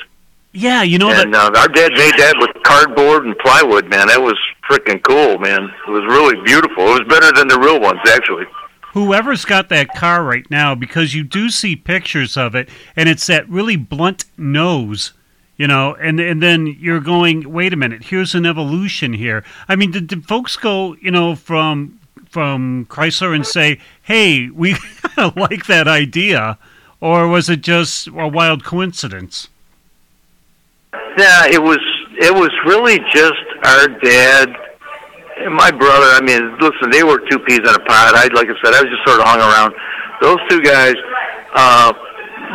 yeah, 0.54 0.82
you 0.84 0.98
know 0.98 1.12
And 1.12 1.34
that 1.34 1.54
uh, 1.56 1.60
our 1.60 1.68
dad 1.68 1.92
made 1.94 2.14
that 2.18 2.36
with 2.40 2.52
cardboard 2.64 3.26
and 3.26 3.38
plywood, 3.40 3.90
man. 3.90 4.08
That 4.08 4.22
was 4.22 4.38
freaking 4.70 5.04
cool, 5.04 5.38
man. 5.40 5.70
It 5.88 5.92
was 5.92 6.06
really 6.06 6.42
beautiful. 6.44 6.86
It 6.96 7.04
was 7.04 7.08
better 7.10 7.32
than 7.34 7.48
the 7.50 7.60
real 7.60 7.80
ones, 7.82 8.00
actually. 8.08 8.46
Whoever's 8.96 9.44
got 9.44 9.68
that 9.70 9.90
car 9.90 10.24
right 10.24 10.50
now, 10.50 10.74
because 10.74 11.14
you 11.14 11.24
do 11.24 11.50
see 11.50 11.76
pictures 11.76 12.38
of 12.38 12.56
it, 12.56 12.70
and 12.96 13.08
it's 13.08 13.28
that 13.28 13.48
really 13.50 13.76
blunt 13.76 14.24
nose, 14.38 15.12
you 15.58 15.68
know, 15.68 15.94
and 15.96 16.20
and 16.20 16.42
then 16.42 16.66
you're 16.66 17.02
going, 17.02 17.52
wait 17.52 17.74
a 17.74 17.76
minute, 17.76 18.06
here's 18.06 18.34
an 18.34 18.46
evolution 18.46 19.14
here. 19.14 19.44
I 19.68 19.76
mean, 19.76 19.92
did, 19.92 20.08
did 20.08 20.26
folks 20.26 20.56
go, 20.56 20.96
you 20.96 21.12
know, 21.12 21.36
from 21.36 22.00
from 22.30 22.86
Chrysler 22.86 23.36
and 23.36 23.46
say, 23.46 23.80
hey, 24.02 24.50
we 24.50 24.76
like 25.36 25.68
that 25.68 25.88
idea, 25.88 26.58
or 27.02 27.28
was 27.28 27.50
it 27.50 27.62
just 27.62 28.08
a 28.08 28.28
wild 28.28 28.64
coincidence? 28.64 29.50
Yeah, 31.18 31.48
it 31.48 31.62
was. 31.62 31.80
It 32.18 32.34
was 32.34 32.50
really 32.66 33.00
just 33.12 33.44
our 33.66 33.90
dad 33.90 34.56
my 35.52 35.72
brother. 35.72 36.08
I 36.16 36.22
mean, 36.22 36.56
listen, 36.60 36.92
they 36.92 37.04
were 37.04 37.20
two 37.30 37.40
peas 37.40 37.60
in 37.60 37.74
a 37.76 37.84
pod. 37.84 38.16
I, 38.16 38.30
like 38.34 38.48
I 38.48 38.56
said, 38.64 38.74
I 38.74 38.82
was 38.82 38.90
just 38.92 39.04
sort 39.06 39.20
of 39.20 39.28
hung 39.28 39.40
around. 39.44 39.76
Those 40.22 40.40
two 40.50 40.62
guys, 40.62 40.96
uh, 41.54 41.92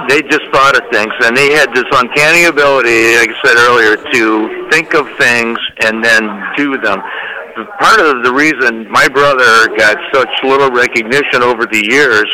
they 0.09 0.23
just 0.23 0.49
thought 0.53 0.77
of 0.77 0.85
things, 0.91 1.13
and 1.25 1.37
they 1.37 1.53
had 1.53 1.75
this 1.75 1.85
uncanny 1.93 2.45
ability, 2.45 3.17
like 3.21 3.31
I 3.31 3.39
said 3.45 3.57
earlier, 3.69 3.97
to 4.01 4.71
think 4.71 4.95
of 4.95 5.05
things 5.19 5.59
and 5.85 6.03
then 6.03 6.25
do 6.57 6.79
them. 6.79 7.03
Part 7.81 8.01
of 8.01 8.25
the 8.25 8.33
reason 8.33 8.89
my 8.91 9.09
brother 9.09 9.69
got 9.77 9.99
such 10.15 10.31
little 10.43 10.71
recognition 10.71 11.43
over 11.43 11.67
the 11.67 11.85
years 11.85 12.29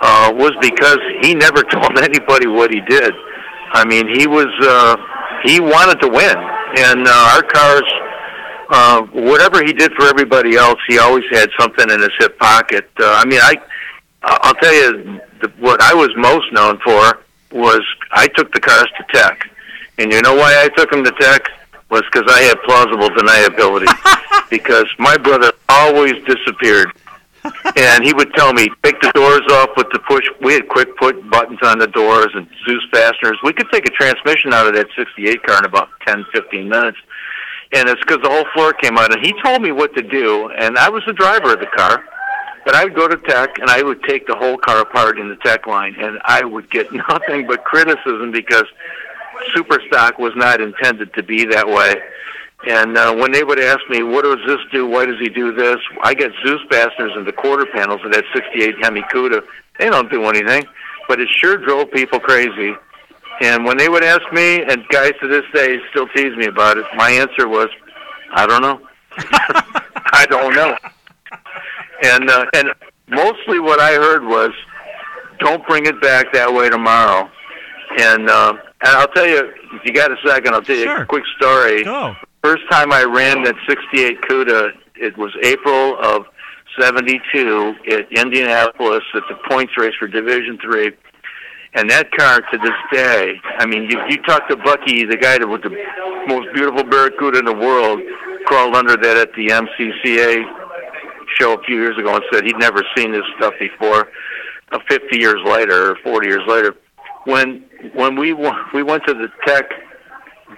uh, 0.00 0.32
was 0.34 0.52
because 0.60 0.98
he 1.22 1.34
never 1.34 1.62
told 1.72 1.98
anybody 1.98 2.46
what 2.46 2.70
he 2.70 2.80
did. 2.82 3.14
I 3.72 3.84
mean, 3.84 4.08
he 4.18 4.26
was 4.26 4.50
uh, 4.60 4.96
he 5.44 5.60
wanted 5.60 6.00
to 6.02 6.08
win, 6.08 6.36
and 6.76 7.06
uh, 7.06 7.32
our 7.34 7.42
cars, 7.42 7.86
uh, 8.70 9.02
whatever 9.12 9.64
he 9.64 9.72
did 9.72 9.92
for 9.94 10.06
everybody 10.06 10.56
else, 10.56 10.78
he 10.86 10.98
always 10.98 11.24
had 11.30 11.50
something 11.58 11.90
in 11.90 12.00
his 12.00 12.12
hip 12.18 12.38
pocket. 12.38 12.88
Uh, 12.98 13.04
I 13.06 13.24
mean, 13.24 13.40
I 13.42 13.56
I'll 14.22 14.54
tell 14.54 14.74
you 14.74 15.20
the, 15.40 15.48
what 15.58 15.80
I 15.82 15.94
was 15.94 16.10
most 16.16 16.52
known 16.52 16.78
for 16.78 17.20
was 17.52 17.80
I 18.12 18.28
took 18.28 18.52
the 18.52 18.60
cars 18.60 18.86
to 18.98 19.04
tech, 19.12 19.50
and 19.98 20.12
you 20.12 20.22
know 20.22 20.34
why 20.34 20.62
I 20.62 20.68
took 20.76 20.90
them 20.90 21.04
to 21.04 21.12
tech 21.20 21.48
was 21.90 22.02
because 22.12 22.30
I 22.32 22.42
had 22.42 22.62
plausible 22.62 23.10
deniability. 23.10 23.88
because 24.50 24.86
my 24.98 25.16
brother 25.16 25.52
always 25.68 26.14
disappeared 26.24 26.92
and 27.76 28.04
he 28.04 28.12
would 28.12 28.32
tell 28.34 28.52
me, 28.52 28.68
take 28.82 29.00
the 29.00 29.10
doors 29.14 29.42
off 29.52 29.70
with 29.76 29.88
the 29.92 29.98
push. 30.00 30.24
We 30.42 30.54
had 30.54 30.68
quick 30.68 30.96
put 30.96 31.28
buttons 31.30 31.60
on 31.62 31.78
the 31.78 31.86
doors 31.86 32.28
and 32.34 32.46
Dzus 32.66 32.90
fasteners. 32.92 33.38
We 33.42 33.52
could 33.52 33.70
take 33.72 33.86
a 33.86 33.90
transmission 33.90 34.52
out 34.52 34.66
of 34.66 34.74
that 34.74 34.88
68 34.96 35.42
car 35.42 35.58
in 35.58 35.64
about 35.64 35.88
10, 36.06 36.24
15 36.32 36.68
minutes. 36.68 36.98
And 37.72 37.88
it's 37.88 38.00
because 38.00 38.20
the 38.22 38.28
whole 38.28 38.46
floor 38.52 38.72
came 38.72 38.98
out. 38.98 39.12
And 39.12 39.24
he 39.24 39.32
told 39.42 39.62
me 39.62 39.72
what 39.72 39.94
to 39.94 40.02
do, 40.02 40.50
and 40.50 40.76
I 40.76 40.88
was 40.88 41.02
the 41.06 41.12
driver 41.12 41.54
of 41.54 41.60
the 41.60 41.66
car. 41.66 42.04
But 42.64 42.74
I 42.74 42.84
would 42.84 42.94
go 42.94 43.08
to 43.08 43.16
tech, 43.16 43.58
and 43.58 43.70
I 43.70 43.82
would 43.82 44.02
take 44.02 44.26
the 44.26 44.34
whole 44.34 44.58
car 44.58 44.80
apart 44.80 45.18
in 45.18 45.28
the 45.28 45.36
tech 45.36 45.66
line, 45.66 45.94
and 45.98 46.18
I 46.24 46.44
would 46.44 46.70
get 46.70 46.92
nothing 47.08 47.46
but 47.46 47.64
criticism 47.64 48.32
because 48.32 48.64
super 49.54 49.80
stock 49.88 50.18
was 50.18 50.32
not 50.36 50.60
intended 50.60 51.14
to 51.14 51.22
be 51.22 51.44
that 51.46 51.66
way. 51.66 51.94
And 52.66 52.98
uh, 52.98 53.14
when 53.14 53.32
they 53.32 53.42
would 53.42 53.58
ask 53.58 53.80
me, 53.88 54.02
what 54.02 54.24
does 54.24 54.38
this 54.46 54.60
do? 54.70 54.86
Why 54.86 55.06
does 55.06 55.18
he 55.18 55.30
do 55.30 55.54
this? 55.54 55.78
I 56.02 56.12
get 56.12 56.30
Dzus 56.44 56.68
fasteners 56.68 57.12
in 57.16 57.24
the 57.24 57.32
quarter 57.32 57.64
panels 57.64 58.02
of 58.04 58.12
that 58.12 58.24
68 58.34 58.74
Hemi 58.82 59.00
Cuda. 59.02 59.42
They 59.78 59.88
don't 59.88 60.10
do 60.10 60.24
anything, 60.24 60.64
but 61.08 61.20
it 61.20 61.28
sure 61.30 61.56
drove 61.56 61.90
people 61.90 62.20
crazy. 62.20 62.74
And 63.40 63.64
when 63.64 63.76
they 63.78 63.88
would 63.88 64.04
ask 64.04 64.22
me, 64.32 64.62
and 64.62 64.86
guys 64.88 65.12
to 65.20 65.28
this 65.28 65.44
day 65.54 65.78
still 65.90 66.06
tease 66.08 66.36
me 66.36 66.46
about 66.46 66.76
it, 66.78 66.84
my 66.96 67.10
answer 67.10 67.48
was, 67.48 67.68
I 68.32 68.46
don't 68.46 68.60
know. 68.62 68.80
I 70.12 70.26
don't 70.28 70.54
know. 70.54 70.76
And 72.02 72.30
uh, 72.30 72.46
and 72.54 72.68
mostly 73.08 73.58
what 73.60 73.80
I 73.80 73.92
heard 73.94 74.24
was, 74.24 74.50
don't 75.38 75.66
bring 75.66 75.86
it 75.86 76.00
back 76.00 76.32
that 76.32 76.52
way 76.52 76.68
tomorrow. 76.70 77.30
And 77.98 78.28
uh, 78.30 78.52
and 78.82 78.96
I'll 78.96 79.08
tell 79.08 79.26
you, 79.26 79.52
if 79.72 79.84
you 79.84 79.92
got 79.92 80.10
a 80.10 80.16
second, 80.26 80.54
I'll 80.54 80.62
tell 80.62 80.76
you 80.76 80.84
Sure. 80.84 81.02
a 81.02 81.06
quick 81.06 81.24
story 81.36 81.84
Go. 81.84 82.14
first 82.42 82.62
time 82.70 82.92
I 82.92 83.02
ran 83.04 83.42
that 83.44 83.54
68 83.68 84.20
CUDA, 84.22 84.70
it 84.96 85.16
was 85.18 85.32
April 85.42 85.98
of 86.00 86.26
72 86.80 87.74
at 87.90 88.10
Indianapolis 88.12 89.02
at 89.14 89.22
the 89.28 89.34
points 89.48 89.72
race 89.76 89.94
for 89.98 90.06
Division 90.08 90.58
Three. 90.62 90.92
And 91.74 91.88
that 91.90 92.10
car 92.12 92.40
to 92.40 92.58
this 92.58 92.74
day, 92.92 93.34
I 93.58 93.66
mean, 93.66 93.84
you, 93.90 94.00
you 94.08 94.20
talk 94.22 94.48
to 94.48 94.56
Bucky, 94.56 95.04
the 95.04 95.16
guy 95.16 95.38
that 95.38 95.46
was 95.46 95.60
the 95.62 95.70
most 96.26 96.48
beautiful 96.52 96.82
Barracuda 96.82 97.38
in 97.38 97.44
the 97.44 97.54
world, 97.54 98.00
crawled 98.46 98.74
under 98.74 98.96
that 98.96 99.16
at 99.16 99.32
the 99.34 99.48
MCCA 99.48 100.42
show 101.38 101.54
a 101.54 101.62
few 101.62 101.76
years 101.76 101.96
ago 101.96 102.16
and 102.16 102.24
said 102.32 102.44
he'd 102.44 102.58
never 102.58 102.82
seen 102.96 103.12
this 103.12 103.22
stuff 103.36 103.54
before. 103.60 104.08
Uh, 104.72 104.78
50 104.88 105.18
years 105.18 105.40
later, 105.44 105.92
or 105.92 105.96
40 106.02 106.28
years 106.28 106.42
later, 106.46 106.76
when 107.24 107.64
when 107.94 108.16
we 108.16 108.32
we 108.72 108.82
went 108.82 109.04
to 109.06 109.14
the 109.14 109.28
tech 109.44 109.70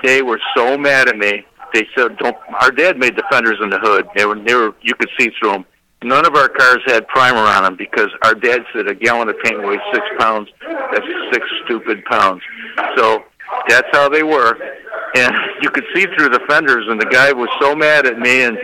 they 0.02 0.22
were 0.22 0.40
so 0.56 0.78
mad 0.78 1.08
at 1.08 1.16
me. 1.16 1.44
They 1.74 1.86
said, 1.96 2.16
"Don't." 2.18 2.36
Our 2.60 2.70
dad 2.70 2.98
made 2.98 3.16
the 3.16 3.24
fenders 3.30 3.58
in 3.62 3.70
the 3.70 3.78
hood. 3.78 4.06
They 4.16 4.24
were, 4.24 4.38
they 4.38 4.54
were. 4.54 4.74
You 4.82 4.94
could 4.94 5.08
see 5.18 5.30
through 5.38 5.52
them. 5.52 5.64
None 6.04 6.26
of 6.26 6.34
our 6.34 6.48
cars 6.48 6.80
had 6.86 7.06
primer 7.08 7.38
on 7.38 7.64
them 7.64 7.76
because 7.76 8.08
our 8.24 8.34
dad 8.34 8.62
said 8.72 8.88
a 8.88 8.94
gallon 8.94 9.28
of 9.28 9.36
paint 9.42 9.62
weighs 9.62 9.80
six 9.92 10.04
pounds. 10.18 10.48
That's 10.92 11.06
six 11.32 11.46
stupid 11.64 12.04
pounds. 12.04 12.42
So 12.96 13.22
that's 13.68 13.88
how 13.92 14.08
they 14.08 14.22
were. 14.22 14.56
and 15.14 15.34
you 15.62 15.70
could 15.70 15.84
see 15.94 16.06
through 16.16 16.30
the 16.30 16.40
fenders. 16.48 16.86
And 16.88 17.00
the 17.00 17.06
guy 17.06 17.32
was 17.32 17.48
so 17.60 17.74
mad 17.74 18.06
at 18.06 18.18
me. 18.18 18.42
And 18.42 18.58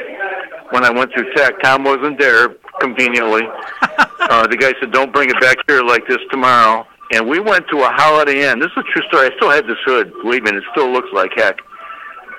when 0.71 0.85
I 0.85 0.91
went 0.91 1.13
through 1.13 1.33
tech, 1.35 1.61
Tom 1.63 1.85
wasn't 1.85 2.19
there 2.19 2.57
conveniently. 2.81 3.43
uh, 3.83 4.47
the 4.47 4.57
guy 4.57 4.73
said, 4.81 4.93
"Don't 4.93 5.13
bring 5.13 5.31
it 5.31 5.41
back 5.41 5.57
here 5.67 5.83
like 5.83 6.07
this 6.09 6.19
tomorrow." 6.31 6.87
And 7.13 7.27
we 7.27 7.41
went 7.41 7.67
to 7.71 7.79
a 7.79 7.89
Holiday 7.89 8.51
Inn. 8.51 8.59
This 8.59 8.71
is 8.77 8.79
a 8.79 8.93
true 8.93 9.03
story. 9.09 9.31
I 9.33 9.37
still 9.37 9.51
have 9.51 9.67
this 9.67 9.79
hood. 9.87 10.13
Believe 10.23 10.43
me, 10.43 10.51
it 10.51 10.63
still 10.73 10.93
looks 10.93 11.09
like 11.13 11.31
heck. 11.35 11.57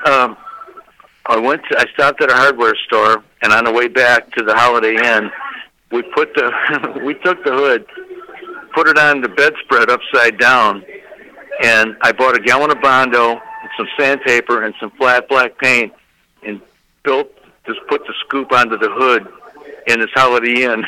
Um, 0.05 0.37
I 1.29 1.37
went. 1.37 1.61
To, 1.69 1.79
I 1.79 1.85
stopped 1.93 2.21
at 2.21 2.31
a 2.31 2.35
hardware 2.35 2.75
store, 2.87 3.23
and 3.43 3.53
on 3.53 3.63
the 3.63 3.71
way 3.71 3.87
back 3.87 4.31
to 4.35 4.43
the 4.43 4.55
Holiday 4.55 4.95
Inn, 4.95 5.31
we 5.91 6.01
put 6.01 6.33
the 6.33 7.01
we 7.05 7.13
took 7.13 7.43
the 7.43 7.51
hood, 7.51 7.85
put 8.73 8.87
it 8.87 8.97
on 8.97 9.21
the 9.21 9.29
bedspread 9.29 9.91
upside 9.91 10.39
down, 10.39 10.83
and 11.63 11.95
I 12.01 12.11
bought 12.11 12.35
a 12.35 12.39
gallon 12.39 12.71
of 12.71 12.81
Bondo, 12.81 13.33
and 13.33 13.69
some 13.77 13.87
sandpaper, 13.97 14.63
and 14.63 14.73
some 14.79 14.89
flat 14.91 15.29
black 15.29 15.57
paint, 15.59 15.93
and 16.43 16.59
built 17.03 17.31
just 17.67 17.79
put 17.87 18.05
the 18.07 18.13
scoop 18.25 18.51
onto 18.51 18.77
the 18.77 18.89
hood 18.89 19.27
in 19.85 19.99
this 19.99 20.09
Holiday 20.15 20.63
Inn, 20.63 20.83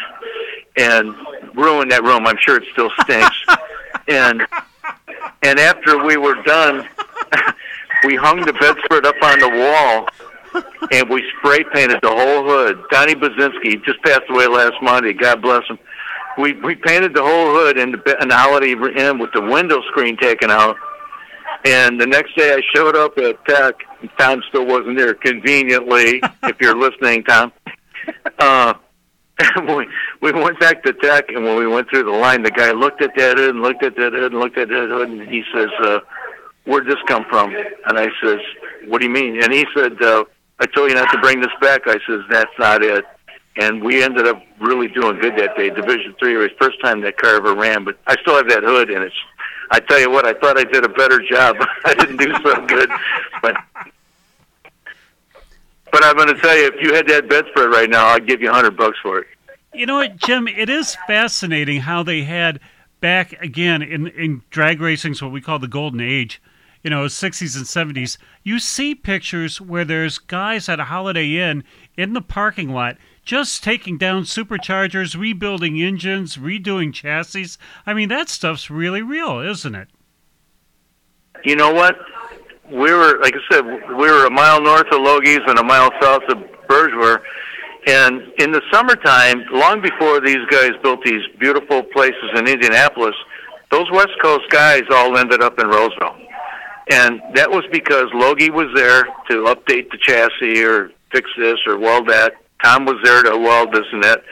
and 0.76 1.16
ruined 1.54 1.92
that 1.92 2.04
room. 2.04 2.26
I'm 2.26 2.38
sure 2.40 2.58
it 2.58 2.64
still 2.72 2.90
stinks. 3.02 3.46
and 4.08 4.48
and 5.44 5.60
after 5.60 6.04
we 6.04 6.18
were 6.18 6.42
done, 6.42 6.88
we 8.06 8.16
hung 8.16 8.42
the 8.44 8.54
bedspread 8.54 9.06
up 9.06 9.22
on 9.22 9.38
the 9.38 9.50
wall 9.50 10.08
and 10.92 11.10
we 11.10 11.24
spray 11.38 11.64
painted 11.74 12.00
the 12.02 12.10
whole 12.10 12.44
hood. 12.44 12.84
Donnie 12.92 13.16
Bazinski 13.16 13.84
just 13.86 14.02
passed 14.04 14.30
away 14.30 14.48
last 14.48 14.76
Monday. 14.82 15.14
God 15.14 15.42
bless 15.42 15.66
him. 15.68 15.80
We 16.38 16.54
we 16.54 16.76
painted 16.76 17.14
the 17.14 17.22
whole 17.22 17.54
hood 17.54 17.78
in 17.78 17.92
the, 17.92 18.18
in 18.22 18.30
the 18.30 18.38
Holiday 18.38 18.72
Inn 18.72 19.20
with 19.20 19.32
the 19.34 19.42
window 19.42 19.82
screen 19.90 20.18
taken 20.18 20.50
out. 20.50 20.78
And 21.66 22.00
the 22.00 22.08
next 22.08 22.36
day 22.36 22.54
I 22.54 22.62
showed 22.74 22.96
up 22.96 23.18
at 23.18 23.44
Tech. 23.46 23.76
And 24.02 24.10
Tom 24.18 24.42
still 24.50 24.66
wasn't 24.66 24.98
there. 24.98 25.14
Conveniently, 25.14 26.22
if 26.44 26.58
you're 26.60 26.78
listening, 26.78 27.24
Tom. 27.24 27.52
Uh, 28.40 28.74
we 29.68 29.88
we 30.22 30.32
went 30.32 30.60
back 30.60 30.84
to 30.84 30.94
Tech, 30.94 31.30
and 31.30 31.44
when 31.44 31.58
we 31.58 31.68
went 31.68 31.90
through 31.90 32.04
the 32.04 32.12
line, 32.12 32.44
the 32.44 32.52
guy 32.52 32.72
looked 32.72 33.02
at 33.02 33.12
that 33.16 33.38
hood 33.38 33.56
and 33.56 33.62
looked 33.62 33.84
at 33.84 33.96
that 33.96 34.14
hood 34.14 34.32
and 34.32 34.40
looked 34.40 34.58
at 34.58 34.70
that 34.70 34.90
hood, 34.90 35.10
and 35.10 35.28
he 35.28 35.44
says, 35.54 35.70
uh, 35.84 36.00
"Where'd 36.66 36.88
this 36.88 37.02
come 37.08 37.26
from?" 37.30 37.56
And 37.56 37.98
I 37.98 38.08
says, 38.24 38.40
"What 38.88 39.02
do 39.02 39.08
you 39.08 39.14
mean?" 39.14 39.42
And 39.42 39.52
he 39.52 39.66
said, 39.76 40.02
uh, 40.02 40.26
"I 40.62 40.66
told 40.68 40.90
you 40.90 40.96
not 40.96 41.12
to 41.12 41.20
bring 41.20 41.42
this 41.42 41.52
back." 41.60 41.82
I 41.88 42.00
says, 42.08 42.22
"That's 42.30 42.58
not 42.58 42.84
it." 42.84 43.06
And 43.58 43.84
we 43.84 44.02
ended 44.02 44.28
up 44.28 44.42
really 44.60 44.88
doing 44.88 45.20
good 45.20 45.36
that 45.38 45.58
day. 45.58 45.70
Division 45.70 46.16
three 46.18 46.38
was 46.38 46.52
first 46.58 46.80
time 46.82 47.02
that 47.02 47.18
car 47.18 47.36
ever 47.36 47.54
ran, 47.54 47.84
but 47.84 47.98
I 48.08 48.16
still 48.22 48.36
have 48.38 48.48
that 48.50 48.64
hood, 48.64 48.90
and 48.90 49.04
it's. 49.04 49.16
I 49.72 49.80
tell 49.80 50.00
you 50.00 50.10
what, 50.10 50.26
I 50.26 50.34
thought 50.34 50.58
I 50.58 50.64
did 50.64 50.84
a 50.86 50.90
better 50.90 51.20
job. 51.20 51.56
I 51.86 51.94
didn't 51.94 52.18
do 52.18 52.34
so 52.44 52.66
good, 52.66 52.90
but 53.42 53.56
but 55.92 56.06
I'm 56.06 56.16
going 56.16 56.30
to 56.30 56.40
tell 56.40 56.58
you, 56.58 56.68
if 56.68 56.82
you 56.82 56.94
had 56.94 57.08
that 57.08 57.28
bedspread 57.28 57.70
right 57.70 57.90
now, 57.90 58.08
I'd 58.08 58.26
give 58.26 58.42
you 58.42 58.50
a 58.50 58.54
hundred 58.54 58.78
bucks 58.78 58.98
for 59.02 59.20
it. 59.20 59.28
You 59.74 59.86
know 59.86 59.96
what, 59.96 60.18
Jim? 60.18 60.48
It 60.48 60.70
is 60.70 60.98
fascinating 61.08 61.82
how 61.82 62.04
they 62.04 62.24
had 62.24 62.60
back 63.02 63.34
again 63.42 63.82
in 63.82 64.08
in 64.08 64.44
drag 64.50 64.80
racing's 64.80 65.22
what 65.22 65.32
we 65.32 65.42
call 65.42 65.60
the 65.60 65.68
golden 65.68 66.00
age. 66.00 66.42
You 66.84 66.90
know, 66.90 67.06
60s 67.06 67.56
and 67.56 67.66
70s. 67.96 68.18
You 68.44 68.60
see 68.60 68.96
pictures 68.96 69.62
where 69.62 69.86
there's 69.86 70.18
guys 70.18 70.68
at 70.68 70.80
a 70.80 70.86
Holiday 70.86 71.38
Inn 71.38 71.64
in 71.96 72.14
the 72.14 72.22
parking 72.22 72.70
lot 72.70 72.98
just 73.24 73.64
taking 73.64 73.98
down 73.98 74.24
superchargers, 74.24 75.16
rebuilding 75.16 75.80
engines, 75.80 76.38
redoing 76.38 76.92
chassis. 76.92 77.58
I 77.86 77.94
mean, 77.94 78.10
that 78.10 78.30
stuff's 78.30 78.72
really 78.72 79.04
real, 79.04 79.40
isn't 79.40 79.76
it? 79.76 79.90
You 81.44 81.56
know 81.56 81.72
what? 81.72 81.98
we 82.72 82.94
were, 82.94 83.20
like 83.22 83.36
I 83.36 83.54
said, 83.54 83.66
we 83.66 84.10
were 84.10 84.26
a 84.26 84.32
mile 84.32 84.62
north 84.62 84.88
of 84.92 85.02
Logghe's 85.02 85.42
and 85.46 85.60
a 85.60 85.64
mile 85.64 85.92
south 86.02 86.24
of 86.30 86.38
Bergewar. 86.68 87.22
And 87.88 88.22
in 88.38 88.52
the 88.52 88.62
summertime, 88.72 89.44
long 89.52 89.82
before 89.82 90.22
these 90.22 90.44
guys 90.50 90.72
built 90.82 91.04
these 91.04 91.24
beautiful 91.40 91.84
places 91.84 92.30
in 92.36 92.48
Indianapolis, 92.48 93.16
those 93.72 93.90
West 93.92 94.14
Coast 94.22 94.50
guys 94.50 94.84
all 94.92 95.18
ended 95.18 95.42
up 95.42 95.60
in 95.60 95.68
Roseville. 95.68 96.16
And 96.90 97.22
that 97.36 97.50
was 97.50 97.64
because 97.72 98.08
Logghe 98.14 98.50
was 98.50 98.68
there 98.76 99.04
to 99.30 99.46
update 99.54 99.92
the 99.92 99.98
chassis 100.02 100.64
or 100.64 100.92
fix 101.12 101.30
this 101.38 101.58
or 101.68 101.78
weld 101.78 102.08
that. 102.10 102.34
Tom 102.64 102.86
was 102.86 102.98
there 103.04 103.24
to 103.24 103.38
weld 103.38 103.74
this 103.74 103.86
and 103.92 104.04
that. 104.04 104.24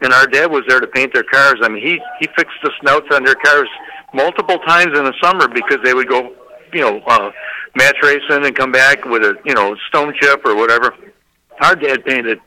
And 0.00 0.12
our 0.12 0.26
dad 0.26 0.50
was 0.50 0.62
there 0.68 0.80
to 0.80 0.86
paint 0.86 1.12
their 1.12 1.24
cars. 1.24 1.56
I 1.62 1.68
mean, 1.68 1.82
he, 1.82 2.00
he 2.20 2.28
fixed 2.36 2.56
the 2.62 2.70
snouts 2.80 3.08
on 3.12 3.24
their 3.24 3.34
cars 3.34 3.68
multiple 4.14 4.58
times 4.60 4.96
in 4.96 5.04
the 5.04 5.14
summer 5.22 5.48
because 5.48 5.78
they 5.84 5.94
would 5.94 6.08
go, 6.08 6.32
you 6.72 6.80
know, 6.80 7.00
uh, 7.06 7.30
match 7.76 7.96
racing 8.02 8.44
and 8.44 8.56
come 8.56 8.72
back 8.72 9.04
with 9.04 9.22
a 9.22 9.36
you 9.44 9.54
know 9.54 9.76
stone 9.88 10.14
chip 10.20 10.44
or 10.44 10.54
whatever. 10.54 10.94
Our 11.60 11.74
dad 11.74 12.04
painted 12.04 12.38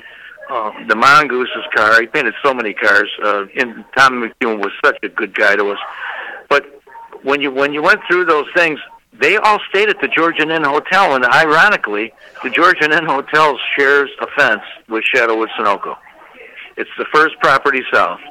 uh, 0.49 0.71
the 0.87 0.95
Mongoose's 0.95 1.65
car. 1.75 1.99
He 2.01 2.07
painted 2.07 2.33
so 2.43 2.53
many 2.53 2.73
cars. 2.73 3.09
Uh, 3.23 3.45
and 3.57 3.83
Tom 3.97 4.21
McEwen 4.23 4.59
was 4.59 4.71
such 4.83 4.97
a 5.03 5.09
good 5.09 5.35
guy 5.35 5.55
to 5.55 5.71
us. 5.71 5.79
But 6.49 6.81
when 7.23 7.41
you 7.41 7.51
when 7.51 7.73
you 7.73 7.81
went 7.81 8.01
through 8.09 8.25
those 8.25 8.47
things, 8.55 8.79
they 9.13 9.37
all 9.37 9.59
stayed 9.69 9.89
at 9.89 9.99
the 10.01 10.07
Georgian 10.07 10.51
Inn 10.51 10.63
Hotel, 10.63 11.15
and 11.15 11.25
ironically, 11.25 12.13
the 12.43 12.49
Georgian 12.49 12.91
Inn 12.91 13.05
Hotel 13.05 13.57
shares 13.75 14.09
a 14.21 14.27
fence 14.37 14.63
with 14.87 15.03
Shadowwood 15.13 15.49
Sunoco. 15.59 15.97
It's 16.77 16.89
the 16.97 17.05
first 17.13 17.37
property 17.39 17.81
south, 17.91 18.21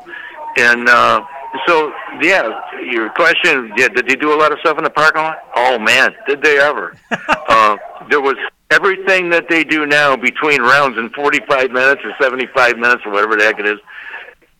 and 0.56 0.88
uh, 0.88 1.24
so 1.66 1.92
yeah, 2.20 2.80
your 2.80 3.10
question: 3.10 3.72
yeah, 3.76 3.88
Did 3.88 4.08
they 4.08 4.16
do 4.16 4.32
a 4.32 4.38
lot 4.38 4.52
of 4.52 4.58
stuff 4.60 4.78
in 4.78 4.84
the 4.84 4.90
parking 4.90 5.22
lot? 5.22 5.38
Oh 5.54 5.78
man, 5.78 6.14
did 6.26 6.42
they 6.42 6.58
ever? 6.58 6.96
uh, 7.28 7.76
there 8.08 8.20
was 8.20 8.36
everything 8.70 9.30
that 9.30 9.48
they 9.48 9.64
do 9.64 9.84
now 9.86 10.16
between 10.16 10.62
rounds 10.62 10.96
in 10.96 11.10
45 11.10 11.70
minutes 11.70 12.02
or 12.04 12.14
75 12.20 12.78
minutes 12.78 13.02
or 13.04 13.12
whatever 13.12 13.36
the 13.36 13.44
heck 13.44 13.58
it 13.58 13.66
is. 13.66 13.78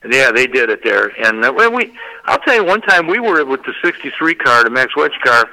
Yeah, 0.09 0.33
they 0.33 0.47
did 0.47 0.71
it 0.71 0.81
there. 0.83 1.09
And 1.25 1.45
uh, 1.45 1.53
well, 1.55 1.73
we, 1.73 1.93
I'll 2.25 2.39
tell 2.39 2.55
you, 2.55 2.65
one 2.65 2.81
time 2.83 3.07
we 3.07 3.21
were 3.21 3.45
with 3.45 3.63
the 3.65 3.73
'63 3.83 4.35
car, 4.35 4.65
the 4.65 4.71
Max 4.71 4.97
Wedge 4.97 5.13
car, 5.25 5.49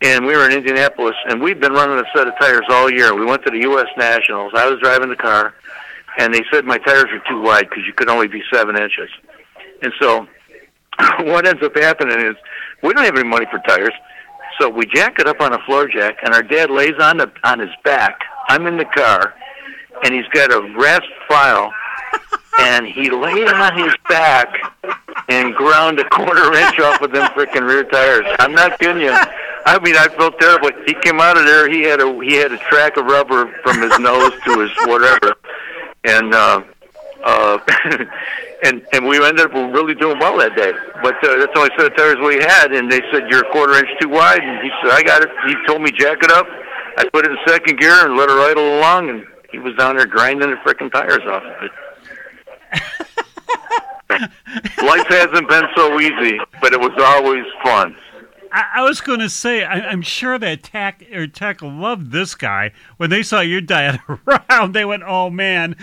and 0.00 0.26
we 0.26 0.36
were 0.36 0.48
in 0.48 0.56
Indianapolis, 0.56 1.16
and 1.28 1.40
we'd 1.40 1.60
been 1.60 1.72
running 1.72 1.98
a 1.98 2.08
set 2.16 2.28
of 2.28 2.34
tires 2.40 2.66
all 2.68 2.90
year. 2.90 3.14
We 3.14 3.24
went 3.24 3.44
to 3.44 3.50
the 3.50 3.60
U.S. 3.62 3.88
Nationals. 3.96 4.52
I 4.54 4.68
was 4.68 4.78
driving 4.80 5.08
the 5.08 5.16
car, 5.16 5.54
and 6.18 6.32
they 6.32 6.42
said 6.52 6.64
my 6.64 6.78
tires 6.78 7.06
were 7.12 7.22
too 7.28 7.42
wide 7.42 7.68
because 7.68 7.84
you 7.86 7.92
could 7.92 8.08
only 8.08 8.28
be 8.28 8.42
seven 8.52 8.76
inches. 8.76 9.10
And 9.82 9.92
so 10.00 10.26
what 11.24 11.46
ends 11.46 11.62
up 11.62 11.76
happening 11.76 12.20
is 12.20 12.36
we 12.82 12.92
don't 12.92 13.04
have 13.04 13.16
any 13.16 13.28
money 13.28 13.46
for 13.50 13.58
tires, 13.66 13.94
so 14.60 14.68
we 14.68 14.86
jack 14.86 15.18
it 15.18 15.26
up 15.26 15.40
on 15.40 15.52
a 15.52 15.58
floor 15.64 15.88
jack, 15.88 16.18
and 16.22 16.32
our 16.32 16.42
dad 16.42 16.70
lays 16.70 16.98
on 17.00 17.18
the 17.18 17.30
on 17.42 17.58
his 17.58 17.70
back. 17.84 18.20
I'm 18.48 18.66
in 18.66 18.76
the 18.76 18.84
car, 18.84 19.34
and 20.04 20.14
he's 20.14 20.28
got 20.32 20.52
a 20.52 20.74
rasp 20.78 21.08
file, 21.28 21.72
and 22.60 22.86
he 22.86 23.10
laid 23.10 23.48
on 23.48 23.76
his 23.76 23.94
back 24.08 24.48
and 25.28 25.54
ground 25.54 25.98
a 25.98 26.08
quarter 26.08 26.54
inch 26.54 26.78
off 26.78 27.02
of 27.02 27.12
them 27.12 27.28
freaking 27.30 27.66
rear 27.68 27.84
tires. 27.84 28.26
I'm 28.38 28.52
not 28.52 28.78
kidding 28.78 29.02
you. 29.02 29.16
I 29.68 29.78
mean, 29.80 29.96
I 29.96 30.08
felt 30.08 30.40
terrible. 30.40 30.70
He 30.86 30.94
came 30.94 31.20
out 31.20 31.36
of 31.36 31.44
there. 31.44 31.68
He 31.68 31.82
had 31.82 32.00
a 32.00 32.10
he 32.24 32.36
had 32.36 32.52
a 32.52 32.58
track 32.70 32.96
of 32.96 33.04
rubber 33.04 33.52
from 33.62 33.82
his 33.82 33.98
nose 34.00 34.32
to 34.46 34.60
his 34.60 34.70
whatever, 34.86 35.34
and 36.04 36.34
uh, 36.34 36.62
uh, 37.22 37.58
and 38.64 38.80
and 38.94 39.06
we 39.06 39.22
ended 39.22 39.44
up 39.44 39.52
really 39.52 39.94
doing 39.94 40.18
well 40.20 40.38
that 40.38 40.56
day. 40.56 40.72
But 41.02 41.22
uh, 41.22 41.36
that's 41.36 41.52
the 41.52 41.58
only 41.58 41.70
set 41.76 41.92
of 41.92 41.96
tires 41.98 42.16
we 42.16 42.36
had, 42.36 42.72
and 42.72 42.90
they 42.90 43.02
said 43.12 43.28
you're 43.28 43.44
a 43.44 43.52
quarter 43.52 43.74
inch 43.74 43.90
too 44.00 44.08
wide. 44.08 44.42
And 44.42 44.64
he 44.64 44.70
said 44.80 44.90
I 44.90 45.02
got 45.02 45.20
it. 45.20 45.28
He 45.46 45.54
told 45.66 45.82
me 45.82 45.90
jack 45.92 46.22
it 46.22 46.30
up. 46.30 46.46
I 46.96 47.06
put 47.12 47.26
it 47.26 47.32
in 47.32 47.36
second 47.46 47.78
gear 47.78 48.06
and 48.06 48.16
let 48.16 48.30
it 48.30 48.38
idle 48.38 48.78
along, 48.78 49.10
and 49.10 49.26
he 49.52 49.58
was 49.58 49.76
down 49.76 49.96
there 49.96 50.06
grinding 50.06 50.48
the 50.48 50.56
freaking 50.56 50.90
tires 50.90 51.20
off 51.28 51.42
of 51.42 51.62
it. 51.62 51.72
Life 54.82 55.06
hasn't 55.08 55.46
been 55.46 55.64
so 55.76 56.00
easy, 56.00 56.40
but 56.62 56.72
it 56.72 56.80
was 56.80 56.92
always 56.98 57.44
fun. 57.62 57.94
I, 58.52 58.64
I 58.76 58.82
was 58.82 59.00
going 59.00 59.20
to 59.20 59.30
say, 59.30 59.64
I, 59.64 59.92
am 59.92 60.02
sure 60.02 60.38
that 60.38 60.62
Tech 60.62 61.04
or 61.12 61.26
Tech 61.26 61.62
loved 61.62 62.12
this 62.12 62.34
guy 62.34 62.72
when 62.96 63.10
they 63.10 63.22
saw 63.22 63.40
your 63.40 63.60
dad 63.60 64.00
around. 64.26 64.74
They 64.74 64.84
went, 64.84 65.02
"Oh 65.06 65.30
man." 65.30 65.76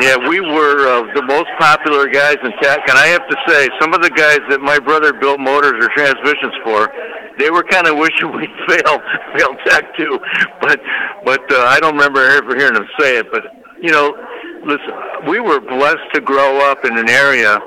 Yeah, 0.00 0.16
we 0.28 0.40
were 0.40 0.86
uh, 0.86 1.14
the 1.14 1.22
most 1.22 1.48
popular 1.58 2.08
guys 2.08 2.36
in 2.44 2.52
tech, 2.62 2.88
and 2.88 2.98
I 2.98 3.06
have 3.08 3.26
to 3.28 3.36
say, 3.48 3.68
some 3.80 3.92
of 3.92 4.02
the 4.02 4.10
guys 4.10 4.40
that 4.50 4.60
my 4.60 4.78
brother 4.78 5.12
built 5.12 5.40
motors 5.40 5.82
or 5.82 5.88
transmissions 5.88 6.54
for, 6.62 6.92
they 7.38 7.50
were 7.50 7.62
kind 7.62 7.86
of 7.86 7.96
wishing 7.96 8.30
we'd 8.36 8.50
fail, 8.68 9.00
fail 9.36 9.56
tech 9.66 9.96
too. 9.96 10.18
But, 10.60 10.80
but 11.24 11.52
uh, 11.52 11.64
I 11.64 11.80
don't 11.80 11.94
remember 11.94 12.20
ever 12.20 12.54
hearing 12.56 12.74
them 12.74 12.86
say 13.00 13.18
it. 13.18 13.32
But 13.32 13.44
you 13.80 13.90
know, 13.90 14.16
listen, 14.64 14.92
we 15.28 15.40
were 15.40 15.60
blessed 15.60 16.06
to 16.14 16.20
grow 16.20 16.58
up 16.70 16.84
in 16.84 16.96
an 16.96 17.08
area 17.08 17.58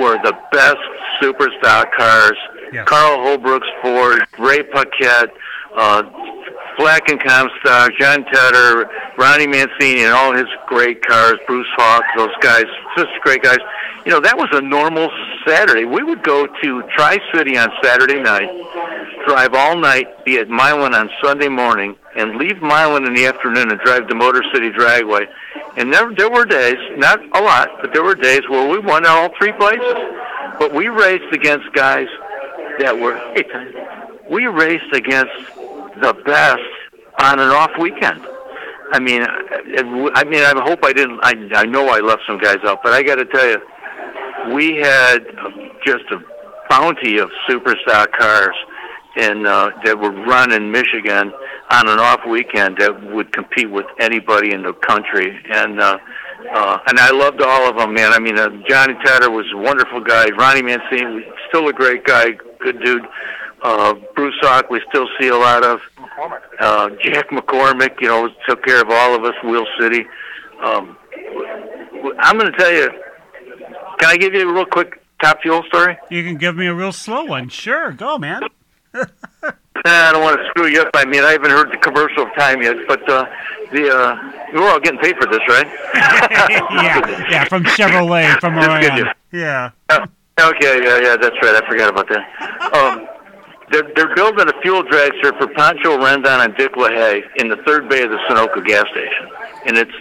where 0.00 0.18
the 0.22 0.36
best 0.52 0.76
super 1.20 1.50
stock 1.58 1.92
cars, 1.92 2.36
yeah. 2.72 2.84
Carl 2.84 3.22
Holbrook's 3.22 3.68
Ford, 3.82 4.22
Ray 4.38 4.62
Paquette, 4.62 5.30
uh, 5.76 6.02
Black 6.78 7.08
and 7.10 7.20
Comstock, 7.20 7.92
John 7.98 8.24
Tedder, 8.24 8.88
Ronnie 9.18 9.46
Mancini, 9.46 10.04
and 10.04 10.12
all 10.12 10.32
his 10.32 10.46
great 10.66 11.04
cars, 11.06 11.34
Bruce 11.46 11.66
Hawk, 11.76 12.04
those 12.16 12.34
guys, 12.40 12.64
just 12.96 13.10
great 13.22 13.42
guys. 13.42 13.58
You 14.06 14.12
know, 14.12 14.20
that 14.20 14.38
was 14.38 14.48
a 14.52 14.62
normal 14.62 15.10
Saturday. 15.46 15.84
We 15.84 16.02
would 16.02 16.22
go 16.22 16.46
to 16.46 16.82
Tri 16.96 17.18
City 17.34 17.58
on 17.58 17.70
Saturday 17.82 18.22
night, 18.22 18.48
drive 19.26 19.52
all 19.52 19.76
night, 19.76 20.24
be 20.24 20.38
at 20.38 20.48
Milan 20.48 20.94
on 20.94 21.10
Sunday 21.22 21.48
morning, 21.48 21.96
and 22.16 22.36
leave 22.36 22.62
Milan 22.62 23.04
in 23.04 23.12
the 23.14 23.26
afternoon 23.26 23.70
and 23.70 23.80
drive 23.80 24.08
to 24.08 24.14
Motor 24.14 24.42
City 24.54 24.70
Dragway. 24.70 25.26
And 25.76 25.92
there, 25.92 26.12
there 26.14 26.30
were 26.30 26.44
days, 26.44 26.76
not 26.96 27.20
a 27.36 27.40
lot, 27.40 27.68
but 27.80 27.92
there 27.94 28.02
were 28.02 28.14
days 28.14 28.42
where 28.48 28.68
we 28.68 28.78
won 28.78 29.06
all 29.06 29.30
three 29.38 29.52
places. 29.52 29.94
But 30.58 30.74
we 30.74 30.88
raced 30.88 31.32
against 31.32 31.72
guys 31.72 32.08
that 32.80 32.98
were. 32.98 33.18
We 34.30 34.46
raced 34.46 34.92
against 34.92 35.32
the 36.00 36.14
best 36.24 36.60
on 37.18 37.38
an 37.40 37.48
off 37.48 37.70
weekend. 37.78 38.26
I 38.92 38.98
mean, 38.98 39.22
I 39.22 40.24
mean, 40.24 40.42
I 40.42 40.52
hope 40.62 40.84
I 40.84 40.92
didn't. 40.92 41.20
I 41.22 41.34
I 41.54 41.64
know 41.64 41.88
I 41.88 42.00
left 42.00 42.22
some 42.26 42.38
guys 42.38 42.58
out, 42.64 42.82
but 42.82 42.92
I 42.92 43.02
got 43.02 43.16
to 43.16 43.24
tell 43.24 43.48
you, 43.48 44.54
we 44.54 44.76
had 44.76 45.24
just 45.84 46.04
a 46.10 46.18
bounty 46.68 47.18
of 47.18 47.30
superstock 47.48 48.12
cars 48.12 48.56
in 49.16 49.46
uh, 49.46 49.70
that 49.84 49.98
would 49.98 50.14
run 50.26 50.52
in 50.52 50.70
Michigan 50.70 51.32
on 51.70 51.88
an 51.88 51.98
off 51.98 52.20
weekend 52.28 52.78
that 52.78 53.12
would 53.12 53.32
compete 53.32 53.70
with 53.70 53.86
anybody 53.98 54.52
in 54.52 54.62
the 54.62 54.72
country, 54.72 55.38
and 55.50 55.80
uh, 55.80 55.98
uh, 56.54 56.78
and 56.86 56.98
I 56.98 57.10
loved 57.10 57.42
all 57.42 57.68
of 57.68 57.76
them, 57.76 57.94
man. 57.94 58.12
I 58.12 58.18
mean, 58.18 58.38
uh, 58.38 58.48
Johnny 58.68 58.94
Tedder 59.04 59.30
was 59.30 59.46
a 59.52 59.58
wonderful 59.58 60.00
guy. 60.00 60.28
Ronnie 60.30 60.62
Mancini, 60.62 61.24
still 61.48 61.68
a 61.68 61.72
great 61.72 62.04
guy, 62.04 62.30
good 62.60 62.82
dude. 62.82 63.06
Uh, 63.62 63.94
Bruce 64.14 64.36
Hawk, 64.40 64.70
we 64.70 64.80
still 64.88 65.06
see 65.20 65.28
a 65.28 65.36
lot 65.36 65.64
of. 65.64 65.80
Uh, 66.60 66.90
Jack 67.02 67.30
McCormick, 67.30 68.00
you 68.00 68.08
know, 68.08 68.28
took 68.48 68.64
care 68.64 68.82
of 68.82 68.90
all 68.90 69.14
of 69.14 69.24
us. 69.24 69.34
Wheel 69.44 69.66
City. 69.78 70.04
Um, 70.62 70.96
I'm 72.18 72.38
going 72.38 72.50
to 72.50 72.58
tell 72.58 72.72
you. 72.72 72.90
Can 73.98 74.08
I 74.08 74.16
give 74.16 74.32
you 74.32 74.48
a 74.48 74.52
real 74.52 74.64
quick 74.64 75.02
top 75.22 75.42
fuel 75.42 75.62
story? 75.68 75.96
You 76.10 76.24
can 76.24 76.36
give 76.36 76.56
me 76.56 76.66
a 76.66 76.74
real 76.74 76.92
slow 76.92 77.24
one. 77.24 77.50
Sure, 77.50 77.92
go, 77.92 78.18
man. 78.18 78.42
I 78.94 80.12
don't 80.12 80.22
want 80.22 80.38
to 80.38 80.46
screw 80.48 80.66
you 80.66 80.82
up. 80.82 80.90
I 80.94 81.04
mean, 81.04 81.22
I 81.22 81.32
haven't 81.32 81.50
heard 81.50 81.72
the 81.72 81.78
commercial 81.78 82.26
time 82.36 82.62
yet, 82.62 82.76
but 82.86 83.08
uh, 83.08 83.24
the 83.72 83.88
uh, 83.88 84.32
we're 84.52 84.70
all 84.70 84.80
getting 84.80 85.00
paid 85.00 85.16
for 85.16 85.26
this, 85.26 85.40
right? 85.48 85.66
yeah, 85.94 87.30
yeah, 87.30 87.44
from 87.44 87.64
Chevrolet, 87.64 88.38
from 88.40 88.58
Orion. 88.58 89.08
Yeah. 89.32 89.70
Uh, 89.88 90.06
okay, 90.40 90.82
yeah, 90.82 90.98
yeah, 90.98 91.16
that's 91.16 91.36
right. 91.42 91.54
I 91.54 91.66
forgot 91.68 91.88
about 91.88 92.08
that. 92.08 92.74
Um, 92.74 93.08
they're, 93.70 93.90
they're 93.94 94.14
building 94.14 94.48
a 94.48 94.60
fuel 94.60 94.82
dragster 94.82 95.36
for 95.38 95.46
Pancho 95.46 95.96
Rendon 95.98 96.44
and 96.44 96.56
Dick 96.56 96.72
LaHaye 96.72 97.22
in 97.36 97.48
the 97.48 97.56
third 97.58 97.88
bay 97.88 98.02
of 98.02 98.10
the 98.10 98.18
Sunoco 98.28 98.64
gas 98.66 98.84
station, 98.90 99.28
and 99.66 99.78
it's 99.78 99.92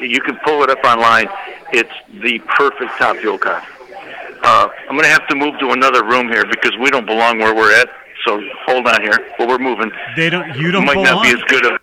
you 0.00 0.20
can 0.20 0.38
pull 0.44 0.62
it 0.62 0.70
up 0.70 0.82
online. 0.84 1.28
It's 1.72 1.92
the 2.22 2.38
perfect 2.56 2.96
top 2.98 3.16
fuel 3.16 3.38
car. 3.38 3.62
Uh, 4.42 4.68
I'm 4.88 4.94
going 4.94 5.02
to 5.02 5.08
have 5.08 5.26
to 5.28 5.34
move 5.34 5.58
to 5.58 5.70
another 5.70 6.04
room 6.04 6.28
here 6.28 6.46
because 6.46 6.76
we 6.78 6.90
don't 6.90 7.06
belong 7.06 7.38
where 7.38 7.54
we're 7.54 7.74
at. 7.74 7.88
So 8.26 8.40
hold 8.66 8.86
on 8.86 9.00
here. 9.02 9.18
Well, 9.38 9.48
we're 9.48 9.58
moving. 9.58 9.90
They 10.16 10.30
don't. 10.30 10.56
You 10.56 10.70
don't 10.70 10.84
Might 10.84 10.94
belong. 10.94 11.04
not 11.04 11.22
be 11.22 11.30
as 11.30 11.42
good. 11.48 11.66
Of, 11.66 11.80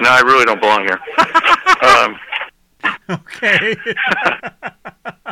no, 0.00 0.10
I 0.10 0.20
really 0.20 0.44
don't 0.44 0.60
belong 0.60 0.82
here. 0.86 1.00
um, 1.82 2.18
okay. 3.10 3.76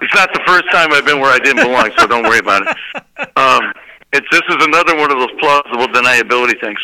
it's 0.02 0.14
not 0.14 0.32
the 0.32 0.42
first 0.46 0.64
time 0.72 0.92
I've 0.92 1.04
been 1.04 1.20
where 1.20 1.32
I 1.32 1.38
didn't 1.38 1.64
belong, 1.64 1.90
so 1.96 2.06
don't 2.06 2.24
worry 2.24 2.38
about 2.38 2.62
it. 2.62 3.28
Um, 3.36 3.72
it's 4.12 4.26
this 4.30 4.42
is 4.48 4.64
another 4.64 4.96
one 4.96 5.10
of 5.12 5.18
those 5.18 5.32
plausible 5.40 5.86
deniability 5.88 6.60
things. 6.60 6.78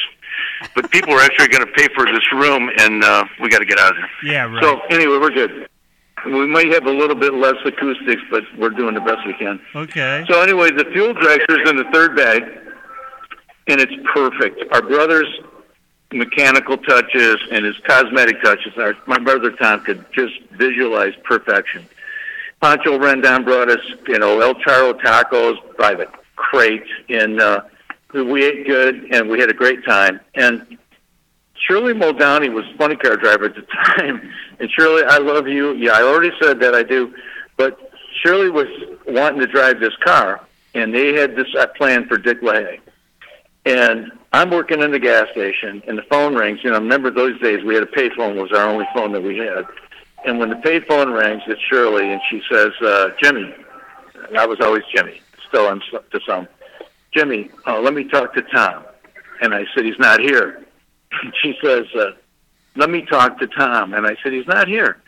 But 0.74 0.90
people 0.90 1.12
are 1.14 1.20
actually 1.20 1.48
going 1.48 1.66
to 1.66 1.72
pay 1.72 1.88
for 1.94 2.06
this 2.06 2.22
room, 2.32 2.70
and 2.78 3.02
uh, 3.02 3.24
we 3.40 3.48
got 3.48 3.58
to 3.58 3.64
get 3.64 3.78
out 3.78 3.90
of 3.92 3.96
here. 3.96 4.32
Yeah, 4.32 4.44
right. 4.44 4.62
So 4.62 4.80
anyway, 4.90 5.18
we're 5.18 5.30
good. 5.30 5.68
We 6.24 6.46
might 6.46 6.72
have 6.72 6.86
a 6.86 6.90
little 6.90 7.16
bit 7.16 7.34
less 7.34 7.56
acoustics, 7.64 8.22
but 8.30 8.44
we're 8.56 8.70
doing 8.70 8.94
the 8.94 9.00
best 9.00 9.26
we 9.26 9.34
can. 9.34 9.60
okay. 9.74 10.24
So 10.28 10.40
anyway, 10.40 10.70
the 10.70 10.84
fuel 10.92 11.14
dragster's 11.14 11.68
in 11.68 11.76
the 11.76 11.84
third 11.92 12.14
bag, 12.16 12.42
and 13.66 13.80
it's 13.80 13.92
perfect. 14.12 14.62
Our 14.72 14.82
brother's 14.82 15.28
mechanical 16.12 16.76
touches 16.76 17.36
and 17.50 17.64
his 17.64 17.76
cosmetic 17.86 18.42
touches, 18.42 18.72
our, 18.76 18.94
my 19.06 19.18
brother 19.18 19.50
Tom 19.52 19.82
could 19.84 20.04
just 20.12 20.38
visualize 20.52 21.14
perfection. 21.24 21.86
Pancho 22.60 22.98
Rendon 22.98 23.44
brought 23.44 23.70
us, 23.70 23.80
you 24.06 24.18
know, 24.18 24.40
El 24.40 24.54
Charo 24.56 24.92
tacos 25.00 25.56
by 25.76 25.94
the 25.94 26.06
crate, 26.36 26.86
and 27.08 27.40
uh, 27.40 27.62
we 28.12 28.44
ate 28.44 28.66
good, 28.66 29.12
and 29.12 29.28
we 29.28 29.40
had 29.40 29.50
a 29.50 29.54
great 29.54 29.84
time. 29.84 30.20
And 30.34 30.78
Shirley 31.66 31.92
Muldowney 31.92 32.52
was 32.52 32.64
funny 32.76 32.96
car 32.96 33.16
driver 33.16 33.46
at 33.46 33.54
the 33.54 33.62
time. 33.96 34.30
And 34.60 34.70
Shirley, 34.70 35.02
I 35.04 35.18
love 35.18 35.48
you. 35.48 35.72
Yeah, 35.72 35.92
I 35.92 36.02
already 36.02 36.30
said 36.40 36.60
that 36.60 36.74
I 36.74 36.82
do. 36.82 37.14
But 37.56 37.78
Shirley 38.22 38.50
was 38.50 38.68
wanting 39.06 39.40
to 39.40 39.46
drive 39.46 39.80
this 39.80 39.96
car, 40.04 40.40
and 40.74 40.94
they 40.94 41.14
had 41.14 41.34
this 41.34 41.48
uh, 41.58 41.66
plan 41.68 42.06
for 42.06 42.16
Dick 42.16 42.42
LaHaye. 42.42 42.80
And 43.64 44.10
I'm 44.32 44.50
working 44.50 44.80
in 44.80 44.90
the 44.90 44.98
gas 44.98 45.28
station, 45.32 45.82
and 45.86 45.96
the 45.96 46.02
phone 46.02 46.34
rings. 46.34 46.60
You 46.64 46.70
know, 46.70 46.76
I 46.76 46.80
remember 46.80 47.10
those 47.10 47.40
days 47.40 47.62
we 47.64 47.74
had 47.74 47.84
a 47.84 47.86
payphone 47.86 48.40
was 48.40 48.52
our 48.52 48.68
only 48.68 48.86
phone 48.94 49.12
that 49.12 49.22
we 49.22 49.38
had. 49.38 49.64
And 50.24 50.38
when 50.38 50.50
the 50.50 50.56
payphone 50.56 51.16
rings, 51.16 51.42
it's 51.46 51.60
Shirley, 51.70 52.12
and 52.12 52.20
she 52.30 52.42
says, 52.50 52.72
uh, 52.80 53.10
"Jimmy," 53.20 53.54
and 54.28 54.38
I 54.38 54.46
was 54.46 54.60
always 54.60 54.84
Jimmy. 54.94 55.20
Still, 55.48 55.68
I'm 55.68 55.80
to 55.80 56.20
some. 56.26 56.48
Jimmy, 57.12 57.50
uh, 57.66 57.78
let 57.80 57.94
me 57.94 58.04
talk 58.04 58.34
to 58.34 58.42
Tom. 58.42 58.84
And 59.42 59.54
I 59.54 59.66
said, 59.74 59.84
he's 59.84 59.98
not 59.98 60.20
here. 60.20 60.64
she 61.42 61.54
says, 61.62 61.86
uh, 61.94 62.12
let 62.76 62.90
me 62.90 63.02
talk 63.02 63.38
to 63.40 63.46
Tom. 63.46 63.92
And 63.92 64.06
I 64.06 64.16
said, 64.22 64.32
he's 64.32 64.46
not 64.46 64.66
here. 64.66 64.98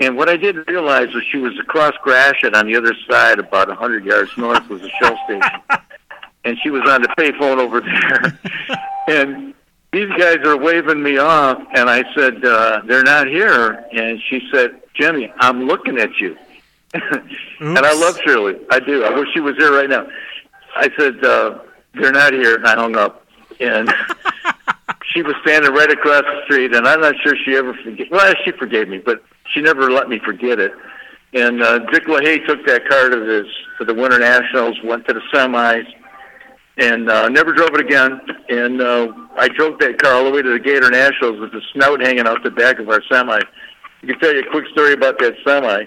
And 0.00 0.16
what 0.16 0.28
I 0.28 0.36
didn't 0.36 0.68
realize 0.68 1.12
was 1.14 1.24
she 1.30 1.38
was 1.38 1.58
across 1.58 1.94
Gratiot 2.02 2.54
on 2.54 2.66
the 2.66 2.76
other 2.76 2.94
side, 3.08 3.38
about 3.38 3.68
a 3.68 3.72
100 3.72 4.04
yards 4.04 4.30
north, 4.36 4.68
was 4.68 4.82
a 4.82 4.88
Shell 5.00 5.18
station. 5.24 5.42
And 6.44 6.58
she 6.62 6.70
was 6.70 6.82
on 6.88 7.02
the 7.02 7.08
payphone 7.08 7.58
over 7.58 7.80
there. 7.80 8.38
and 9.08 9.54
these 9.92 10.08
guys 10.18 10.38
are 10.44 10.56
waving 10.56 11.02
me 11.02 11.18
off. 11.18 11.62
And 11.74 11.88
I 11.88 12.04
said, 12.14 12.44
uh, 12.44 12.82
they're 12.84 13.02
not 13.04 13.28
here. 13.28 13.84
And 13.92 14.20
she 14.28 14.48
said, 14.52 14.80
Jimmy, 14.94 15.32
I'm 15.38 15.66
looking 15.66 15.98
at 15.98 16.18
you. 16.18 16.36
and 16.94 17.78
I 17.78 17.94
love 17.94 18.18
Shirley. 18.24 18.58
I 18.70 18.80
do. 18.80 19.04
I 19.04 19.18
wish 19.18 19.28
she 19.32 19.40
was 19.40 19.56
here 19.56 19.72
right 19.72 19.88
now. 19.88 20.06
I 20.74 20.90
said, 20.98 21.24
uh, 21.24 21.58
they're 21.94 22.12
not 22.12 22.32
here. 22.32 22.56
And 22.56 22.66
I 22.66 22.74
hung 22.74 22.96
up. 22.96 23.26
And 23.60 23.92
she 25.12 25.22
was 25.22 25.34
standing 25.42 25.72
right 25.72 25.90
across 25.90 26.22
the 26.22 26.42
street, 26.44 26.74
and 26.74 26.86
I'm 26.86 27.00
not 27.00 27.14
sure 27.22 27.34
she 27.44 27.54
ever 27.56 27.74
forgave. 27.74 28.08
Well, 28.10 28.34
she 28.44 28.52
forgave 28.52 28.88
me, 28.88 28.98
but 28.98 29.22
she 29.46 29.60
never 29.60 29.90
let 29.90 30.08
me 30.08 30.18
forget 30.18 30.58
it. 30.58 30.72
And 31.34 31.62
uh, 31.62 31.78
Dick 31.90 32.04
LaHaye 32.04 32.46
took 32.46 32.66
that 32.66 32.88
car 32.88 33.08
to 33.08 33.20
this 33.20 33.46
to 33.78 33.84
the 33.84 33.94
Winter 33.94 34.18
Nationals, 34.18 34.76
went 34.84 35.06
to 35.06 35.14
the 35.14 35.22
semis, 35.32 35.86
and 36.78 37.10
uh, 37.10 37.28
never 37.28 37.52
drove 37.52 37.70
it 37.74 37.80
again. 37.80 38.20
And 38.48 38.80
uh, 38.80 39.12
I 39.36 39.48
drove 39.48 39.78
that 39.80 40.00
car 40.00 40.14
all 40.14 40.24
the 40.24 40.30
way 40.30 40.42
to 40.42 40.52
the 40.52 40.58
Gator 40.58 40.90
Nationals 40.90 41.40
with 41.40 41.52
the 41.52 41.60
snout 41.72 42.00
hanging 42.00 42.26
out 42.26 42.42
the 42.42 42.50
back 42.50 42.78
of 42.78 42.88
our 42.88 43.02
semi. 43.10 43.38
I 43.38 44.06
can 44.06 44.18
tell 44.18 44.34
you 44.34 44.40
a 44.40 44.50
quick 44.50 44.66
story 44.72 44.92
about 44.92 45.18
that 45.18 45.34
semi. 45.44 45.84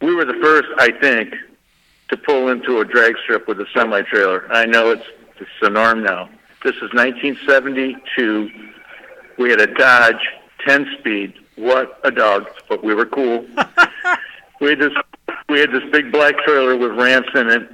We 0.00 0.14
were 0.14 0.24
the 0.24 0.38
first, 0.42 0.68
I 0.78 0.90
think, 1.00 1.34
to 2.10 2.16
pull 2.16 2.48
into 2.48 2.80
a 2.80 2.84
drag 2.84 3.16
strip 3.22 3.46
with 3.46 3.60
a 3.60 3.66
semi 3.74 4.02
trailer. 4.02 4.50
I 4.50 4.64
know 4.64 4.90
it's 4.90 5.04
it's 5.40 5.50
the 5.62 5.70
norm 5.70 6.02
now. 6.02 6.28
This 6.64 6.74
is 6.76 6.92
1972. 6.92 8.50
We 9.38 9.50
had 9.50 9.60
a 9.60 9.68
Dodge 9.68 10.26
10 10.66 10.96
speed. 10.98 11.34
What 11.54 12.00
a 12.02 12.10
dog! 12.10 12.48
But 12.68 12.82
we 12.82 12.94
were 12.94 13.06
cool. 13.06 13.46
we 14.60 14.70
had 14.70 14.80
this 14.80 14.92
we 15.48 15.60
had 15.60 15.70
this 15.72 15.82
big 15.90 16.12
black 16.12 16.36
trailer 16.38 16.76
with 16.76 16.92
ramps 16.92 17.30
in 17.34 17.48
it, 17.48 17.68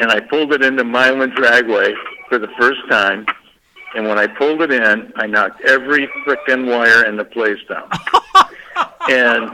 and 0.00 0.10
I 0.10 0.18
pulled 0.18 0.52
it 0.54 0.62
into 0.62 0.82
Milan 0.82 1.30
Dragway 1.32 1.94
for 2.28 2.38
the 2.38 2.48
first 2.58 2.80
time. 2.88 3.26
And 3.94 4.08
when 4.08 4.18
I 4.18 4.26
pulled 4.26 4.62
it 4.62 4.72
in, 4.72 5.12
I 5.16 5.26
knocked 5.26 5.60
every 5.62 6.08
frickin' 6.24 6.66
wire 6.66 7.04
in 7.04 7.16
the 7.16 7.24
place 7.24 7.58
down. 7.68 7.90
and 9.10 9.52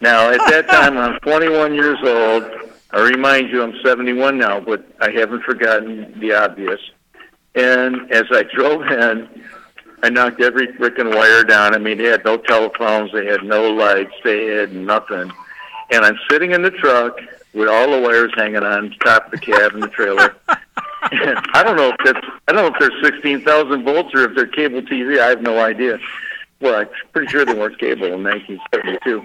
now, 0.00 0.30
at 0.30 0.40
that 0.50 0.66
time, 0.68 0.98
I'm 0.98 1.18
21 1.20 1.74
years 1.74 1.98
old. 2.02 2.44
I 2.90 3.00
remind 3.00 3.50
you, 3.50 3.62
I'm 3.62 3.74
71 3.84 4.36
now, 4.36 4.58
but 4.58 4.84
I 5.00 5.10
haven't 5.10 5.44
forgotten 5.44 6.18
the 6.18 6.32
obvious. 6.32 6.80
And 7.54 8.10
as 8.10 8.24
I 8.30 8.44
drove 8.54 8.82
in, 8.82 9.44
I 10.02 10.10
knocked 10.10 10.40
every 10.40 10.68
frickin' 10.68 11.14
wire 11.14 11.44
down. 11.44 11.74
I 11.74 11.78
mean, 11.78 11.98
they 11.98 12.04
had 12.04 12.24
no 12.24 12.36
telephones, 12.36 13.12
they 13.12 13.26
had 13.26 13.44
no 13.44 13.70
lights, 13.70 14.12
they 14.24 14.46
had 14.46 14.74
nothing. 14.74 15.30
And 15.90 16.04
I'm 16.04 16.18
sitting 16.28 16.50
in 16.50 16.62
the 16.62 16.70
truck 16.70 17.18
with 17.56 17.68
all 17.68 17.90
the 17.90 18.00
wires 18.00 18.32
hanging 18.36 18.62
on 18.62 18.94
top 19.04 19.26
of 19.26 19.32
the 19.32 19.38
cab 19.38 19.74
and 19.74 19.82
the 19.82 19.88
trailer. 19.88 20.36
I 21.02 21.62
don't 21.64 21.76
know 21.76 21.90
if 21.90 21.96
that's 22.04 22.26
I 22.48 22.52
don't 22.52 22.62
know 22.62 22.74
if 22.74 22.80
they're 22.80 23.10
16,000 23.10 23.84
volts 23.84 24.14
or 24.14 24.24
if 24.24 24.34
they're 24.34 24.46
cable 24.46 24.82
TV. 24.82 25.20
I 25.20 25.28
have 25.28 25.42
no 25.42 25.60
idea. 25.60 25.98
Well, 26.60 26.80
I'm 26.80 26.88
pretty 27.12 27.28
sure 27.30 27.44
they 27.44 27.54
weren't 27.54 27.78
cable 27.78 28.06
in 28.06 28.24
1972 28.24 29.24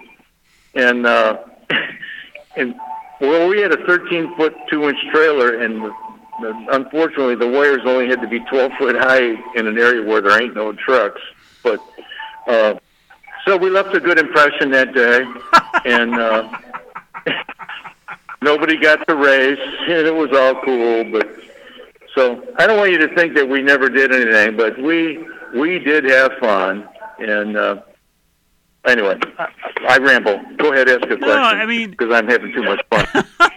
and 0.76 1.06
uh, 1.06 1.38
and 2.56 2.76
well, 3.20 3.48
we 3.48 3.62
had 3.62 3.72
a 3.72 3.86
13 3.86 4.36
foot 4.36 4.56
two 4.70 4.90
inch 4.90 4.98
trailer, 5.12 5.62
and 5.62 5.92
unfortunately, 6.72 7.36
the 7.36 7.48
wires 7.48 7.82
only 7.86 8.08
had 8.08 8.22
to 8.22 8.28
be 8.28 8.40
12 8.40 8.72
foot 8.80 8.96
high 8.96 9.36
in 9.56 9.68
an 9.68 9.78
area 9.78 10.04
where 10.04 10.22
there 10.22 10.42
ain't 10.42 10.56
no 10.56 10.74
trucks. 10.74 11.22
But 11.64 11.80
uh, 12.48 12.76
so 13.46 13.58
we 13.58 13.70
left 13.70 13.94
a 13.94 14.00
good 14.00 14.18
impression 14.18 14.72
that 14.72 14.94
day, 14.94 15.24
and 15.86 16.16
uh, 16.16 16.58
nobody 18.42 18.78
got 18.78 19.06
the 19.08 19.16
race, 19.16 19.60
and 19.88 20.08
it 20.08 20.14
was 20.14 20.32
all 20.34 20.62
cool. 20.64 21.04
But 21.12 21.30
so 22.16 22.44
I 22.58 22.68
don't 22.68 22.78
want 22.78 22.92
you 22.92 22.98
to 23.00 23.16
think 23.16 23.36
that 23.36 23.48
we 23.48 23.62
never 23.62 23.90
did 23.90 24.14
anything, 24.14 24.58
but 24.58 24.82
we 24.82 25.26
we 25.56 25.80
did 25.80 26.06
have 26.06 26.34
fun, 26.40 26.88
and. 27.20 27.58
Uh, 27.58 27.82
Anyway, 28.84 29.16
I, 29.38 29.48
I 29.88 29.98
ramble. 30.00 30.42
Go 30.58 30.74
ahead, 30.74 30.90
ask 30.90 31.04
a 31.04 31.08
question. 31.08 31.28
No, 31.28 31.36
I 31.36 31.68
mean 31.68 31.92
because 31.92 32.12
I'm 32.12 32.28
having 32.28 32.52
too 32.52 32.64
much 32.64 32.82
fun. 32.90 33.26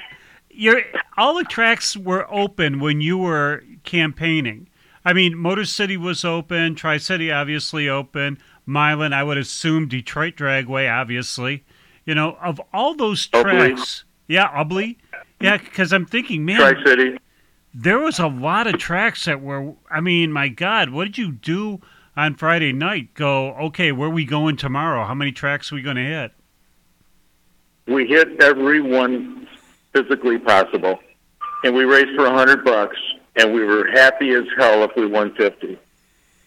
your 0.50 0.82
all 1.16 1.34
the 1.34 1.44
tracks 1.44 1.96
were 1.96 2.26
open 2.30 2.78
when 2.78 3.00
you 3.00 3.16
were 3.16 3.64
campaigning. 3.84 4.68
I 5.04 5.12
mean, 5.12 5.36
Motor 5.36 5.64
City 5.64 5.96
was 5.96 6.24
open, 6.24 6.74
Tri 6.74 6.96
City 6.96 7.30
obviously 7.30 7.88
open, 7.88 8.38
Milan, 8.64 9.12
I 9.12 9.22
would 9.22 9.36
assume 9.36 9.86
Detroit 9.88 10.36
Dragway, 10.36 10.90
obviously. 10.90 11.64
You 12.06 12.14
know, 12.14 12.36
of 12.42 12.60
all 12.72 12.94
those 12.94 13.26
tracks, 13.26 14.04
yeah, 14.26 14.48
Ubly, 14.48 14.96
yeah, 15.40 15.58
because 15.58 15.92
I'm 15.92 16.06
thinking, 16.06 16.44
man, 16.44 16.58
Tri 16.58 16.84
City. 16.84 17.18
There 17.74 17.98
was 17.98 18.18
a 18.18 18.28
lot 18.28 18.66
of 18.66 18.78
tracks 18.78 19.24
that 19.24 19.40
were. 19.40 19.74
I 19.90 20.00
mean, 20.00 20.32
my 20.32 20.48
God, 20.48 20.90
what 20.90 21.04
did 21.04 21.18
you 21.18 21.32
do 21.32 21.80
on 22.16 22.36
Friday 22.36 22.72
night? 22.72 23.14
Go, 23.14 23.52
okay, 23.54 23.92
where 23.92 24.08
are 24.08 24.12
we 24.12 24.24
going 24.24 24.56
tomorrow? 24.56 25.04
How 25.04 25.14
many 25.14 25.32
tracks 25.32 25.72
are 25.72 25.74
we 25.74 25.82
going 25.82 25.96
to 25.96 26.04
hit? 26.04 26.32
We 27.86 28.06
hit 28.06 28.40
every 28.42 28.80
one 28.80 29.46
physically 29.92 30.38
possible, 30.38 30.98
and 31.64 31.74
we 31.74 31.84
raced 31.84 32.14
for 32.16 32.26
a 32.26 32.32
hundred 32.32 32.64
bucks, 32.64 32.96
and 33.36 33.52
we 33.52 33.64
were 33.64 33.88
happy 33.88 34.30
as 34.30 34.44
hell 34.56 34.84
if 34.84 34.92
we 34.96 35.06
won 35.06 35.34
fifty. 35.34 35.78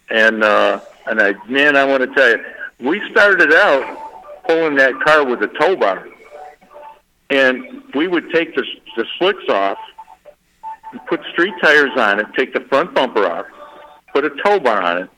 And 0.09 0.43
uh, 0.43 0.79
and 1.05 1.21
I, 1.21 1.33
man, 1.47 1.75
I 1.75 1.83
want 1.83 2.03
to 2.03 2.13
tell 2.15 2.29
you, 2.29 2.43
we 2.79 3.01
started 3.11 3.53
out 3.53 4.43
pulling 4.47 4.75
that 4.75 4.99
car 5.01 5.25
with 5.25 5.41
a 5.43 5.47
tow 5.59 5.75
bar, 5.75 6.07
and 7.29 7.83
we 7.93 8.07
would 8.07 8.31
take 8.31 8.55
the 8.55 8.63
the 8.95 9.05
slicks 9.17 9.47
off, 9.49 9.77
put 11.07 11.21
street 11.31 11.53
tires 11.61 11.91
on 11.97 12.19
it, 12.19 12.27
take 12.37 12.53
the 12.53 12.61
front 12.61 12.93
bumper 12.93 13.25
off, 13.25 13.45
put 14.13 14.25
a 14.25 14.29
tow 14.43 14.59
bar 14.59 14.81
on 14.81 14.97
it, 15.03 15.09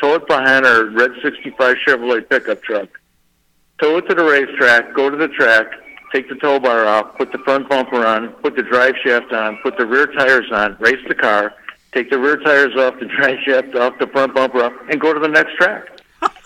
tow 0.00 0.14
it 0.14 0.26
behind 0.26 0.66
our 0.66 0.86
red 0.86 1.12
'65 1.22 1.76
Chevrolet 1.86 2.28
pickup 2.28 2.62
truck, 2.62 2.88
tow 3.80 3.98
it 3.98 4.08
to 4.08 4.14
the 4.14 4.24
racetrack, 4.24 4.94
go 4.94 5.08
to 5.08 5.16
the 5.16 5.28
track, 5.28 5.66
take 6.12 6.28
the 6.28 6.34
tow 6.36 6.58
bar 6.58 6.86
off, 6.86 7.16
put 7.16 7.32
the 7.32 7.38
front 7.38 7.68
bumper 7.68 8.04
on, 8.04 8.28
put 8.42 8.56
the 8.56 8.62
drive 8.62 8.94
shaft 9.04 9.32
on, 9.32 9.58
put 9.62 9.76
the 9.78 9.86
rear 9.86 10.06
tires 10.06 10.50
on, 10.52 10.76
race 10.78 11.02
the 11.08 11.14
car, 11.14 11.54
take 11.92 12.10
the 12.10 12.18
rear 12.18 12.36
tires 12.38 12.76
off, 12.76 12.98
the 13.00 13.06
drive 13.16 13.38
shaft 13.44 13.74
off, 13.74 13.98
the 13.98 14.06
front 14.08 14.34
bumper 14.34 14.62
off, 14.62 14.72
and 14.90 15.00
go 15.00 15.12
to 15.12 15.20
the 15.20 15.28
next 15.28 15.54
track. 15.56 15.88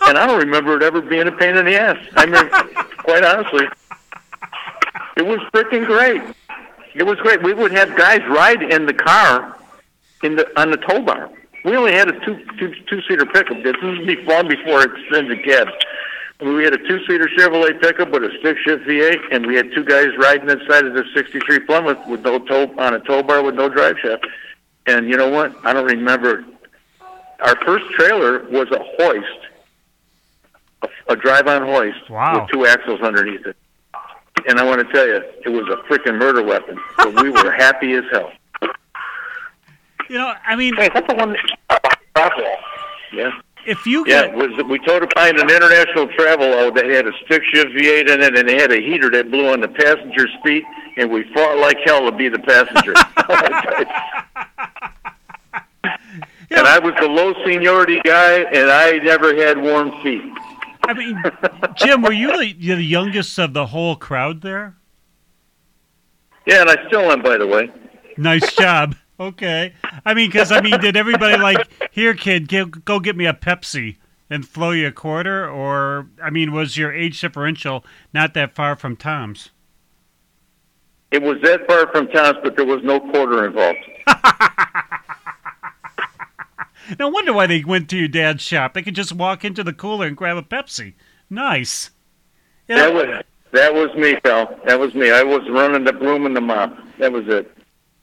and 0.07 0.17
I 0.17 0.25
don't 0.25 0.39
remember 0.39 0.77
it 0.77 0.83
ever 0.83 1.01
being 1.01 1.27
a 1.27 1.31
pain 1.31 1.57
in 1.57 1.65
the 1.65 1.75
ass. 1.75 1.97
I 2.15 2.25
mean, 2.25 2.49
quite 2.97 3.23
honestly, 3.23 3.67
it 5.17 5.25
was 5.25 5.39
freaking 5.53 5.85
great. 5.85 6.21
It 6.95 7.03
was 7.05 7.17
great. 7.19 7.43
We 7.43 7.53
would 7.53 7.71
have 7.71 7.95
guys 7.97 8.21
ride 8.27 8.63
in 8.63 8.85
the 8.85 8.93
car 8.93 9.57
in 10.23 10.35
the 10.35 10.47
on 10.59 10.71
the 10.71 10.77
tow 10.77 11.01
bar. 11.01 11.29
We 11.65 11.75
only 11.75 11.93
had 11.93 12.07
a 12.09 12.19
two 12.25 12.43
two 12.57 12.73
two 12.89 13.01
seater 13.07 13.25
pickup. 13.25 13.61
This 13.63 13.75
is 13.81 14.05
before 14.05 14.43
before 14.43 14.83
extended 14.83 15.43
cabs. 15.43 15.71
We 16.39 16.63
had 16.63 16.73
a 16.73 16.77
two 16.87 16.99
seater 17.07 17.27
Chevrolet 17.37 17.81
pickup 17.81 18.11
with 18.11 18.23
a 18.23 18.29
stick 18.39 18.57
shift 18.63 18.85
V8, 18.85 19.19
and 19.31 19.45
we 19.47 19.55
had 19.55 19.71
two 19.73 19.83
guys 19.83 20.09
riding 20.19 20.49
inside 20.49 20.85
of 20.85 20.93
the 20.93 21.03
'63 21.13 21.59
Plymouth 21.61 21.97
with 22.07 22.21
no 22.23 22.39
tow 22.39 22.71
on 22.77 22.93
a 22.93 22.99
tow 22.99 23.23
bar 23.23 23.41
with 23.43 23.55
no 23.55 23.69
drive 23.69 23.95
shaft. 23.99 24.25
And 24.85 25.09
you 25.09 25.17
know 25.17 25.29
what? 25.29 25.53
I 25.65 25.73
don't 25.73 25.85
remember. 25.85 26.45
Our 27.39 27.55
first 27.65 27.85
trailer 27.91 28.43
was 28.49 28.67
a 28.71 28.79
hoist, 28.97 29.39
a, 30.81 30.87
a 31.13 31.15
drive-on 31.15 31.61
hoist 31.63 32.09
Wow. 32.09 32.41
with 32.41 32.49
two 32.51 32.65
axles 32.65 33.01
underneath 33.01 33.45
it. 33.45 33.55
And 34.47 34.59
I 34.59 34.63
want 34.63 34.85
to 34.85 34.93
tell 34.93 35.07
you, 35.07 35.21
it 35.45 35.49
was 35.49 35.67
a 35.69 35.77
freaking 35.91 36.17
murder 36.19 36.43
weapon. 36.43 36.79
But 36.97 37.21
we 37.21 37.29
were 37.29 37.51
happy 37.57 37.93
as 37.93 38.03
hell. 38.11 38.31
You 40.09 40.17
know, 40.17 40.33
I 40.45 40.55
mean, 40.55 40.75
Hey, 40.75 40.89
that's 40.93 41.07
the 41.07 41.15
one. 41.15 41.35
Yeah. 43.13 43.31
if 43.65 43.85
you 43.85 44.05
Yeah, 44.07 44.27
get 44.27 44.29
it 44.31 44.35
was 44.35 44.65
we 44.65 44.79
towed 44.79 44.99
to 45.01 45.09
find 45.15 45.37
an 45.37 45.49
international 45.49 46.07
travel 46.09 46.45
oh, 46.45 46.71
that 46.71 46.85
had 46.85 47.07
a 47.07 47.11
stick 47.25 47.43
shift 47.43 47.71
V8 47.71 48.09
in 48.09 48.21
it, 48.21 48.37
and 48.37 48.49
it 48.49 48.59
had 48.59 48.71
a 48.71 48.79
heater 48.81 49.09
that 49.11 49.29
blew 49.31 49.47
on 49.51 49.59
the 49.61 49.67
passenger's 49.67 50.31
feet, 50.43 50.63
and 50.97 51.09
we 51.11 51.23
fought 51.33 51.57
like 51.57 51.77
hell 51.85 52.09
to 52.09 52.15
be 52.15 52.29
the 52.29 52.39
passenger. 52.39 52.93
Oh, 56.49 56.59
and 56.59 56.65
I 56.65 56.79
was 56.79 56.93
the 56.99 57.07
low 57.07 57.33
seniority 57.45 57.99
guy, 58.05 58.39
and 58.43 58.71
I 58.71 58.99
never 58.99 59.35
had 59.35 59.61
warm 59.61 59.91
feet. 60.01 60.21
I 60.87 60.93
mean, 60.93 61.21
Jim, 61.75 62.01
were 62.01 62.13
you 62.13 62.31
the, 62.37 62.53
the 62.53 62.83
youngest 62.83 63.37
of 63.37 63.53
the 63.53 63.67
whole 63.67 63.95
crowd 63.95 64.41
there? 64.41 64.77
Yeah, 66.45 66.61
and 66.61 66.69
I 66.69 66.87
still 66.87 67.11
am, 67.11 67.21
by 67.21 67.37
the 67.37 67.45
way. 67.45 67.69
Nice 68.17 68.55
job. 68.55 68.95
Okay. 69.19 69.73
I 70.05 70.13
mean, 70.13 70.29
because, 70.29 70.51
I 70.51 70.61
mean, 70.61 70.79
did 70.79 70.95
everybody 70.95 71.37
like, 71.37 71.67
here, 71.91 72.13
kid, 72.13 72.47
give, 72.47 72.85
go 72.85 72.99
get 72.99 73.17
me 73.17 73.25
a 73.25 73.33
Pepsi 73.33 73.97
and 74.29 74.47
throw 74.47 74.71
you 74.71 74.87
a 74.87 74.91
quarter? 74.91 75.49
Or, 75.49 76.07
I 76.23 76.29
mean, 76.29 76.51
was 76.51 76.77
your 76.77 76.93
age 76.93 77.19
differential 77.19 77.83
not 78.13 78.33
that 78.35 78.55
far 78.55 78.75
from 78.75 78.95
Tom's? 78.95 79.49
It 81.11 81.21
was 81.21 81.37
that 81.43 81.67
far 81.67 81.91
from 81.91 82.07
Tom's, 82.09 82.37
but 82.43 82.55
there 82.55 82.65
was 82.65 82.83
no 82.83 82.99
quarter 82.99 83.45
involved. 83.45 83.79
No 86.99 87.09
wonder 87.09 87.33
why 87.33 87.47
they 87.47 87.63
went 87.63 87.89
to 87.89 87.97
your 87.97 88.07
dad's 88.07 88.41
shop. 88.41 88.73
They 88.73 88.81
could 88.81 88.95
just 88.95 89.11
walk 89.11 89.43
into 89.43 89.63
the 89.63 89.73
cooler 89.73 90.07
and 90.07 90.17
grab 90.17 90.37
a 90.37 90.41
Pepsi. 90.41 90.93
Nice. 91.29 91.91
You 92.67 92.75
That 92.75 92.93
was 92.93 93.23
that 93.51 93.73
was 93.73 93.93
me, 93.95 94.15
pal. 94.17 94.59
That 94.65 94.79
was 94.79 94.93
me. 94.93 95.11
I 95.11 95.23
was 95.23 95.41
running 95.49 95.83
the 95.83 95.93
broom 95.93 96.25
and 96.25 96.35
the 96.35 96.41
mop. 96.41 96.77
That 96.99 97.11
was 97.11 97.27
it. 97.27 97.51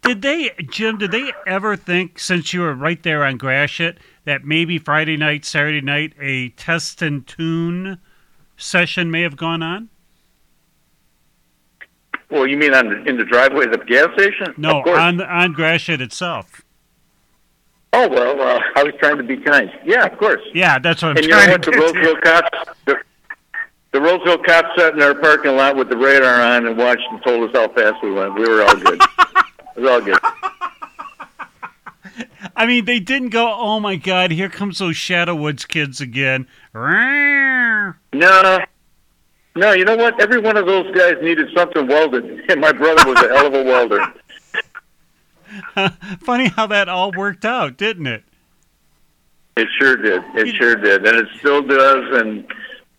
Did 0.03 0.23
they, 0.23 0.51
Jim? 0.71 0.99
Did 0.99 1.13
they 1.13 1.33
ever 1.47 1.77
think, 1.77 2.19
since 2.19 2.53
you 2.53 2.61
were 2.61 2.75
right 2.75 3.03
there 3.03 3.25
on 3.25 3.39
Gratiot, 3.39 3.99
that 4.25 4.45
maybe 4.45 4.79
Friday 4.79 5.17
night, 5.17 5.45
Saturday 5.45 5.81
night, 5.81 6.13
a 6.21 6.51
test 6.51 7.01
and 7.03 7.27
tune 7.27 7.99
session 8.57 9.11
may 9.11 9.23
have 9.23 9.37
gone 9.37 9.63
on? 9.63 9.89
Well, 12.31 12.47
you 12.47 12.57
mean 12.57 12.75
on 12.75 12.89
the, 12.89 13.05
in 13.09 13.17
the 13.17 13.25
driveway 13.25 13.67
of 13.67 13.73
the 13.73 13.79
gas 13.79 14.09
station? 14.15 14.55
No, 14.57 14.83
on 14.83 15.21
on 15.21 15.53
Gratiot 15.53 16.01
itself. 16.01 16.64
Oh 17.97 18.09
well, 18.09 18.41
uh, 18.41 18.61
I 18.75 18.83
was 18.83 18.93
trying 18.99 19.19
to 19.19 19.23
be 19.23 19.37
kind. 19.37 19.71
Yeah, 19.85 20.05
of 20.05 20.19
course. 20.19 20.41
Yeah, 20.53 20.81
that's 20.81 21.01
what 21.01 21.11
I'm 21.13 21.17
And 21.19 21.25
you 21.27 21.31
know 21.31 21.37
trying 21.39 21.51
what? 21.53 21.63
to 21.63 21.71
The 21.71 21.77
to. 21.77 21.81
Roseville 21.83 22.21
cops, 22.23 22.59
the, 22.87 22.97
the 23.93 24.01
Roseville 24.01 24.39
cops 24.39 24.69
sat 24.77 24.95
in 24.95 25.03
our 25.03 25.15
parking 25.15 25.55
lot 25.57 25.77
with 25.77 25.89
the 25.91 25.97
radar 25.97 26.41
on 26.41 26.67
and 26.67 26.77
watched 26.77 27.05
and 27.11 27.23
told 27.23 27.49
us 27.49 27.55
how 27.57 27.69
fast 27.73 28.03
we 28.03 28.11
went. 28.11 28.35
We 28.35 28.49
were 28.49 28.63
all 28.63 28.75
good. 28.75 29.01
it 29.77 29.81
was 29.81 29.89
all 29.91 30.01
good. 30.01 30.19
I 32.57 32.67
mean, 32.67 32.85
they 32.85 32.99
didn't 32.99 33.29
go. 33.31 33.53
Oh 33.57 33.79
my 33.79 33.95
God! 33.97 34.33
Here 34.33 34.49
comes 34.49 34.79
those 34.79 34.97
Shadow 34.97 35.35
Woods 35.37 35.65
kids 35.65 36.01
again. 36.01 36.47
No, 36.75 38.59
no. 39.57 39.73
You 39.73 39.85
know 39.85 39.97
what? 39.97 40.21
Every 40.21 40.41
one 40.41 40.57
of 40.57 40.67
those 40.67 40.93
guys 40.97 41.15
needed 41.23 41.49
something 41.57 41.87
welded, 41.87 42.25
and 42.51 42.61
my 42.61 42.73
brother 42.73 43.09
was 43.09 43.23
a 43.23 43.29
hell 43.37 43.47
of 43.47 43.55
a 43.55 43.63
welder. 43.63 44.05
Funny 46.21 46.49
how 46.49 46.67
that 46.67 46.89
all 46.89 47.13
worked 47.13 47.45
out, 47.45 47.77
didn't 47.77 48.07
it? 48.07 48.25
It 49.57 49.69
sure 49.81 49.97
did. 49.97 50.23
It 50.35 50.55
sure 50.57 50.75
did, 50.77 51.07
and 51.07 51.17
it 51.17 51.27
still 51.39 51.63
does. 51.63 52.21
And 52.21 52.47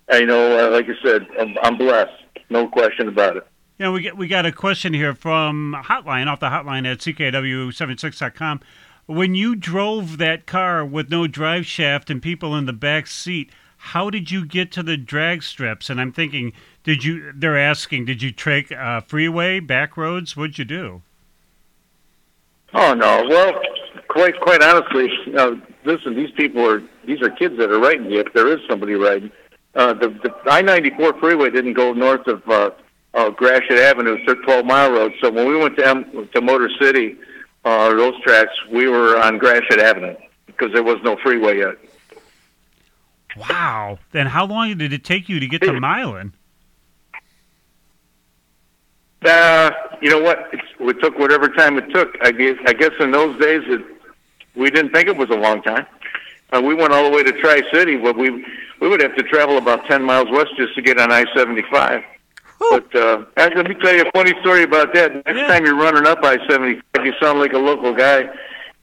I 0.10 0.22
know, 0.22 0.68
uh, 0.68 0.72
like 0.72 0.86
I 0.86 0.94
said, 1.04 1.28
I'm, 1.40 1.56
I'm 1.62 1.78
blessed. 1.78 2.12
No 2.50 2.68
question 2.68 3.08
about 3.08 3.38
it. 3.38 3.48
Know, 3.78 3.92
we 3.92 4.02
get 4.02 4.16
we 4.16 4.30
got 4.30 4.46
a 4.46 4.54
question 4.54 4.94
here 4.94 5.14
from 5.14 5.76
hotline 5.78 6.28
off 6.28 6.40
the 6.40 6.48
hotline 6.48 6.90
at 6.90 7.00
ckw76.com. 7.00 8.62
When 9.06 9.36
you 9.36 9.56
drove 9.56 10.18
that 10.18 10.46
car 10.46 10.86
with 10.86 11.10
no 11.10 11.28
drive 11.28 11.66
shaft 11.66 12.10
and 12.10 12.22
people 12.22 12.56
in 12.56 12.68
the 12.68 12.74
back 12.74 13.06
seat, 13.06 13.52
how 13.78 14.10
did 14.10 14.32
you 14.32 14.46
get 14.46 14.72
to 14.74 14.84
the 14.84 14.96
drag 14.96 15.44
strips? 15.44 15.90
And 15.90 16.00
I'm 16.00 16.14
thinking, 16.14 16.54
did 16.84 17.04
you? 17.04 17.34
They're 17.36 17.58
asking, 17.58 18.06
did 18.06 18.22
you 18.22 18.32
take 18.32 18.72
uh, 18.72 19.02
freeway, 19.02 19.60
back 19.60 19.98
roads? 19.98 20.38
What'd 20.38 20.58
you 20.58 20.66
do? 20.66 21.02
Oh 22.78 22.94
no. 22.94 23.26
Well, 23.30 23.62
quite 24.10 24.40
quite 24.42 24.62
honestly, 24.62 25.10
you 25.26 25.32
know, 25.32 25.62
listen, 25.86 26.14
these 26.14 26.32
people 26.32 26.70
are 26.70 26.84
these 27.06 27.22
are 27.22 27.30
kids 27.30 27.58
that 27.58 27.72
are 27.72 27.80
riding. 27.80 28.12
If 28.12 28.34
there 28.34 28.48
is 28.52 28.60
somebody 28.70 28.94
riding, 28.94 29.32
uh, 29.76 29.94
the 29.94 30.10
the 30.10 30.34
I 30.52 30.62
ninety 30.62 30.90
four 30.92 31.18
freeway 31.20 31.50
didn't 31.50 31.74
go 31.74 31.94
north 31.94 32.28
of 32.28 32.48
uh, 32.50 32.72
uh, 33.14 33.30
Gratiot 33.30 33.80
Avenue, 33.80 34.18
thir- 34.26 34.42
twelve 34.44 34.66
mile 34.66 34.92
road. 34.92 35.14
So 35.22 35.32
when 35.32 35.48
we 35.48 35.58
went 35.58 35.78
to 35.78 35.88
M- 35.88 36.30
to 36.34 36.42
Motor 36.42 36.70
City, 36.82 37.16
uh, 37.64 37.90
those 37.94 38.20
tracks, 38.24 38.52
we 38.72 38.90
were 38.90 39.18
on 39.22 39.38
Gratiot 39.38 39.80
Avenue 39.80 40.16
because 40.48 40.74
there 40.74 40.84
was 40.84 40.98
no 41.04 41.16
freeway 41.24 41.60
yet. 41.60 41.76
Wow. 43.38 44.00
Then 44.12 44.28
how 44.28 44.46
long 44.46 44.78
did 44.78 44.92
it 44.94 45.04
take 45.04 45.28
you 45.30 45.40
to 45.40 45.48
get 45.48 45.62
to 45.62 45.80
Milan? 45.80 46.34
Uh, 49.26 49.72
you 50.02 50.10
know 50.10 50.20
what? 50.20 50.50
It's, 50.54 50.64
it 50.80 51.02
took 51.02 51.18
whatever 51.18 51.48
time 51.50 51.78
it 51.78 51.90
took. 51.94 52.16
I 52.22 52.32
guess, 52.32 52.58
I 52.68 52.74
guess 52.74 52.92
in 53.00 53.12
those 53.12 53.40
days, 53.40 53.62
it, 53.68 53.86
we 54.56 54.70
didn't 54.70 54.92
think 54.92 55.08
it 55.08 55.18
was 55.18 55.30
a 55.30 55.36
long 55.36 55.62
time. 55.62 55.86
Uh, 56.54 56.62
we 56.62 56.74
went 56.74 56.94
all 56.94 57.04
the 57.04 57.16
way 57.16 57.24
to 57.24 57.32
Tri 57.34 57.62
City, 57.74 57.98
but 57.98 58.18
we 58.18 58.30
we 58.80 58.88
would 58.88 59.02
have 59.02 59.16
to 59.16 59.24
travel 59.24 59.58
about 59.58 59.86
ten 59.88 60.04
miles 60.04 60.30
west 60.32 60.52
just 60.58 60.76
to 60.76 60.82
get 60.82 61.00
on 61.00 61.12
I 61.12 61.26
seventy 61.36 61.64
five. 61.72 62.04
But 62.60 62.96
uh, 62.96 63.26
and 63.38 63.56
let 63.56 63.68
me 63.68 63.76
tell 63.76 63.94
you 63.94 64.04
a 64.04 64.12
funny 64.12 64.34
story 64.42 64.64
about 64.64 64.94
that. 64.94 65.14
Next 65.14 65.38
Yeah. 65.38 65.48
time 65.48 65.66
you're 65.66 65.76
running 65.76 66.06
up 66.06 66.20
I 66.24 66.38
seventy 66.48 66.82
five, 66.94 67.06
you 67.06 67.14
sound 67.22 67.40
like 67.40 67.54
a 67.54 67.58
local 67.58 67.94
guy. 67.94 68.30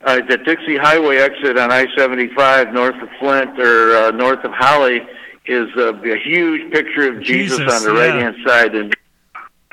Uh, 0.04 0.20
the 0.28 0.36
Dixie 0.36 0.76
Highway 0.76 1.18
exit 1.18 1.56
on 1.56 1.70
I 1.72 1.86
seventy 1.96 2.28
five 2.34 2.72
north 2.72 3.00
of 3.00 3.08
Flint 3.18 3.58
or 3.58 3.96
uh, 3.96 4.10
north 4.10 4.44
of 4.44 4.52
Holly 4.52 5.00
is 5.46 5.68
uh, 5.76 5.94
a 5.94 6.18
huge 6.18 6.70
picture 6.72 7.08
of 7.08 7.22
Jesus, 7.22 7.58
Jesus, 7.58 7.72
on 7.72 7.82
the 7.84 7.98
yeah. 7.98 8.06
right 8.06 8.22
hand 8.22 8.36
side, 8.46 8.74
and 8.74 8.94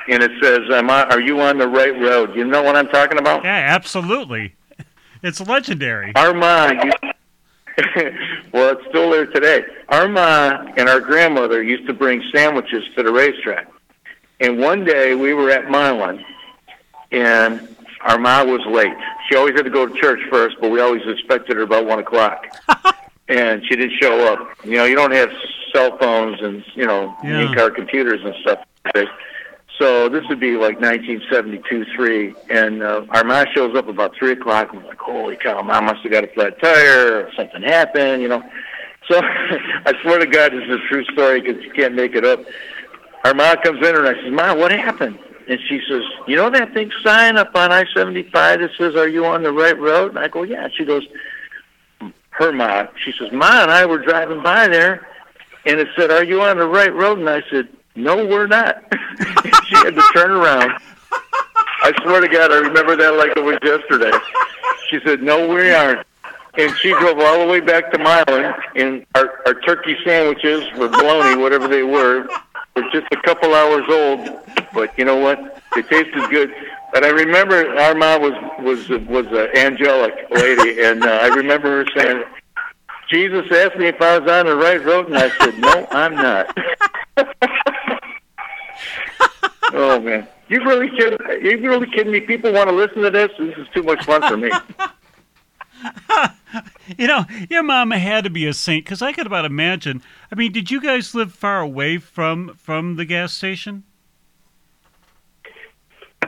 and 0.08 0.22
it 0.22 0.30
says, 0.42 0.60
"Am 0.72 0.88
I, 0.90 1.04
"Are 1.04 1.20
you 1.20 1.40
on 1.40 1.58
the 1.58 1.68
right 1.68 1.98
road?" 1.98 2.34
You 2.34 2.44
know 2.44 2.62
what 2.62 2.76
I'm 2.76 2.88
talking 2.88 3.18
about? 3.18 3.44
Yeah, 3.44 3.66
absolutely. 3.68 4.54
It's 5.22 5.38
legendary. 5.38 6.12
Our 6.16 6.32
ma, 6.32 6.72
well, 8.52 8.70
it's 8.76 8.86
still 8.88 9.10
there 9.10 9.26
today. 9.26 9.64
Our 9.90 10.08
ma 10.08 10.64
and 10.78 10.88
our 10.88 11.00
grandmother 11.00 11.62
used 11.62 11.86
to 11.88 11.92
bring 11.92 12.22
sandwiches 12.34 12.84
to 12.96 13.02
the 13.02 13.12
racetrack. 13.12 13.68
And 14.40 14.58
one 14.58 14.82
day 14.84 15.14
we 15.14 15.34
were 15.34 15.50
at 15.50 15.70
Milan, 15.70 16.24
and 17.12 17.68
our 18.00 18.18
ma 18.18 18.44
was 18.44 18.62
late. 18.66 18.94
She 19.28 19.36
always 19.36 19.54
had 19.54 19.64
to 19.64 19.70
go 19.70 19.86
to 19.86 19.94
church 20.00 20.20
first, 20.30 20.56
but 20.60 20.70
we 20.70 20.80
always 20.80 21.02
expected 21.06 21.56
her 21.58 21.62
about 21.64 21.84
one 21.84 21.98
o'clock. 21.98 22.46
and 23.28 23.62
she 23.66 23.76
didn't 23.76 23.98
show 24.00 24.32
up. 24.32 24.48
You 24.64 24.78
know, 24.78 24.84
you 24.84 24.96
don't 24.96 25.12
have 25.12 25.30
cell 25.74 25.98
phones 25.98 26.40
and 26.40 26.64
you 26.74 26.86
know 26.86 27.14
Yeah. 27.22 27.40
in-car 27.48 27.70
computers 27.72 28.20
and 28.24 28.34
stuff. 28.40 28.64
So 29.80 30.10
this 30.10 30.28
would 30.28 30.40
be 30.40 30.58
like 30.58 30.78
1972, 30.78 31.86
three, 31.96 32.34
and 32.50 32.82
uh, 32.82 33.06
our 33.08 33.24
mom 33.24 33.46
shows 33.54 33.74
up 33.74 33.88
about 33.88 34.14
three 34.14 34.32
o'clock. 34.32 34.74
And 34.74 34.82
we're 34.82 34.88
like, 34.88 34.98
"Holy 34.98 35.36
cow, 35.36 35.62
mom 35.62 35.86
must 35.86 36.02
have 36.02 36.12
got 36.12 36.22
a 36.22 36.26
flat 36.26 36.60
tire, 36.60 37.22
or 37.22 37.30
something 37.34 37.62
happened," 37.62 38.20
you 38.20 38.28
know. 38.28 38.42
So 39.08 39.18
I 39.24 39.94
swear 40.02 40.18
to 40.18 40.26
God, 40.26 40.52
this 40.52 40.64
is 40.64 40.70
a 40.72 40.88
true 40.90 41.02
story 41.04 41.40
because 41.40 41.64
you 41.64 41.72
can't 41.72 41.94
make 41.94 42.14
it 42.14 42.26
up. 42.26 42.40
Our 43.24 43.32
mom 43.32 43.56
comes 43.64 43.78
in 43.78 43.96
and 43.96 44.06
I 44.06 44.12
says, 44.22 44.30
"Mom, 44.30 44.58
what 44.58 44.70
happened?" 44.70 45.18
And 45.48 45.58
she 45.66 45.80
says, 45.88 46.02
"You 46.26 46.36
know 46.36 46.50
that 46.50 46.74
big 46.74 46.90
sign 47.02 47.38
up 47.38 47.56
on 47.56 47.72
I-75 47.72 48.32
that 48.32 48.70
says, 48.76 48.94
"Are 48.96 49.08
you 49.08 49.24
on 49.24 49.42
the 49.42 49.52
right 49.52 49.78
road?" 49.78 50.10
And 50.10 50.18
I 50.18 50.28
go, 50.28 50.42
"Yeah." 50.42 50.68
She 50.76 50.84
goes, 50.84 51.06
"Her 52.28 52.52
mom." 52.52 52.88
She 53.02 53.12
says, 53.18 53.32
"Ma 53.32 53.62
and 53.62 53.70
I 53.70 53.86
were 53.86 53.98
driving 53.98 54.42
by 54.42 54.68
there, 54.68 55.08
and 55.64 55.80
it 55.80 55.88
said, 55.96 56.10
"Are 56.10 56.22
you 56.22 56.42
on 56.42 56.58
the 56.58 56.68
right 56.68 56.92
road?" 56.92 57.18
And 57.18 57.30
I 57.30 57.42
said, 57.50 57.66
"No, 57.96 58.26
we're 58.26 58.46
not." 58.46 58.84
she 59.70 59.76
had 59.76 59.94
to 59.94 60.02
turn 60.12 60.32
around. 60.32 60.72
I 61.82 61.92
swear 62.02 62.20
to 62.20 62.28
God, 62.28 62.52
I 62.52 62.58
remember 62.58 62.94
that 62.96 63.14
like 63.14 63.36
it 63.36 63.44
was 63.44 63.58
yesterday. 63.62 64.10
She 64.90 64.98
said, 65.04 65.22
"No, 65.22 65.46
we 65.48 65.70
aren't." 65.70 66.04
And 66.58 66.76
she 66.78 66.90
drove 66.90 67.20
all 67.20 67.38
the 67.38 67.46
way 67.46 67.60
back 67.60 67.92
to 67.92 67.98
Milan, 67.98 68.52
and 68.74 69.06
our, 69.14 69.40
our 69.46 69.54
turkey 69.60 69.96
sandwiches 70.04 70.64
were 70.76 70.88
bologna, 70.88 71.40
whatever 71.40 71.68
they 71.68 71.84
were, 71.84 72.26
were 72.74 72.82
just 72.92 73.06
a 73.12 73.16
couple 73.22 73.54
hours 73.54 73.84
old. 73.88 74.28
But 74.74 74.98
you 74.98 75.04
know 75.04 75.14
what? 75.16 75.62
They 75.74 75.82
tasted 75.82 76.28
good. 76.28 76.52
But 76.92 77.04
I 77.04 77.10
remember 77.10 77.68
our 77.78 77.94
mom 77.94 78.22
was 78.22 78.34
was 78.58 78.88
was 79.06 79.26
an 79.26 79.56
angelic 79.56 80.14
lady, 80.30 80.82
and 80.82 81.04
uh, 81.04 81.20
I 81.22 81.28
remember 81.28 81.84
her 81.84 81.90
saying, 81.96 82.24
"Jesus 83.08 83.46
asked 83.52 83.76
me 83.76 83.86
if 83.86 84.02
I 84.02 84.18
was 84.18 84.28
on 84.28 84.46
the 84.46 84.56
right 84.56 84.84
road," 84.84 85.06
and 85.06 85.16
I 85.16 85.30
said, 85.38 85.56
"No, 85.58 85.86
I'm 85.92 86.16
not." 86.16 86.58
oh 89.72 90.00
man, 90.00 90.28
you 90.48 90.62
really 90.64 90.88
kidding? 90.90 91.18
You 91.42 91.68
really 91.68 91.90
kidding 91.90 92.12
me? 92.12 92.20
People 92.20 92.52
want 92.52 92.68
to 92.68 92.74
listen 92.74 93.02
to 93.02 93.10
this. 93.10 93.30
This 93.38 93.56
is 93.56 93.66
too 93.74 93.82
much 93.82 94.04
fun 94.04 94.22
for 94.22 94.36
me. 94.36 94.50
You 96.98 97.06
know, 97.06 97.24
your 97.48 97.62
mama 97.62 97.98
had 97.98 98.24
to 98.24 98.30
be 98.30 98.46
a 98.46 98.52
saint 98.52 98.84
because 98.84 99.02
I 99.02 99.12
could 99.12 99.26
about 99.26 99.44
imagine. 99.44 100.02
I 100.32 100.34
mean, 100.34 100.52
did 100.52 100.70
you 100.70 100.80
guys 100.80 101.14
live 101.14 101.32
far 101.32 101.60
away 101.60 101.98
from 101.98 102.54
from 102.54 102.96
the 102.96 103.04
gas 103.04 103.32
station? 103.32 103.84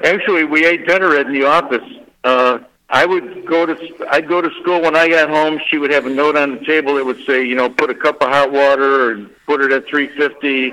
Actually, 0.05 0.45
we 0.45 0.65
ate 0.65 0.87
dinner 0.87 1.17
in 1.17 1.33
the 1.33 1.45
office. 1.45 1.85
Uh, 2.25 2.61
I 2.89 3.07
would 3.07 3.47
go 3.47 3.67
to 3.67 4.07
I'd 4.11 4.29
go 4.29 4.41
to 4.41 4.51
school 4.61 4.81
when 4.83 4.97
I 4.97 5.09
got 5.09 5.29
home. 5.29 5.61
She 5.69 5.79
would 5.79 5.91
have 5.91 6.07
a 6.07 6.11
note 6.11 6.37
on 6.37 6.57
the 6.57 6.65
table 6.65 6.95
that 6.95 7.05
would 7.05 7.25
say, 7.27 7.45
you 7.45 7.55
know, 7.55 7.69
put 7.69 7.91
a 7.91 7.95
cup 7.95 8.23
of 8.23 8.29
hot 8.29 8.53
water 8.53 9.13
and 9.13 9.31
put 9.47 9.61
it 9.61 9.73
at 9.73 9.89
350, 9.89 10.73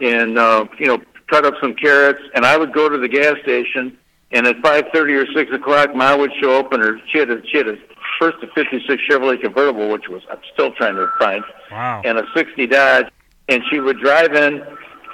and 0.00 0.38
uh, 0.38 0.66
you 0.78 0.86
know, 0.86 1.00
cut 1.28 1.44
up 1.44 1.54
some 1.60 1.74
carrots. 1.74 2.20
And 2.34 2.44
I 2.44 2.56
would 2.56 2.72
go 2.72 2.88
to 2.88 2.98
the 2.98 3.08
gas 3.08 3.34
station, 3.42 3.96
and 4.32 4.46
at 4.46 4.56
5:30 4.62 5.14
or 5.14 5.26
6 5.32 5.52
o'clock, 5.52 5.94
Ma 5.94 6.16
would 6.16 6.32
show 6.40 6.58
up, 6.58 6.72
and 6.72 6.82
her 6.82 6.98
she 7.10 7.18
had 7.18 7.30
a, 7.30 7.40
she 7.46 7.58
had 7.58 7.68
a 7.68 7.76
first 8.18 8.38
a 8.42 8.46
56 8.54 9.02
Chevrolet 9.08 9.40
convertible, 9.40 9.88
which 9.90 10.08
was 10.08 10.22
I'm 10.30 10.38
still 10.52 10.72
trying 10.72 10.96
to 10.96 11.08
find 11.18 11.44
Wow. 11.70 12.02
and 12.04 12.18
a 12.18 12.24
60 12.34 12.66
Dodge, 12.66 13.06
and 13.48 13.62
she 13.70 13.78
would 13.80 13.98
drive 14.00 14.34
in, 14.34 14.62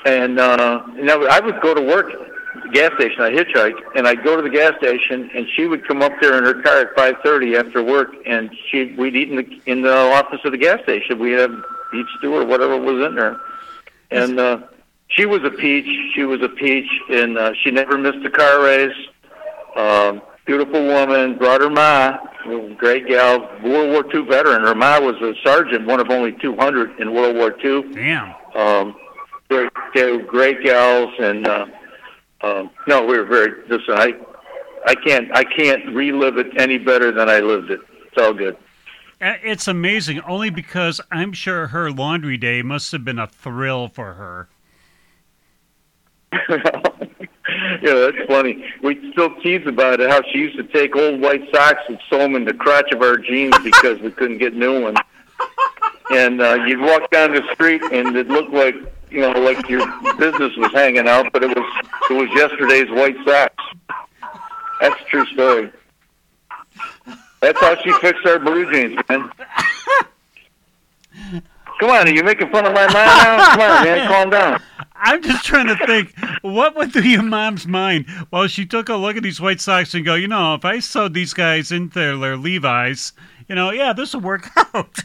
and 0.06 0.38
uh, 0.40 0.82
and 0.98 1.10
I 1.10 1.16
would- 1.16 1.28
I 1.30 1.40
would 1.40 1.60
go 1.60 1.74
to 1.74 1.80
work, 1.82 2.10
gas 2.72 2.92
station. 2.94 3.20
I 3.20 3.30
hitchhike, 3.30 3.74
and 3.96 4.06
I'd 4.08 4.22
go 4.24 4.36
to 4.36 4.42
the 4.42 4.48
gas 4.50 4.72
station, 4.78 5.30
and 5.34 5.46
she 5.54 5.66
would 5.66 5.86
come 5.86 6.00
up 6.02 6.12
there 6.20 6.38
in 6.38 6.44
her 6.44 6.54
car 6.62 6.78
at 6.80 6.94
5:30 6.96 7.56
after 7.56 7.82
work, 7.82 8.10
and 8.26 8.50
she 8.70 8.94
we'd 8.96 9.14
eat 9.16 9.28
in 9.30 9.36
the 9.36 9.60
in 9.66 9.82
the 9.82 9.94
office 9.96 10.40
of 10.44 10.52
the 10.52 10.58
gas 10.58 10.80
station. 10.82 11.18
We 11.18 11.32
had 11.32 11.50
beef 11.92 12.06
stew 12.18 12.34
or 12.34 12.44
whatever 12.44 12.76
was 12.78 13.04
in 13.06 13.14
there, 13.16 13.36
and 14.10 14.38
uh, 14.40 14.58
she 15.14 15.26
was 15.26 15.42
a 15.44 15.50
peach. 15.50 15.86
She 16.14 16.24
was 16.24 16.42
a 16.42 16.48
peach, 16.48 16.88
and 17.10 17.38
uh, 17.38 17.52
she 17.62 17.70
never 17.70 17.96
missed 17.96 18.24
a 18.24 18.30
car 18.30 18.62
race. 18.62 18.96
Um, 19.76 20.22
beautiful 20.44 20.84
woman. 20.86 21.38
Brought 21.38 21.60
her 21.60 21.70
ma, 21.70 22.18
great 22.76 23.06
gal, 23.06 23.40
World 23.62 23.90
War 23.90 24.14
II 24.14 24.26
veteran. 24.26 24.62
Her 24.62 24.74
ma 24.74 25.00
was 25.00 25.16
a 25.22 25.34
sergeant, 25.44 25.86
one 25.86 26.00
of 26.00 26.10
only 26.10 26.32
200 26.32 27.00
in 27.00 27.14
World 27.14 27.36
War 27.36 27.54
II. 27.64 27.94
Damn. 27.94 28.34
Um, 28.54 28.96
they're, 29.48 29.70
they're 29.94 30.22
great 30.22 30.62
gals, 30.64 31.12
and 31.18 31.46
uh, 31.46 31.66
um, 32.42 32.70
no, 32.86 33.04
we 33.04 33.18
were 33.18 33.24
very. 33.24 33.62
Listen, 33.68 33.94
I, 33.94 34.14
I 34.86 34.94
can't, 34.94 35.34
I 35.36 35.44
can't 35.44 35.94
relive 35.94 36.38
it 36.38 36.48
any 36.58 36.78
better 36.78 37.12
than 37.12 37.28
I 37.28 37.40
lived 37.40 37.70
it. 37.70 37.80
It's 38.06 38.22
all 38.22 38.34
good. 38.34 38.56
Uh, 39.20 39.34
It's 39.42 39.68
amazing, 39.68 40.20
only 40.22 40.50
because 40.50 41.00
I'm 41.10 41.32
sure 41.32 41.68
her 41.68 41.90
laundry 41.90 42.36
day 42.36 42.62
must 42.62 42.90
have 42.92 43.04
been 43.04 43.18
a 43.18 43.26
thrill 43.26 43.88
for 43.88 44.14
her. 44.14 44.48
yeah, 47.82 47.94
that's 47.94 48.26
funny. 48.26 48.64
We 48.82 49.12
still 49.12 49.34
tease 49.40 49.66
about 49.66 50.00
it. 50.00 50.10
How 50.10 50.22
she 50.30 50.38
used 50.38 50.56
to 50.56 50.64
take 50.64 50.96
old 50.96 51.20
white 51.20 51.42
socks 51.52 51.82
and 51.88 51.98
sew 52.08 52.18
them 52.18 52.36
in 52.36 52.44
the 52.44 52.54
crotch 52.54 52.92
of 52.92 53.02
our 53.02 53.16
jeans 53.16 53.56
because 53.62 54.00
we 54.00 54.10
couldn't 54.10 54.38
get 54.38 54.54
new 54.54 54.82
ones. 54.82 54.98
And 56.10 56.40
uh, 56.40 56.64
you'd 56.66 56.80
walk 56.80 57.10
down 57.10 57.32
the 57.32 57.42
street 57.52 57.82
and 57.92 58.16
it 58.16 58.28
looked 58.28 58.52
like 58.52 58.74
you 59.14 59.20
know, 59.20 59.30
like 59.30 59.68
your 59.68 59.86
business 60.18 60.56
was 60.56 60.72
hanging 60.72 61.06
out, 61.06 61.32
but 61.32 61.44
it 61.44 61.56
was 61.56 61.84
it 62.10 62.14
was 62.14 62.28
yesterday's 62.34 62.90
white 62.90 63.16
socks. 63.24 63.64
That's 64.80 65.00
a 65.00 65.04
true 65.04 65.26
story. 65.26 65.70
That's 67.40 67.60
how 67.60 67.76
she 67.82 67.92
fixed 68.00 68.26
our 68.26 68.40
blue 68.40 68.70
jeans, 68.72 68.98
man. 69.08 69.30
Come 71.80 71.90
on, 71.90 72.08
are 72.08 72.14
you 72.14 72.22
making 72.22 72.50
fun 72.50 72.66
of 72.66 72.72
my 72.72 72.86
mom 72.86 72.92
now? 72.92 73.50
Come 73.50 73.60
on, 73.60 73.84
man, 73.84 74.08
calm 74.10 74.30
down. 74.30 74.62
I'm 74.96 75.22
just 75.22 75.44
trying 75.44 75.66
to 75.66 75.86
think, 75.86 76.14
what 76.42 76.74
went 76.74 76.92
through 76.92 77.02
your 77.02 77.22
mom's 77.22 77.66
mind 77.66 78.08
while 78.30 78.46
she 78.46 78.64
took 78.64 78.88
a 78.88 78.94
look 78.94 79.16
at 79.16 79.22
these 79.22 79.40
white 79.40 79.60
socks 79.60 79.92
and 79.92 80.04
go, 80.04 80.14
you 80.14 80.28
know, 80.28 80.54
if 80.54 80.64
I 80.64 80.78
sewed 80.78 81.14
these 81.14 81.34
guys 81.34 81.72
into 81.72 81.98
their, 81.98 82.16
their 82.16 82.36
Levi's, 82.36 83.12
you 83.48 83.54
know, 83.54 83.70
yeah, 83.70 83.92
this 83.92 84.14
will 84.14 84.22
work 84.22 84.48
out. 84.74 84.98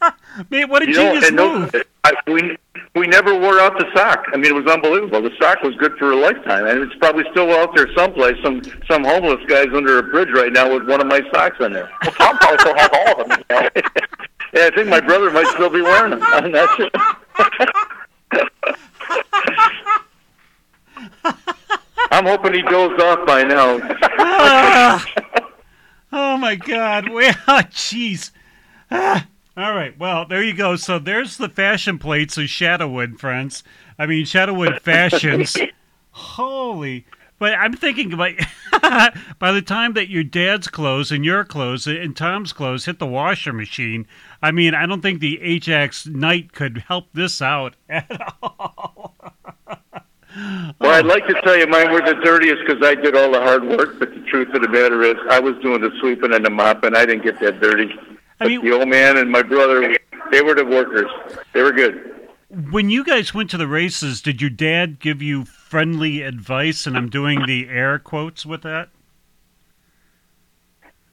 Man, 0.50 0.68
what 0.68 0.82
a 0.82 0.86
You 0.86 0.94
know, 0.94 1.14
genius 1.14 1.30
no, 1.32 1.58
move. 1.60 1.74
I, 2.04 2.12
we 2.26 2.56
we 2.94 3.06
never 3.06 3.38
wore 3.38 3.60
out 3.60 3.78
the 3.78 3.86
sock. 3.94 4.24
I 4.32 4.36
mean, 4.36 4.46
it 4.46 4.54
was 4.54 4.66
unbelievable. 4.66 5.22
The 5.22 5.30
sock 5.40 5.62
was 5.62 5.74
good 5.76 5.96
for 5.98 6.12
a 6.12 6.16
lifetime, 6.16 6.66
and 6.66 6.80
it's 6.80 6.94
probably 6.96 7.24
still 7.30 7.50
out 7.52 7.74
there 7.76 7.88
someplace. 7.96 8.36
Some 8.42 8.62
some 8.90 9.04
homeless 9.04 9.44
guy's 9.46 9.68
under 9.74 9.98
a 9.98 10.02
bridge 10.02 10.30
right 10.34 10.52
now 10.52 10.72
with 10.72 10.88
one 10.88 11.00
of 11.00 11.06
my 11.06 11.20
socks 11.32 11.56
on 11.60 11.72
there. 11.72 11.88
Well, 12.02 12.12
Tom 12.12 12.38
probably 12.38 12.58
still 12.58 12.76
has 12.76 12.90
all 12.92 13.20
of 13.22 13.28
them. 13.28 13.70
Yeah, 14.52 14.66
I 14.66 14.70
think 14.74 14.88
my 14.88 15.00
brother 15.00 15.30
might 15.30 15.46
still 15.48 15.70
be 15.70 15.82
wearing 15.82 16.10
them. 16.10 16.20
I'm 16.22 16.50
not 16.50 16.76
sure. 16.76 16.90
I'm 22.10 22.26
hoping 22.26 22.52
he 22.52 22.62
goes 22.62 23.00
off 23.00 23.26
by 23.26 23.42
now. 23.42 23.80
Ah. 24.18 25.06
oh 26.12 26.36
my 26.36 26.56
God! 26.56 27.08
Well, 27.08 27.32
jeez. 27.72 28.30
Ah. 28.90 29.26
All 29.56 29.74
right. 29.74 29.98
Well, 29.98 30.24
there 30.26 30.42
you 30.42 30.54
go. 30.54 30.76
So 30.76 30.98
there's 30.98 31.36
the 31.36 31.48
fashion 31.48 31.98
plates 31.98 32.38
of 32.38 32.44
Shadowwood, 32.44 33.18
friends. 33.18 33.62
I 33.98 34.06
mean, 34.06 34.24
Shadowwood 34.24 34.80
fashions. 34.80 35.56
Holy! 36.10 37.04
But 37.42 37.54
I'm 37.54 37.72
thinking 37.72 38.12
about 38.12 38.34
by 39.40 39.50
the 39.50 39.62
time 39.62 39.94
that 39.94 40.08
your 40.08 40.22
dad's 40.22 40.68
clothes 40.68 41.10
and 41.10 41.24
your 41.24 41.42
clothes 41.44 41.88
and 41.88 42.16
Tom's 42.16 42.52
clothes 42.52 42.84
hit 42.84 43.00
the 43.00 43.06
washer 43.06 43.52
machine, 43.52 44.06
I 44.40 44.52
mean, 44.52 44.76
I 44.76 44.86
don't 44.86 45.00
think 45.00 45.18
the 45.18 45.42
Ajax 45.42 46.06
Knight 46.06 46.52
could 46.52 46.84
help 46.86 47.08
this 47.12 47.42
out 47.42 47.74
at 47.88 48.08
all. 48.40 49.16
Well, 50.78 50.92
I'd 50.92 51.04
like 51.04 51.26
to 51.26 51.34
tell 51.42 51.56
you 51.58 51.66
mine 51.66 51.90
were 51.90 52.00
the 52.02 52.14
dirtiest 52.22 52.62
because 52.64 52.80
I 52.80 52.94
did 52.94 53.16
all 53.16 53.32
the 53.32 53.40
hard 53.40 53.64
work. 53.64 53.98
But 53.98 54.14
the 54.14 54.20
truth 54.30 54.54
of 54.54 54.62
the 54.62 54.68
matter 54.68 55.02
is, 55.02 55.16
I 55.28 55.40
was 55.40 55.56
doing 55.62 55.80
the 55.80 55.90
sweeping 55.98 56.32
and 56.32 56.46
the 56.46 56.50
mopping. 56.50 56.94
I 56.94 57.04
didn't 57.04 57.24
get 57.24 57.40
that 57.40 57.60
dirty. 57.60 57.92
I 58.38 58.46
mean- 58.46 58.60
but 58.60 58.66
the 58.66 58.72
old 58.72 58.88
man 58.88 59.16
and 59.16 59.28
my 59.28 59.42
brother, 59.42 59.96
they 60.30 60.42
were 60.42 60.54
the 60.54 60.64
workers. 60.64 61.10
They 61.54 61.62
were 61.62 61.72
good. 61.72 62.21
When 62.52 62.90
you 62.90 63.02
guys 63.02 63.32
went 63.32 63.48
to 63.50 63.56
the 63.56 63.66
races, 63.66 64.20
did 64.20 64.42
your 64.42 64.50
dad 64.50 65.00
give 65.00 65.22
you 65.22 65.46
friendly 65.46 66.20
advice? 66.20 66.86
And 66.86 66.98
I'm 66.98 67.08
doing 67.08 67.46
the 67.46 67.66
air 67.70 67.98
quotes 67.98 68.44
with 68.44 68.60
that. 68.62 68.90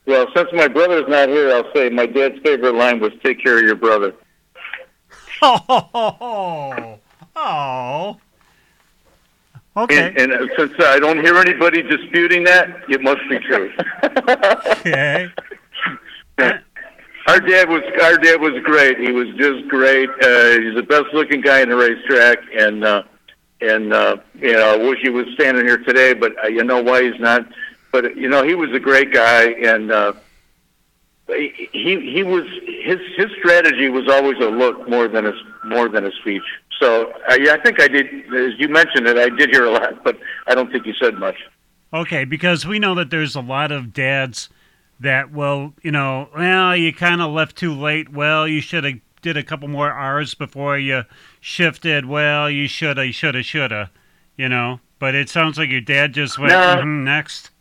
Well, 0.06 0.28
since 0.36 0.50
my 0.52 0.68
brother's 0.68 1.08
not 1.08 1.30
here, 1.30 1.50
I'll 1.54 1.72
say 1.74 1.88
my 1.90 2.08
dad's 2.08 2.40
favorite 2.44 2.76
line 2.76 3.00
was 3.00 3.14
"Take 3.24 3.42
care 3.42 3.58
of 3.58 3.64
your 3.64 3.76
brother." 3.76 4.14
Oh, 5.42 7.00
oh. 7.38 8.18
Okay. 9.78 10.14
And, 10.18 10.34
and 10.34 10.34
uh, 10.34 10.48
since 10.58 10.74
I 10.80 11.00
don't 11.00 11.24
hear 11.24 11.38
anybody 11.38 11.82
disputing 11.82 12.44
that, 12.44 12.68
it 12.90 13.02
must 13.02 13.22
be 13.30 13.40
true. 13.40 13.72
Okay. 14.80 15.32
Our 17.30 17.40
dad 17.40 17.70
was 17.70 17.84
our 18.02 18.18
dad 18.18 18.42
was 18.42 18.60
great. 18.64 18.98
He 18.98 19.12
was 19.12 19.28
just 19.36 19.68
great. 19.68 20.10
Uh, 20.10 20.62
he's 20.62 20.74
the 20.74 20.86
best 20.88 21.14
looking 21.14 21.42
guy 21.42 21.62
in 21.62 21.70
the 21.70 21.76
racetrack, 21.76 22.40
and 22.58 22.84
uh, 22.84 23.04
and 23.62 23.94
uh, 23.94 24.18
you 24.40 24.54
know, 24.54 24.74
I 24.74 24.78
wish 24.78 24.98
he 25.04 25.10
was 25.10 25.28
standing 25.36 25.64
here 25.64 25.78
today, 25.78 26.16
but 26.16 26.34
uh, 26.44 26.48
you 26.48 26.64
know 26.64 26.82
why 26.82 27.04
he's 27.04 27.20
not. 27.20 27.48
But 27.92 28.18
you 28.18 28.30
know, 28.30 28.44
he 28.44 28.56
was 28.56 28.72
a 28.74 28.80
great 28.80 29.14
guy, 29.14 29.44
and 29.44 29.92
uh, 29.92 30.14
he 31.28 31.54
he 31.72 32.24
was 32.24 32.46
his 32.66 33.00
his 33.16 33.30
strategy 33.38 33.90
was 33.90 34.10
always 34.10 34.40
a 34.40 34.50
look 34.50 34.90
more 34.90 35.08
than 35.08 35.28
a 35.28 35.34
more 35.66 35.88
than 35.88 36.08
a 36.08 36.12
speech. 36.14 36.42
So 36.80 37.14
I, 37.28 37.48
I 37.52 37.60
think 37.62 37.80
I 37.80 37.90
did, 37.90 38.08
as 38.34 38.60
you 38.60 38.70
mentioned 38.70 39.06
it, 39.06 39.20
I 39.20 39.30
did 39.30 39.52
hear 39.52 39.66
a 39.66 39.72
lot, 39.72 40.04
but 40.04 40.18
I 40.48 40.56
don't 40.56 40.72
think 40.72 40.84
he 40.84 40.96
said 41.00 41.20
much. 41.20 41.36
Okay, 41.94 42.26
because 42.26 42.66
we 42.66 42.80
know 42.80 42.96
that 42.96 43.12
there's 43.12 43.36
a 43.36 43.42
lot 43.42 43.72
of 43.72 43.94
dads 43.94 44.50
that, 45.00 45.32
well, 45.32 45.74
you 45.82 45.92
know, 45.92 46.30
well, 46.36 46.76
you 46.76 46.94
kind 46.94 47.22
of 47.22 47.32
left 47.32 47.56
too 47.56 47.74
late. 47.74 48.10
Well, 48.12 48.48
you 48.48 48.62
should 48.62 48.84
have 48.84 48.96
did 49.22 49.38
a 49.38 49.44
couple 49.44 49.68
more 49.68 49.92
hours 49.92 50.34
before 50.34 50.78
you 50.78 51.04
shifted. 51.40 52.06
Well, 52.06 52.50
you 52.50 52.68
shoulda, 52.68 53.12
shoulda, 53.12 53.44
shoulda, 53.44 53.92
you 54.38 54.50
know. 54.50 54.80
But 55.00 55.16
it 55.16 55.30
sounds 55.30 55.58
like 55.58 55.70
your 55.70 55.82
dad 55.82 56.14
just 56.14 56.38
went 56.38 56.52
No. 56.52 56.82
"Mhm, 56.84 57.04
next. 57.04 57.52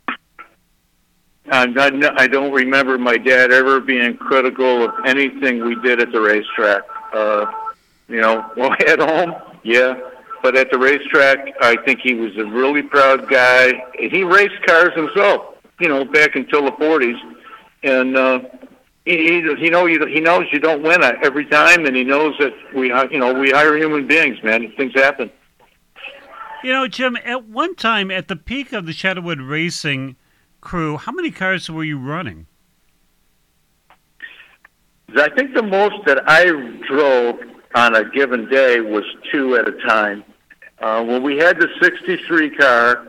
I'm 1.50 1.72
not, 1.72 2.20
I 2.20 2.26
don't 2.26 2.52
remember 2.52 2.98
my 2.98 3.16
dad 3.16 3.52
ever 3.52 3.80
being 3.80 4.16
critical 4.16 4.84
of 4.84 4.90
anything 5.06 5.64
we 5.64 5.76
did 5.76 6.00
at 6.00 6.12
the 6.12 6.20
racetrack. 6.20 6.82
Uh, 7.14 7.46
you 8.08 8.20
know, 8.20 8.44
well, 8.56 8.72
at 8.86 8.98
home, 8.98 9.34
yeah, 9.62 9.94
but 10.42 10.56
at 10.56 10.70
the 10.70 10.78
racetrack, 10.78 11.38
I 11.62 11.76
think 11.84 12.00
he 12.02 12.14
was 12.14 12.36
a 12.36 12.44
really 12.44 12.82
proud 12.82 13.28
guy. 13.28 13.72
He 13.98 14.24
raced 14.24 14.60
cars 14.66 14.92
himself, 14.94 15.54
you 15.80 15.88
know, 15.88 16.04
back 16.04 16.34
until 16.36 16.64
the 16.64 16.72
40s, 16.72 17.18
and 17.82 18.16
uh, 18.16 18.40
he, 19.04 19.40
he, 19.40 19.54
he 19.56 19.70
know 19.70 19.86
you, 19.86 20.04
he 20.06 20.20
knows 20.20 20.44
you 20.52 20.58
don't 20.58 20.82
win 20.82 21.02
every 21.22 21.46
time, 21.46 21.86
and 21.86 21.96
he 21.96 22.04
knows 22.04 22.34
that 22.40 22.52
we, 22.74 22.90
hi- 22.90 23.08
you 23.10 23.18
know, 23.18 23.32
we 23.32 23.50
hire 23.50 23.76
human 23.76 24.06
beings, 24.06 24.36
man. 24.42 24.72
Things 24.76 24.92
happen. 24.94 25.30
You 26.64 26.72
know, 26.72 26.88
Jim, 26.88 27.16
at 27.24 27.44
one 27.44 27.76
time, 27.76 28.10
at 28.10 28.28
the 28.28 28.36
peak 28.36 28.72
of 28.72 28.86
the 28.86 28.92
Shadowwood 28.92 29.48
Racing 29.48 30.16
crew, 30.60 30.96
how 30.96 31.12
many 31.12 31.30
cars 31.30 31.70
were 31.70 31.84
you 31.84 31.98
running? 31.98 32.46
I 35.16 35.28
think 35.30 35.54
the 35.54 35.62
most 35.62 36.04
that 36.06 36.28
I 36.28 36.44
drove 36.86 37.36
on 37.74 37.94
a 37.94 38.10
given 38.10 38.48
day 38.50 38.80
was 38.80 39.04
two 39.32 39.56
at 39.56 39.68
a 39.68 39.72
time. 39.86 40.24
Uh, 40.80 41.02
when 41.04 41.22
we 41.22 41.38
had 41.38 41.58
the 41.58 41.68
63 41.80 42.50
car, 42.56 43.08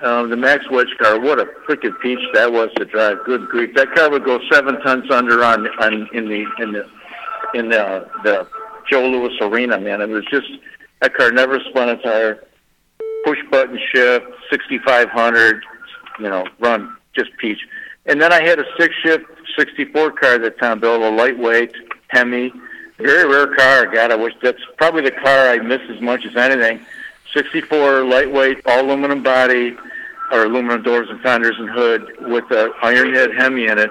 uh, 0.00 0.26
the 0.26 0.36
Max 0.36 0.68
Wedge 0.70 0.94
car, 1.00 1.18
what 1.18 1.40
a 1.40 1.46
freaking 1.68 1.98
peach 2.00 2.18
that 2.34 2.52
was 2.52 2.68
to 2.76 2.84
drive. 2.84 3.18
Good 3.24 3.48
grief. 3.48 3.74
That 3.74 3.94
car 3.94 4.10
would 4.10 4.24
go 4.24 4.40
seven 4.52 4.80
tons 4.82 5.10
under 5.10 5.42
on, 5.42 5.66
on 5.80 6.08
in 6.12 6.28
the 6.28 6.44
in 6.58 6.72
the 6.72 6.86
in 7.54 7.68
the 7.68 8.08
the 8.22 8.46
Joe 8.90 9.08
Louis 9.08 9.34
Arena, 9.40 9.80
man. 9.80 10.00
It 10.00 10.08
was 10.08 10.24
just 10.30 10.48
that 11.00 11.14
car 11.14 11.30
never 11.32 11.60
spun 11.70 11.88
a 11.88 11.96
tire. 12.02 12.44
Push 13.24 13.38
button 13.50 13.78
shift, 13.92 14.26
6500, 14.50 15.62
you 16.20 16.28
know, 16.28 16.46
run 16.60 16.96
just 17.14 17.30
peach. 17.38 17.58
And 18.04 18.20
then 18.20 18.32
I 18.32 18.40
had 18.40 18.60
a 18.60 18.64
six 18.78 18.94
shift 19.02 19.24
64 19.58 20.12
car 20.12 20.38
that 20.38 20.58
Tom 20.60 20.80
built, 20.80 21.02
a 21.02 21.10
lightweight 21.10 21.72
Hemi, 22.08 22.52
very 22.98 23.28
rare 23.28 23.54
car. 23.56 23.86
God, 23.86 24.12
I 24.12 24.16
wish 24.16 24.34
that's 24.42 24.62
probably 24.76 25.02
the 25.02 25.10
car 25.10 25.50
I 25.50 25.58
miss 25.58 25.80
as 25.90 26.00
much 26.00 26.24
as 26.24 26.36
anything. 26.36 26.84
64 27.34 28.04
lightweight, 28.04 28.60
all 28.66 28.84
aluminum 28.84 29.22
body, 29.22 29.76
or 30.32 30.44
aluminum 30.44 30.82
doors 30.82 31.08
and 31.10 31.20
fenders 31.20 31.56
and 31.58 31.70
hood 31.70 32.16
with 32.20 32.44
a 32.50 32.72
iron 32.82 33.14
head 33.14 33.30
Hemi 33.36 33.66
in 33.66 33.78
it. 33.78 33.90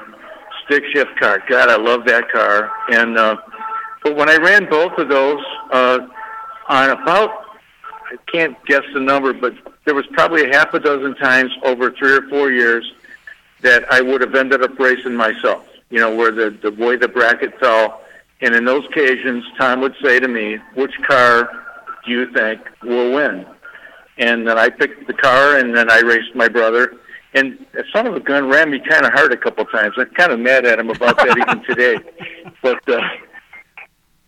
Stick 0.66 0.84
shift 0.94 1.18
car. 1.20 1.44
God, 1.48 1.70
I 1.70 1.78
love 1.78 2.06
that 2.06 2.32
car. 2.32 2.72
And 2.90 3.18
uh, 3.18 3.38
but 4.04 4.16
when 4.16 4.30
I 4.30 4.38
ran 4.38 4.70
both 4.70 4.98
of 4.98 5.10
those 5.10 5.44
uh, 5.72 6.00
on 6.68 6.90
about 6.90 7.46
I 8.12 8.18
can't 8.32 8.58
guess 8.66 8.84
the 8.94 9.00
number, 9.00 9.34
but 9.34 9.54
there 9.86 9.96
was 9.96 10.06
probably 10.14 10.50
a 10.50 10.54
half 10.54 10.74
a 10.74 10.80
dozen 10.80 11.16
times 11.16 11.52
over 11.64 11.92
three 11.92 12.14
or 12.14 12.22
four 12.30 12.52
years 12.52 12.92
that 13.62 13.92
I 13.92 14.02
would 14.02 14.22
have 14.22 14.36
ended 14.36 14.62
up 14.62 14.78
racing 14.78 15.16
myself. 15.16 15.68
You 15.90 16.00
know, 16.00 16.16
where 16.16 16.32
the 16.32 16.50
the 16.62 16.72
way 16.72 16.96
the 16.96 17.08
bracket 17.08 17.60
fell, 17.60 18.02
and 18.42 18.56
in 18.56 18.66
those 18.66 18.86
occasions, 18.86 19.44
Tom 19.58 19.82
would 19.82 19.96
say 20.04 20.20
to 20.20 20.28
me, 20.28 20.60
"Which 20.74 20.94
car 21.08 21.65
do 22.06 22.12
you 22.12 22.32
think 22.34 22.62
will 22.84 23.14
win?" 23.14 23.46
And 24.18 24.48
then 24.48 24.58
I 24.58 24.70
picked 24.70 25.08
the 25.08 25.14
car, 25.14 25.58
and 25.58 25.76
then 25.76 25.92
I 25.92 26.00
raced 26.00 26.36
my 26.36 26.48
brother. 26.48 26.94
And 27.34 27.66
the 27.74 27.84
son 27.92 28.08
of 28.08 28.16
a 28.16 28.22
gun 28.22 28.48
ran 28.48 28.72
me 28.72 28.80
kind 28.80 29.06
of 29.06 29.12
hard 29.12 29.34
a 29.34 29.38
couple 29.38 29.66
times. 29.66 29.94
I'm 29.98 30.10
kind 30.12 30.32
of 30.32 30.40
mad 30.40 30.66
at 30.66 30.80
him 30.80 30.90
about 30.90 31.18
that 31.18 31.38
even 31.38 31.64
today. 31.68 31.98
But 32.62 32.88
uh, 32.88 33.02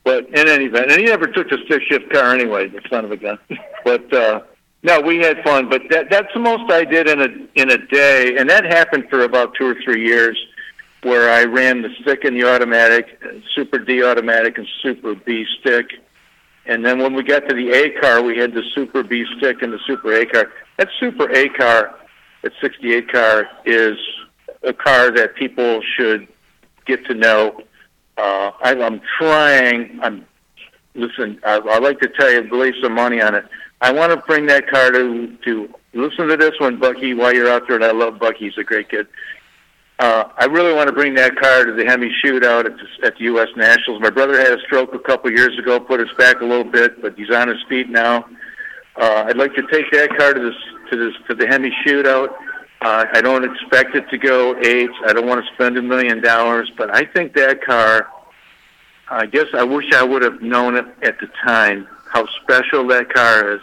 but 0.04 0.26
in 0.28 0.48
any 0.48 0.66
event, 0.66 0.92
and 0.92 1.00
he 1.00 1.06
never 1.06 1.28
took 1.28 1.50
the 1.50 1.58
stick 1.66 1.84
shift 1.90 2.12
car 2.12 2.34
anyway, 2.34 2.68
the 2.68 2.82
son 2.90 3.06
of 3.06 3.12
a 3.12 3.18
gun. 3.18 3.40
But 3.86 4.14
uh, 4.14 4.42
no, 4.84 5.02
we 5.02 5.18
had 5.20 5.44
fun. 5.44 5.70
But 5.70 5.84
that 5.90 6.10
that's 6.10 6.34
the 6.34 6.40
most 6.40 6.72
I 6.72 6.84
did 6.84 7.08
in 7.08 7.22
a 7.22 7.62
in 7.62 7.72
a 7.72 7.78
day, 7.88 8.38
and 8.38 8.50
that 8.50 8.66
happened 8.66 9.06
for 9.10 9.24
about 9.24 9.54
two 9.56 9.68
or 9.68 9.76
three 9.84 10.06
years, 10.06 10.38
where 11.04 11.30
I 11.30 11.44
ran 11.44 11.82
the 11.82 11.90
stick 12.02 12.24
and 12.24 12.36
the 12.36 12.44
automatic, 12.44 13.20
uh, 13.24 13.40
Super 13.56 13.80
D 13.80 14.04
automatic, 14.04 14.58
and 14.58 14.68
Super 14.82 15.16
B 15.16 15.46
stick. 15.60 15.92
And 16.68 16.86
then 16.86 17.00
when 17.00 17.14
we 17.14 17.24
got 17.24 17.48
to 17.48 17.56
the 17.56 17.72
A 17.72 17.92
car, 18.02 18.22
we 18.22 18.38
had 18.38 18.54
the 18.54 18.64
Super 18.76 19.02
B 19.02 19.26
stick 19.38 19.62
and 19.62 19.72
the 19.72 19.80
Super 19.88 20.14
A 20.14 20.26
car. 20.26 20.52
That 20.78 20.90
Super 21.00 21.32
A 21.32 21.48
car, 21.50 21.96
that 22.44 22.52
68 22.62 23.12
car, 23.12 23.48
is 23.66 23.98
a 24.64 24.74
car 24.74 25.12
that 25.12 25.36
people 25.36 25.82
should 25.96 26.28
get 26.86 27.06
to 27.06 27.14
know. 27.14 27.62
Uh, 28.18 28.52
I, 28.62 28.76
I'm 28.82 29.02
trying. 29.18 30.00
I'm 30.04 30.26
listen. 30.94 31.40
I, 31.46 31.60
I'd 31.60 31.84
like 31.84 32.00
to 32.02 32.10
tell 32.10 32.32
you, 32.32 32.44
believe 32.44 32.74
some 32.82 32.94
money 32.94 33.22
on 33.22 33.34
it. 33.34 33.46
I 33.80 33.94
want 33.94 34.12
to 34.12 34.18
bring 34.18 34.48
that 34.48 34.70
car 34.70 34.92
to 34.92 35.38
to 35.46 35.74
listen 35.94 36.28
to 36.28 36.36
this 36.36 36.60
one, 36.60 36.80
Bucky. 36.80 37.14
While 37.14 37.34
you're 37.34 37.50
out 37.50 37.64
there, 37.68 37.78
and 37.78 37.86
I 37.86 37.92
love 37.92 38.20
Bucky. 38.20 38.46
He's 38.46 38.58
a 38.58 38.64
great 38.64 38.90
kid. 38.90 39.08
Uh, 40.00 40.26
I 40.38 40.46
really 40.46 40.74
want 40.74 40.88
to 40.88 40.94
bring 40.94 41.16
that 41.16 41.36
car 41.38 41.66
to 41.66 41.74
the 41.74 41.84
Hemi 41.84 42.12
Shootout 42.24 42.66
at 42.66 42.78
the, 42.78 43.08
at 43.08 43.18
the 43.18 43.24
U.S. 43.26 43.48
Nationals. 43.56 44.00
My 44.00 44.12
brother 44.12 44.38
had 44.38 44.52
a 44.52 44.62
stroke 44.62 44.94
a 44.94 45.00
couple 45.00 45.32
years 45.32 45.58
ago, 45.58 45.80
put 45.80 46.00
us 46.00 46.10
back 46.18 46.42
a 46.42 46.46
little 46.46 46.64
bit, 46.64 47.02
but 47.02 47.18
he's 47.18 47.32
on 47.32 47.48
his 47.48 47.58
feet 47.68 47.90
now. 47.90 48.26
Uh, 48.96 49.26
I'd 49.28 49.38
like 49.38 49.56
to 49.56 49.64
take 49.72 49.90
that 49.92 50.16
car 50.16 50.34
to 50.34 50.40
this 50.40 50.56
to 50.92 50.98
this 50.98 51.14
to 51.28 51.36
the 51.36 51.48
Hemi 51.48 51.72
Shootout. 51.86 52.30
Uh, 52.82 53.06
I 53.12 53.22
don't 53.22 53.44
expect 53.44 53.96
it 53.96 54.08
to 54.12 54.18
go 54.20 54.56
eight. 54.64 54.92
I 55.06 55.14
don't 55.14 55.28
want 55.28 55.44
to 55.44 55.54
spend 55.56 55.78
a 55.78 55.82
million 55.82 56.22
dollars, 56.22 56.72
but 56.78 56.96
I 56.96 57.04
think 57.06 57.34
that 57.34 57.64
car. 57.64 58.08
I 59.10 59.26
guess 59.26 59.48
I 59.54 59.64
wish 59.64 59.92
I 59.94 60.04
would 60.04 60.22
have 60.22 60.42
known 60.42 60.76
it 60.76 60.86
at 61.02 61.18
the 61.20 61.28
time 61.44 61.88
how 62.12 62.26
special 62.44 62.88
that 62.88 63.14
car 63.14 63.54
is, 63.54 63.62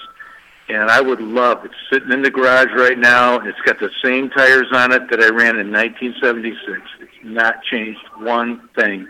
and 0.69 0.91
I 0.91 1.01
would 1.01 1.21
love. 1.21 1.65
It's 1.65 1.75
sitting 1.93 2.11
in 2.13 2.23
the 2.23 2.31
garage 2.31 2.69
right 2.77 2.99
now. 2.99 3.39
It's 3.41 3.61
got 3.67 3.79
the 3.79 3.91
same 4.03 4.31
tires 4.31 4.67
on 4.73 4.93
it 4.93 5.11
that 5.11 5.21
I 5.21 5.29
ran 5.29 5.59
in 5.59 5.71
1976. 5.71 6.81
It's 7.01 7.11
not 7.23 7.63
changed 7.65 8.01
one 8.19 8.69
thing. 8.75 9.07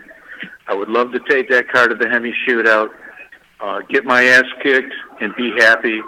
I 0.67 0.73
would 0.73 0.89
love 0.89 1.11
to 1.13 1.19
take 1.29 1.49
that 1.49 1.69
car 1.69 1.87
to 1.87 1.95
the 1.95 2.09
Hemi 2.09 2.33
Shootout, 2.47 2.89
uh, 3.61 3.81
get 3.87 4.03
my 4.03 4.23
ass 4.23 4.45
kicked, 4.61 4.93
and 5.21 5.33
be 5.35 5.51
happy. 5.57 6.01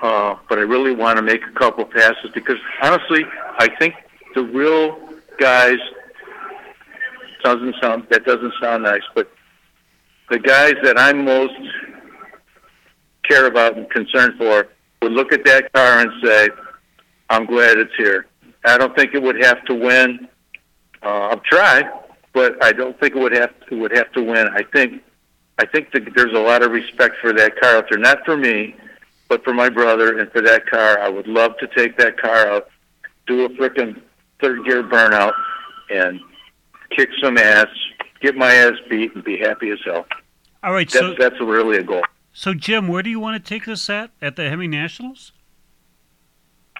Uh, 0.00 0.36
but 0.48 0.58
I 0.58 0.62
really 0.62 0.94
want 0.94 1.16
to 1.16 1.22
make 1.22 1.40
a 1.42 1.58
couple 1.58 1.84
passes 1.84 2.30
because 2.34 2.58
honestly, 2.82 3.24
I 3.58 3.68
think 3.78 3.94
the 4.34 4.42
real 4.42 4.98
guys 5.38 5.78
doesn't 7.42 7.74
sound 7.80 8.06
that 8.10 8.24
doesn't 8.24 8.52
sound 8.60 8.82
nice, 8.82 9.02
but 9.14 9.30
the 10.30 10.38
guys 10.38 10.74
that 10.82 10.98
I'm 10.98 11.24
most 11.24 11.54
care 13.22 13.46
about 13.46 13.76
and 13.76 13.88
concerned 13.90 14.34
for 14.38 14.68
would 15.06 15.12
look 15.12 15.32
at 15.32 15.44
that 15.44 15.72
car 15.72 16.00
and 16.00 16.10
say, 16.22 16.48
"I'm 17.30 17.46
glad 17.46 17.78
it's 17.78 17.94
here." 17.96 18.26
I 18.64 18.76
don't 18.76 18.94
think 18.96 19.14
it 19.14 19.22
would 19.22 19.40
have 19.44 19.64
to 19.66 19.74
win. 19.74 20.28
Uh, 21.00 21.28
I've 21.28 21.42
tried, 21.44 21.88
but 22.32 22.62
I 22.62 22.72
don't 22.72 22.98
think 22.98 23.14
it 23.14 23.18
would 23.18 23.36
have 23.36 23.52
to, 23.68 23.78
would 23.78 23.96
have 23.96 24.10
to 24.12 24.22
win. 24.22 24.48
I 24.48 24.64
think 24.72 25.02
I 25.58 25.64
think 25.64 25.92
that 25.92 26.02
there's 26.16 26.34
a 26.34 26.40
lot 26.40 26.62
of 26.62 26.72
respect 26.72 27.16
for 27.20 27.32
that 27.32 27.58
car 27.60 27.76
out 27.76 27.86
there. 27.88 28.00
Not 28.00 28.24
for 28.24 28.36
me, 28.36 28.74
but 29.28 29.44
for 29.44 29.54
my 29.54 29.68
brother 29.68 30.18
and 30.18 30.30
for 30.32 30.42
that 30.42 30.68
car. 30.68 30.98
I 30.98 31.08
would 31.08 31.28
love 31.28 31.56
to 31.58 31.68
take 31.68 31.96
that 31.98 32.20
car 32.20 32.48
out, 32.48 32.68
do 33.28 33.44
a 33.44 33.48
frickin' 33.50 34.02
third 34.40 34.64
gear 34.66 34.82
burnout, 34.82 35.34
and 35.88 36.20
kick 36.90 37.10
some 37.22 37.38
ass, 37.38 37.68
get 38.20 38.34
my 38.34 38.52
ass 38.52 38.74
beat, 38.90 39.14
and 39.14 39.22
be 39.22 39.38
happy 39.38 39.70
as 39.70 39.78
hell. 39.84 40.04
All 40.64 40.72
right, 40.72 40.90
That's 40.90 40.98
so 40.98 41.14
that's 41.16 41.40
really 41.40 41.78
a 41.78 41.84
goal. 41.84 42.02
So 42.36 42.52
Jim, 42.52 42.86
where 42.86 43.02
do 43.02 43.08
you 43.08 43.18
want 43.18 43.42
to 43.42 43.48
take 43.48 43.64
this 43.64 43.88
at? 43.88 44.10
At 44.20 44.36
the 44.36 44.50
Hemi 44.50 44.68
Nationals? 44.68 45.32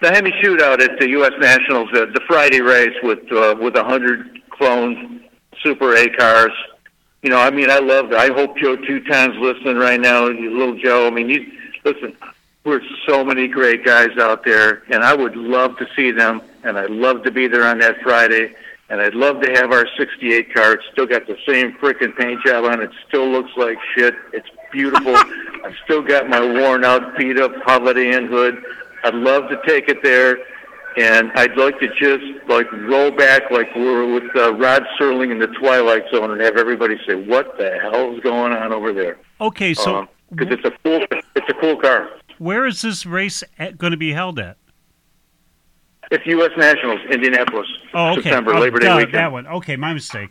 The 0.03 0.11
Hemi 0.11 0.31
shootout 0.43 0.79
at 0.79 0.99
the 0.99 1.09
U.S. 1.09 1.31
Nationals, 1.39 1.89
uh, 1.93 2.05
the 2.13 2.21
Friday 2.27 2.61
race 2.61 2.95
with 3.01 3.31
uh, 3.31 3.55
with 3.59 3.75
a 3.75 3.83
hundred 3.83 4.39
clone 4.51 5.23
Super 5.63 5.95
A 5.95 6.07
cars. 6.09 6.51
You 7.23 7.31
know, 7.31 7.39
I 7.39 7.49
mean, 7.49 7.71
I 7.71 7.79
love. 7.79 8.13
I 8.13 8.27
hope 8.27 8.55
Joe 8.57 8.75
two 8.75 9.03
times 9.05 9.35
listening 9.39 9.77
right 9.77 9.99
now, 9.99 10.25
little 10.25 10.77
Joe. 10.77 11.07
I 11.07 11.09
mean, 11.09 11.27
you 11.29 11.51
listen. 11.83 12.15
We're 12.63 12.81
so 13.07 13.25
many 13.25 13.47
great 13.47 13.83
guys 13.83 14.15
out 14.19 14.45
there, 14.45 14.83
and 14.91 15.03
I 15.03 15.15
would 15.15 15.35
love 15.35 15.77
to 15.77 15.87
see 15.95 16.11
them, 16.11 16.41
and 16.63 16.77
I'd 16.77 16.91
love 16.91 17.23
to 17.23 17.31
be 17.31 17.47
there 17.47 17.65
on 17.65 17.79
that 17.79 17.95
Friday, 18.03 18.53
and 18.89 19.01
I'd 19.01 19.15
love 19.15 19.41
to 19.41 19.51
have 19.53 19.71
our 19.71 19.87
'68 19.97 20.53
car. 20.53 20.73
It's 20.73 20.83
still 20.91 21.07
got 21.07 21.25
the 21.25 21.37
same 21.47 21.73
frickin' 21.77 22.15
paint 22.15 22.43
job 22.45 22.65
on 22.65 22.83
it. 22.83 22.91
Still 23.07 23.31
looks 23.31 23.51
like 23.57 23.77
shit. 23.95 24.13
It's 24.31 24.49
beautiful. 24.71 25.15
I've 25.15 25.75
still 25.83 26.01
got 26.01 26.29
my 26.29 26.39
worn 26.39 26.83
out, 26.83 27.17
beat 27.17 27.39
up 27.39 27.51
Holiday 27.65 28.11
Inn 28.15 28.27
hood. 28.27 28.61
I'd 29.03 29.13
love 29.15 29.49
to 29.49 29.59
take 29.65 29.89
it 29.89 30.01
there, 30.03 30.37
and 30.97 31.31
I'd 31.33 31.55
like 31.57 31.79
to 31.79 31.87
just 31.99 32.23
like 32.47 32.71
roll 32.71 33.11
back 33.11 33.49
like 33.51 33.73
we 33.75 33.83
were 33.83 34.11
with 34.13 34.35
uh, 34.35 34.53
Rod 34.55 34.83
Serling 34.99 35.31
in 35.31 35.39
the 35.39 35.47
Twilight 35.47 36.03
Zone 36.13 36.31
and 36.31 36.41
have 36.41 36.57
everybody 36.57 36.97
say, 37.07 37.15
"What 37.15 37.57
the 37.57 37.77
hell 37.81 38.13
is 38.15 38.19
going 38.21 38.53
on 38.53 38.71
over 38.73 38.93
there?" 38.93 39.17
Okay, 39.41 39.73
so 39.73 40.07
Because 40.33 40.53
it's 40.53 40.65
a 40.65 40.71
cool, 40.83 41.05
it's 41.35 41.49
a 41.49 41.53
cool 41.61 41.77
car. 41.77 42.09
where 42.39 42.65
is 42.65 42.81
this 42.81 43.05
race 43.05 43.43
going 43.77 43.91
to 43.91 43.97
be 43.97 44.13
held 44.13 44.39
at? 44.39 44.57
It's 46.09 46.25
U.S. 46.25 46.51
Nationals, 46.57 47.01
Indianapolis, 47.11 47.67
Oh, 47.93 48.11
okay. 48.13 48.21
September 48.21 48.55
oh, 48.55 48.59
Labor 48.61 48.79
Day 48.79 48.87
duh, 48.87 48.95
weekend. 48.97 49.13
That 49.13 49.31
one. 49.31 49.45
Okay, 49.47 49.75
my 49.75 49.93
mistake. 49.93 50.29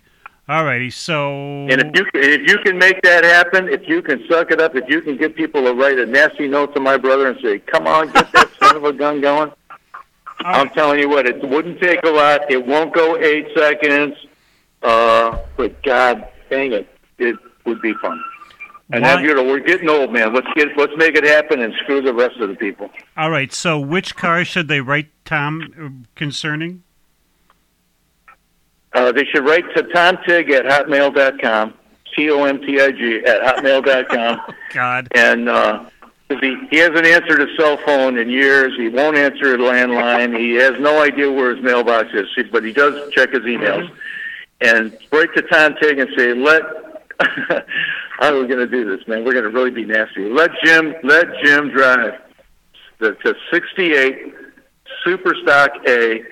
All 0.49 0.65
righty. 0.65 0.91
So 0.91 1.67
And 1.69 1.81
if 1.81 1.95
you 1.95 2.07
if 2.15 2.49
you 2.49 2.59
can 2.59 2.79
make 2.79 3.03
that 3.03 3.25
happen, 3.25 3.69
if 3.69 3.89
you 3.89 4.01
can 4.01 4.25
suck 4.29 4.53
it 4.53 4.61
up, 4.61 4.77
if 4.77 4.89
you 4.89 5.01
can 5.01 5.17
get 5.17 5.35
people 5.35 5.63
to 5.65 5.75
write 5.75 5.99
a 5.99 6.07
nasty 6.07 6.47
note 6.47 6.73
to 6.75 6.81
my 6.81 6.97
brother 6.97 7.29
and 7.29 7.41
say, 7.43 7.59
"Come 7.59 7.87
on, 7.89 8.13
get 8.13 8.31
that 8.33 8.51
son 8.61 8.77
of 8.77 8.85
a 8.85 8.93
gun 8.93 9.21
going," 9.21 9.51
I'm 10.41 10.71
telling 10.71 11.01
you 11.01 11.09
what, 11.09 11.27
it 11.27 11.43
wouldn't 11.43 11.81
take 11.81 12.05
a 12.05 12.11
lot. 12.11 12.49
It 12.51 12.65
won't 12.65 12.95
go 12.95 13.17
eight 13.17 13.49
seconds. 13.57 14.15
Uh, 14.83 15.39
but 15.57 15.83
God 15.83 16.29
dang 16.49 16.73
it, 16.73 16.89
it 17.19 17.37
would 17.65 17.83
be 17.83 17.93
fun. 17.95 18.23
And 18.93 19.05
have 19.05 19.21
you 19.23 19.35
know, 19.35 19.43
we're 19.43 19.59
getting 19.59 19.89
old, 19.89 20.13
man. 20.13 20.33
Let's 20.33 20.47
get 20.55 20.69
let's 20.77 20.93
make 20.97 21.17
it 21.17 21.25
happen 21.25 21.61
and 21.61 21.75
screw 21.83 22.01
the 22.03 22.15
rest 22.15 22.37
of 22.39 22.49
the 22.51 22.55
people. 22.55 22.89
all 23.17 23.31
right. 23.31 23.53
So 23.53 23.81
which 23.81 24.15
car 24.15 24.45
should 24.45 24.69
they 24.69 24.81
write 24.81 25.09
Tom 25.25 26.05
concerning? 26.15 26.85
Uh, 28.97 29.13
they 29.13 29.27
should 29.27 29.45
write 29.45 29.65
to 29.75 29.83
Tom 29.93 30.17
Tig 30.27 30.51
at 30.51 30.65
hotmail.com, 30.65 31.75
T 32.15 32.31
O 32.31 32.45
M 32.45 32.59
T 32.63 32.81
I 32.81 32.91
G 32.93 33.19
at 33.27 33.43
hotmail.com. 33.43 34.41
God. 34.73 35.09
and 35.15 35.51
uh, 35.51 35.85
he 36.41 36.57
he 36.71 36.79
hasn't 36.79 37.05
answered 37.05 37.47
his 37.47 37.55
cell 37.59 37.77
phone 37.85 38.17
in 38.17 38.31
years. 38.31 38.73
He 38.79 38.89
won't 38.89 39.19
answer 39.19 39.55
a 39.55 39.59
landline. 39.59 40.39
He 40.39 40.55
has 40.55 40.81
no 40.81 41.03
idea 41.03 41.31
where 41.31 41.55
his 41.55 41.63
mailbox 41.63 42.09
is, 42.15 42.27
but 42.51 42.65
he 42.65 42.73
does 42.73 43.13
check 43.13 43.33
his 43.33 43.43
emails. 43.43 43.91
And 44.63 44.97
write 45.13 45.35
to 45.35 45.43
Tom 45.43 45.75
Tig 45.79 45.99
and 45.99 46.09
say, 46.17 46.33
"Let 46.33 46.63
how 47.21 48.35
are 48.35 48.41
we 48.41 48.47
going 48.47 48.61
to 48.61 48.67
do 48.67 48.97
this, 48.97 49.07
man? 49.07 49.27
We're 49.27 49.33
going 49.33 49.45
to 49.45 49.51
really 49.51 49.73
be 49.73 49.85
nasty. 49.85 50.27
Let 50.31 50.53
Jim 50.65 50.95
let 51.03 51.27
Jim 51.45 51.69
drive 51.69 52.19
the 52.99 53.13
to 53.13 53.35
68 53.53 54.33
Super 55.05 55.35
Stock 55.43 55.73
A 55.87 56.23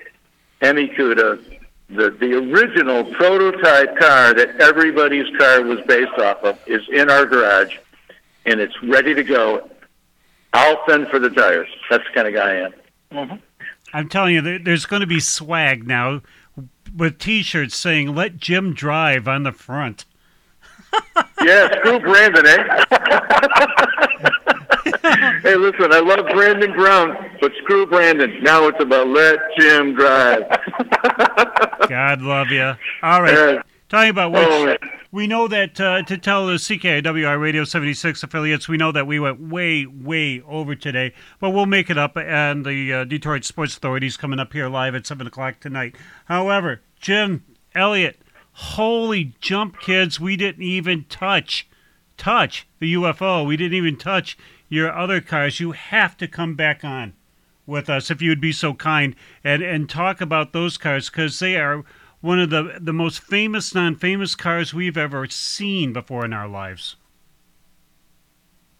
Hemi 0.63 0.87
Cuda." 0.89 1.54
The, 1.89 2.09
the 2.09 2.33
original 2.33 3.03
prototype 3.13 3.97
car 3.97 4.33
that 4.33 4.59
everybody's 4.59 5.27
car 5.37 5.61
was 5.61 5.79
based 5.87 6.17
off 6.17 6.43
of 6.43 6.57
is 6.65 6.81
in 6.91 7.09
our 7.09 7.25
garage 7.25 7.77
and 8.45 8.59
it's 8.59 8.75
ready 8.83 9.13
to 9.13 9.23
go. 9.23 9.69
I'll 10.53 10.81
send 10.87 11.07
for 11.09 11.19
the 11.19 11.29
tires. 11.29 11.67
That's 11.89 12.03
the 12.05 12.13
kind 12.13 12.27
of 12.27 12.33
guy 12.33 12.69
I 13.11 13.19
am. 13.19 13.41
I'm 13.93 14.09
telling 14.09 14.33
you, 14.33 14.59
there's 14.59 14.85
going 14.85 15.01
to 15.01 15.07
be 15.07 15.19
swag 15.19 15.87
now 15.87 16.21
with 16.95 17.19
T-shirts 17.19 17.75
saying 17.75 18.15
"Let 18.15 18.37
Jim 18.37 18.73
drive" 18.73 19.27
on 19.27 19.43
the 19.43 19.51
front. 19.51 20.05
Yeah, 21.43 21.69
screw 21.79 21.99
Brandon, 21.99 22.45
eh? 22.47 22.85
hey, 25.41 25.55
listen, 25.55 25.91
I 25.93 25.99
love 25.99 26.25
Brandon 26.33 26.71
Brown, 26.73 27.15
but 27.41 27.51
screw 27.63 27.85
Brandon. 27.85 28.43
Now 28.43 28.67
it's 28.67 28.81
about 28.81 29.07
let 29.07 29.39
Jim 29.57 29.95
drive. 29.95 30.43
God 31.89 32.21
love 32.21 32.49
you. 32.49 32.73
All 33.03 33.21
right. 33.21 33.33
Yeah. 33.33 33.61
Talking 33.89 34.09
about 34.09 34.31
which, 34.31 34.47
Oh, 34.47 34.75
we 35.11 35.27
know 35.27 35.47
that 35.47 35.79
uh, 35.79 36.01
to 36.03 36.17
tell 36.17 36.47
the 36.47 36.55
CKWR 36.55 37.39
Radio 37.39 37.63
76 37.63 38.23
affiliates, 38.23 38.67
we 38.67 38.77
know 38.77 38.91
that 38.91 39.07
we 39.07 39.19
went 39.19 39.39
way, 39.39 39.85
way 39.85 40.41
over 40.41 40.75
today, 40.75 41.13
but 41.39 41.51
we'll 41.51 41.67
make 41.67 41.89
it 41.89 41.97
up, 41.97 42.17
and 42.17 42.65
the 42.65 42.91
uh, 42.91 43.03
Detroit 43.05 43.45
Sports 43.45 43.77
Authority 43.77 44.07
is 44.07 44.17
coming 44.17 44.39
up 44.39 44.51
here 44.51 44.67
live 44.67 44.95
at 44.95 45.05
7 45.07 45.25
o'clock 45.25 45.59
tonight. 45.59 45.95
However, 46.25 46.81
Jim, 46.99 47.45
Elliot, 47.73 48.19
holy 48.51 49.35
jump, 49.39 49.79
kids, 49.79 50.19
we 50.19 50.35
didn't 50.35 50.63
even 50.63 51.05
touch, 51.05 51.67
touch 52.17 52.67
the 52.79 52.93
UFO. 52.95 53.45
We 53.45 53.55
didn't 53.55 53.77
even 53.77 53.97
touch 53.97 54.37
your 54.69 54.91
other 54.91 55.21
cars. 55.21 55.59
You 55.59 55.71
have 55.71 56.17
to 56.17 56.27
come 56.27 56.55
back 56.55 56.83
on 56.83 57.13
with 57.65 57.89
us 57.89 58.11
if 58.11 58.21
you 58.21 58.29
would 58.29 58.41
be 58.41 58.51
so 58.51 58.73
kind 58.73 59.15
and 59.43 59.63
and 59.63 59.89
talk 59.89 60.21
about 60.21 60.53
those 60.53 60.77
cars 60.77 61.09
because 61.09 61.39
they 61.39 61.57
are 61.57 61.83
one 62.21 62.39
of 62.39 62.49
the 62.49 62.77
the 62.79 62.93
most 62.93 63.19
famous 63.19 63.73
non-famous 63.73 64.35
cars 64.35 64.73
we've 64.73 64.97
ever 64.97 65.27
seen 65.27 65.93
before 65.93 66.25
in 66.25 66.33
our 66.33 66.47
lives. 66.47 66.95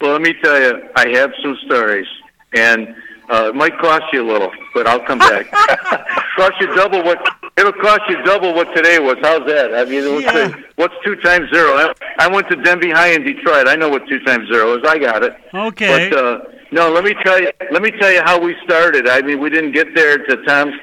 Well, 0.01 0.11
let 0.11 0.21
me 0.21 0.33
tell 0.43 0.59
you, 0.61 0.89
I 0.95 1.07
have 1.09 1.31
some 1.41 1.57
stories, 1.65 2.07
and 2.53 2.95
uh, 3.29 3.49
it 3.49 3.55
might 3.55 3.77
cost 3.79 4.03
you 4.11 4.23
a 4.23 4.27
little, 4.29 4.51
but 4.73 4.87
I'll 4.87 4.99
come 4.99 5.19
back. 5.19 5.49
cost 6.37 6.53
you 6.59 6.67
double 6.75 7.01
what 7.03 7.34
it'll 7.57 7.73
cost 7.73 8.01
you 8.09 8.21
double 8.23 8.53
what 8.53 8.73
today 8.75 8.99
was. 8.99 9.17
How's 9.21 9.45
that? 9.47 9.73
I 9.73 9.85
mean, 9.85 10.13
what's, 10.13 10.25
Yeah. 10.25 10.47
the, 10.47 10.63
what's 10.75 10.93
two 11.03 11.15
times 11.17 11.49
zero? 11.53 11.71
I, 11.73 11.93
I 12.19 12.27
went 12.27 12.49
to 12.49 12.55
Denby 12.55 12.91
High 12.91 13.09
in 13.13 13.23
Detroit. 13.23 13.67
I 13.67 13.75
know 13.75 13.89
what 13.89 14.07
two 14.07 14.19
times 14.19 14.47
zero 14.51 14.77
is. 14.77 14.83
I 14.87 14.97
got 14.97 15.23
it. 15.23 15.33
Okay. 15.53 16.09
But 16.09 16.17
uh, 16.17 16.39
no, 16.71 16.91
let 16.91 17.03
me 17.03 17.15
tell 17.23 17.39
you. 17.39 17.51
Let 17.71 17.81
me 17.81 17.91
tell 17.91 18.11
you 18.11 18.21
how 18.25 18.39
we 18.39 18.55
started. 18.63 19.07
I 19.07 19.21
mean, 19.21 19.39
we 19.39 19.49
didn't 19.49 19.71
get 19.71 19.95
there 19.95 20.17
to 20.17 20.43
Tom's 20.45 20.73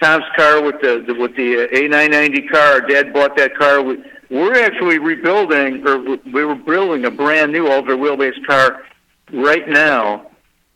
Tom's 0.00 0.24
car 0.36 0.62
with 0.62 0.80
the, 0.80 1.04
the 1.06 1.14
with 1.14 1.36
the 1.36 1.68
A 1.76 1.88
nine 1.88 2.10
ninety 2.10 2.42
car. 2.48 2.74
Our 2.74 2.80
dad 2.80 3.12
bought 3.12 3.36
that 3.36 3.56
car. 3.56 3.82
We, 3.82 4.02
we're 4.30 4.64
actually 4.64 4.98
rebuilding, 4.98 5.86
or 5.86 5.98
we 6.32 6.44
were 6.44 6.54
building 6.54 7.04
a 7.04 7.10
brand 7.10 7.52
new 7.52 7.70
ultra 7.70 7.96
wheelbase 7.96 8.46
car 8.46 8.82
right 9.30 9.68
now, 9.68 10.30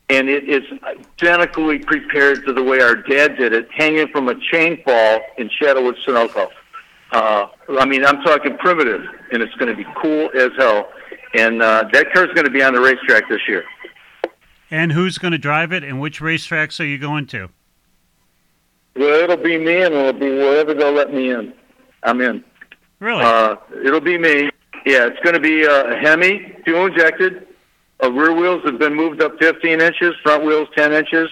and 0.09 0.29
it 0.29 0.49
is 0.49 0.63
identically 0.85 1.79
prepared 1.81 2.45
to 2.47 2.53
the 2.53 2.63
way 2.63 2.81
our 2.81 2.95
dad 2.95 3.37
did 3.37 3.53
it, 3.53 3.69
hanging 3.73 4.09
from 4.09 4.29
a 4.29 4.35
chain 4.53 4.83
fall 4.85 5.21
in 5.39 5.51
Shadow 5.61 5.83
Woods 5.85 5.99
Sunoco. 6.07 6.49
Uh, 7.13 7.47
I 7.79 7.85
mean, 7.85 8.05
I'm 8.05 8.23
talking 8.23 8.57
primitive, 8.59 9.03
and 9.33 9.43
it's 9.43 9.55
going 9.55 9.75
to 9.75 9.77
be 9.77 9.89
cool 10.01 10.31
as 10.35 10.51
hell. 10.57 10.89
And 11.35 11.63
uh, 11.63 11.89
that 11.93 12.13
car's 12.13 12.33
going 12.35 12.45
to 12.45 12.51
be 12.51 12.63
on 12.63 12.75
the 12.75 12.81
racetrack 12.81 13.29
this 13.29 13.41
year. 13.49 13.65
and 14.71 14.93
who's 14.93 15.19
going 15.19 15.33
to 15.33 15.39
drive 15.39 15.73
it 15.73 15.85
and 15.85 16.01
which 16.01 16.21
racetracks 16.21 16.81
are 16.81 16.85
you 16.85 16.99
going 16.99 17.27
to? 17.29 17.49
Well, 18.97 19.23
it'll 19.25 19.37
be 19.37 19.59
me, 19.59 19.83
and 19.83 19.95
it'll 19.95 20.13
be 20.13 20.31
wherever 20.31 20.73
they'll 20.73 20.93
let 20.93 21.13
me 21.13 21.31
in. 21.31 21.53
I'm 22.03 22.21
in. 22.21 22.43
Really? 23.01 23.23
Uh, 23.23 23.57
it'll 23.85 24.01
be 24.01 24.17
me. 24.17 24.51
Yeah, 24.87 25.07
it's 25.07 25.21
going 25.21 25.35
to 25.35 25.41
be 25.41 25.67
uh, 25.67 25.85
a 25.93 25.97
Hemi, 25.97 26.57
fuel 26.65 26.87
injected. 26.87 27.46
Uh, 28.03 28.13
rear 28.13 28.33
wheels 28.33 28.63
have 28.65 28.79
been 28.79 28.95
moved 28.95 29.23
up 29.23 29.39
15 29.39 29.81
inches, 29.81 30.15
front 30.23 30.45
wheels 30.45 30.69
10 30.77 30.93
inches. 30.93 31.29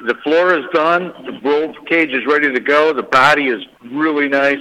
The 0.00 0.14
floor 0.22 0.54
is 0.54 0.64
done. 0.72 1.12
The 1.24 1.40
roll 1.42 1.74
cage 1.86 2.10
is 2.10 2.26
ready 2.26 2.52
to 2.52 2.60
go. 2.60 2.92
The 2.92 3.02
body 3.02 3.48
is 3.48 3.62
really 3.90 4.28
nice. 4.28 4.60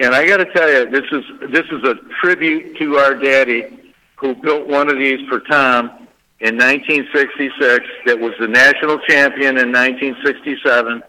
And 0.00 0.14
I 0.14 0.26
got 0.26 0.38
to 0.38 0.52
tell 0.52 0.70
you, 0.70 0.90
this 0.90 1.04
is 1.10 1.24
this 1.50 1.64
is 1.70 1.82
a 1.84 1.94
tribute 2.20 2.76
to 2.78 2.96
our 2.96 3.14
daddy, 3.14 3.92
who 4.16 4.34
built 4.34 4.66
one 4.66 4.90
of 4.90 4.98
these 4.98 5.26
for 5.28 5.40
Tom 5.40 6.06
in 6.40 6.56
1966. 6.58 7.86
That 8.06 8.18
was 8.18 8.32
the 8.38 8.48
national 8.48 8.98
champion 9.08 9.56
in 9.58 9.72
1967. 9.72 11.02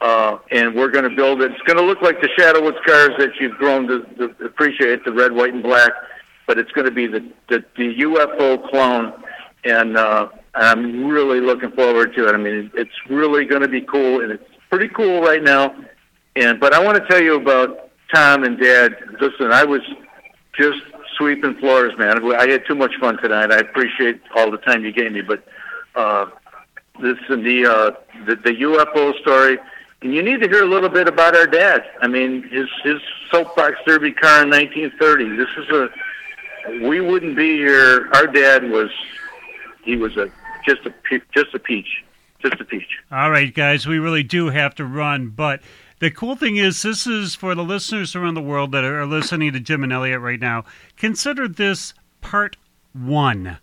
Uh, 0.00 0.38
and 0.50 0.74
we're 0.74 0.88
going 0.90 1.08
to 1.08 1.14
build 1.14 1.42
it. 1.42 1.50
It's 1.50 1.60
going 1.62 1.76
to 1.76 1.84
look 1.84 2.00
like 2.00 2.22
the 2.22 2.30
Shadow 2.38 2.62
Woods 2.62 2.78
cars 2.86 3.10
that 3.18 3.32
you've 3.38 3.56
grown 3.56 3.86
to, 3.88 4.00
to 4.16 4.46
appreciate, 4.46 5.04
the 5.04 5.12
red, 5.12 5.32
white, 5.32 5.52
and 5.52 5.62
black. 5.62 5.92
But 6.46 6.58
it's 6.58 6.72
going 6.72 6.86
to 6.86 6.90
be 6.90 7.06
the 7.06 7.20
the, 7.48 7.64
the 7.76 7.94
UFO 8.02 8.68
clone, 8.70 9.12
and 9.64 9.96
uh, 9.96 10.28
I'm 10.54 11.06
really 11.06 11.40
looking 11.40 11.70
forward 11.72 12.14
to 12.16 12.28
it. 12.28 12.34
I 12.34 12.38
mean, 12.38 12.70
it's 12.74 12.90
really 13.08 13.44
going 13.44 13.62
to 13.62 13.68
be 13.68 13.82
cool, 13.82 14.22
and 14.22 14.32
it's 14.32 14.44
pretty 14.68 14.88
cool 14.88 15.22
right 15.22 15.42
now. 15.42 15.74
And 16.36 16.58
but 16.58 16.72
I 16.72 16.82
want 16.82 16.98
to 16.98 17.06
tell 17.08 17.22
you 17.22 17.36
about 17.36 17.90
Tom 18.12 18.44
and 18.44 18.58
Dad. 18.58 18.96
Listen, 19.20 19.52
I 19.52 19.64
was 19.64 19.82
just 20.58 20.80
sweeping 21.16 21.56
floors, 21.56 21.92
man. 21.98 22.24
I 22.34 22.48
had 22.48 22.66
too 22.66 22.74
much 22.74 22.92
fun 23.00 23.18
tonight. 23.18 23.52
I 23.52 23.58
appreciate 23.58 24.20
all 24.34 24.50
the 24.50 24.58
time 24.58 24.84
you 24.84 24.92
gave 24.92 25.12
me, 25.12 25.20
but 25.20 25.44
uh, 25.94 26.26
this 27.00 27.16
the, 27.28 27.66
uh, 27.66 28.24
the 28.26 28.36
the 28.36 28.52
UFO 28.62 29.18
story. 29.20 29.58
And 30.02 30.14
you 30.14 30.22
need 30.22 30.40
to 30.40 30.48
hear 30.48 30.62
a 30.62 30.66
little 30.68 30.88
bit 30.88 31.08
about 31.08 31.36
our 31.36 31.46
dad. 31.46 31.82
I 32.00 32.08
mean, 32.08 32.48
his 32.48 32.68
his 32.82 33.00
soapbox 33.30 33.76
derby 33.86 34.12
car 34.12 34.42
in 34.42 34.50
1930. 34.50 35.36
This 35.36 35.48
is 35.58 35.68
a 35.68 35.90
we 36.68 37.00
wouldn't 37.00 37.36
be 37.36 37.56
here. 37.56 38.08
Our 38.14 38.26
dad 38.26 38.70
was 38.70 38.90
he 39.84 39.96
was 39.96 40.16
a 40.16 40.30
just 40.66 40.86
a 40.86 40.94
just 41.34 41.54
a 41.54 41.58
peach, 41.58 42.04
just 42.42 42.60
a 42.60 42.64
peach. 42.64 42.98
All 43.10 43.30
right, 43.30 43.52
guys, 43.52 43.86
we 43.86 43.98
really 43.98 44.22
do 44.22 44.50
have 44.50 44.74
to 44.76 44.84
run, 44.84 45.28
but 45.28 45.60
the 46.00 46.10
cool 46.10 46.36
thing 46.36 46.56
is 46.56 46.82
this 46.82 47.06
is 47.06 47.34
for 47.34 47.54
the 47.54 47.64
listeners 47.64 48.16
around 48.16 48.34
the 48.34 48.42
world 48.42 48.72
that 48.72 48.84
are 48.84 49.06
listening 49.06 49.52
to 49.52 49.60
Jim 49.60 49.84
and 49.84 49.92
Elliot 49.92 50.20
right 50.20 50.40
now. 50.40 50.64
Consider 50.96 51.46
this 51.48 51.94
part 52.20 52.56
one. 52.92 53.58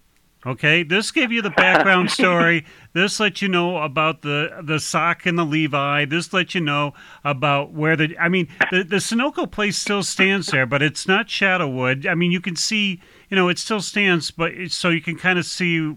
Okay, 0.48 0.82
this 0.82 1.12
gave 1.12 1.30
you 1.34 1.42
the 1.42 1.50
background 1.50 2.10
story. 2.10 2.66
This 2.94 3.20
lets 3.20 3.42
you 3.42 3.50
know 3.50 3.80
about 3.80 4.22
the 4.22 4.62
the 4.64 4.80
sock 4.80 5.26
and 5.26 5.38
the 5.38 5.44
Levi. 5.44 6.06
This 6.06 6.32
lets 6.32 6.56
you 6.56 6.62
know 6.62 6.94
about 7.26 7.74
where 7.74 7.98
the. 7.98 8.18
I 8.18 8.30
mean, 8.30 8.48
the 8.72 8.86
the 8.86 8.96
Sunoco 8.96 9.52
place 9.52 9.78
still 9.78 10.04
stands 10.04 10.48
there, 10.48 10.66
but 10.66 10.82
it's 10.82 11.06
not 11.06 11.30
Shadow 11.30 11.68
Woods. 11.68 12.08
I 12.08 12.16
mean, 12.16 12.32
you 12.32 12.40
can 12.40 12.56
see, 12.56 13.02
you 13.30 13.36
know, 13.36 13.50
it 13.50 13.60
still 13.60 13.82
stands, 13.82 14.32
but 14.32 14.54
so 14.70 14.88
you 14.88 15.02
can 15.02 15.18
kind 15.18 15.38
of 15.38 15.46
see, 15.46 15.94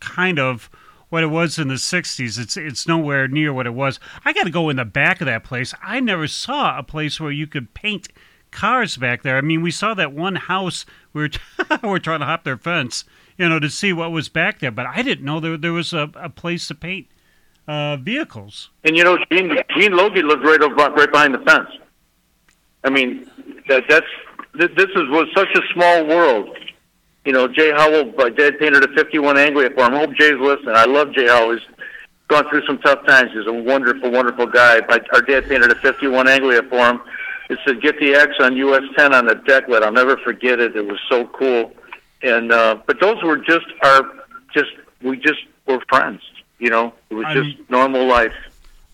kind 0.00 0.38
of 0.38 0.68
what 1.08 1.22
it 1.22 1.28
was 1.28 1.58
in 1.58 1.68
the 1.68 1.74
60s. 1.74 2.38
It's 2.38 2.58
it's 2.58 2.86
nowhere 2.86 3.26
near 3.26 3.54
what 3.54 3.66
it 3.66 3.72
was. 3.72 3.98
I 4.22 4.34
got 4.34 4.44
to 4.44 4.50
go 4.50 4.68
in 4.68 4.76
the 4.76 4.84
back 4.84 5.22
of 5.22 5.26
that 5.28 5.44
place. 5.44 5.72
I 5.82 6.00
never 6.00 6.28
saw 6.28 6.78
a 6.78 6.82
place 6.82 7.18
where 7.18 7.32
you 7.32 7.46
could 7.46 7.72
paint 7.72 8.08
cars 8.50 8.98
back 8.98 9.22
there. 9.22 9.38
I 9.38 9.40
mean, 9.40 9.62
we 9.62 9.70
saw 9.70 9.94
that 9.94 10.12
one 10.12 10.36
house 10.36 10.84
we 11.14 11.22
were, 11.22 11.30
we 11.82 11.88
were 11.88 11.98
trying 11.98 12.20
to 12.20 12.26
hop 12.26 12.44
their 12.44 12.58
fence 12.58 13.04
you 13.36 13.48
know, 13.48 13.58
to 13.58 13.70
see 13.70 13.92
what 13.92 14.12
was 14.12 14.28
back 14.28 14.60
there. 14.60 14.70
But 14.70 14.86
I 14.86 15.02
didn't 15.02 15.24
know 15.24 15.40
there 15.40 15.56
there 15.56 15.72
was 15.72 15.92
a, 15.92 16.10
a 16.14 16.28
place 16.28 16.68
to 16.68 16.74
paint 16.74 17.08
uh, 17.66 17.96
vehicles. 17.96 18.70
And 18.84 18.96
you 18.96 19.04
know, 19.04 19.18
Gene, 19.30 19.50
Gene 19.76 19.92
Logghe 19.92 20.22
lived 20.22 20.44
right 20.44 20.60
over, 20.60 20.74
right 20.74 21.10
behind 21.10 21.34
the 21.34 21.38
fence. 21.38 21.68
I 22.84 22.90
mean, 22.90 23.28
that 23.68 23.84
that's 23.88 24.06
this 24.54 24.70
is 24.70 25.08
was 25.08 25.28
such 25.34 25.48
a 25.54 25.60
small 25.72 26.06
world. 26.06 26.56
You 27.24 27.32
know, 27.32 27.48
Jay 27.48 27.70
Howell, 27.70 28.12
my 28.18 28.28
dad 28.28 28.58
painted 28.58 28.84
a 28.84 28.88
51 28.94 29.38
Anglia 29.38 29.70
for 29.70 29.86
him. 29.86 29.94
I 29.94 30.00
hope 30.00 30.14
Jay's 30.14 30.38
listening. 30.38 30.74
I 30.76 30.84
love 30.84 31.12
Jay 31.14 31.26
Howell. 31.26 31.52
He's 31.52 31.66
gone 32.28 32.48
through 32.50 32.66
some 32.66 32.78
tough 32.78 33.04
times. 33.06 33.30
He's 33.32 33.46
a 33.46 33.52
wonderful, 33.52 34.10
wonderful 34.10 34.46
guy. 34.46 34.80
My, 34.88 35.00
our 35.14 35.22
dad 35.22 35.48
painted 35.48 35.72
a 35.72 35.74
51 35.76 36.28
Anglia 36.28 36.62
for 36.64 36.86
him. 36.86 37.00
It 37.48 37.58
said, 37.66 37.80
get 37.80 37.98
the 37.98 38.14
X 38.14 38.32
on 38.40 38.56
US 38.56 38.82
10 38.96 39.14
on 39.14 39.26
the 39.26 39.36
deck 39.36 39.68
lid. 39.68 39.82
I'll 39.82 39.92
never 39.92 40.18
forget 40.18 40.60
it. 40.60 40.76
It 40.76 40.86
was 40.86 40.98
so 41.08 41.26
cool 41.28 41.72
and 42.24 42.50
uh, 42.50 42.78
but 42.86 43.00
those 43.00 43.22
were 43.22 43.36
just 43.36 43.66
our 43.82 44.02
just 44.52 44.70
we 45.02 45.16
just 45.18 45.40
were 45.66 45.80
friends. 45.88 46.20
You 46.58 46.70
know, 46.70 46.94
it 47.10 47.14
was 47.14 47.26
just 47.32 47.70
normal 47.70 48.06
life. 48.06 48.32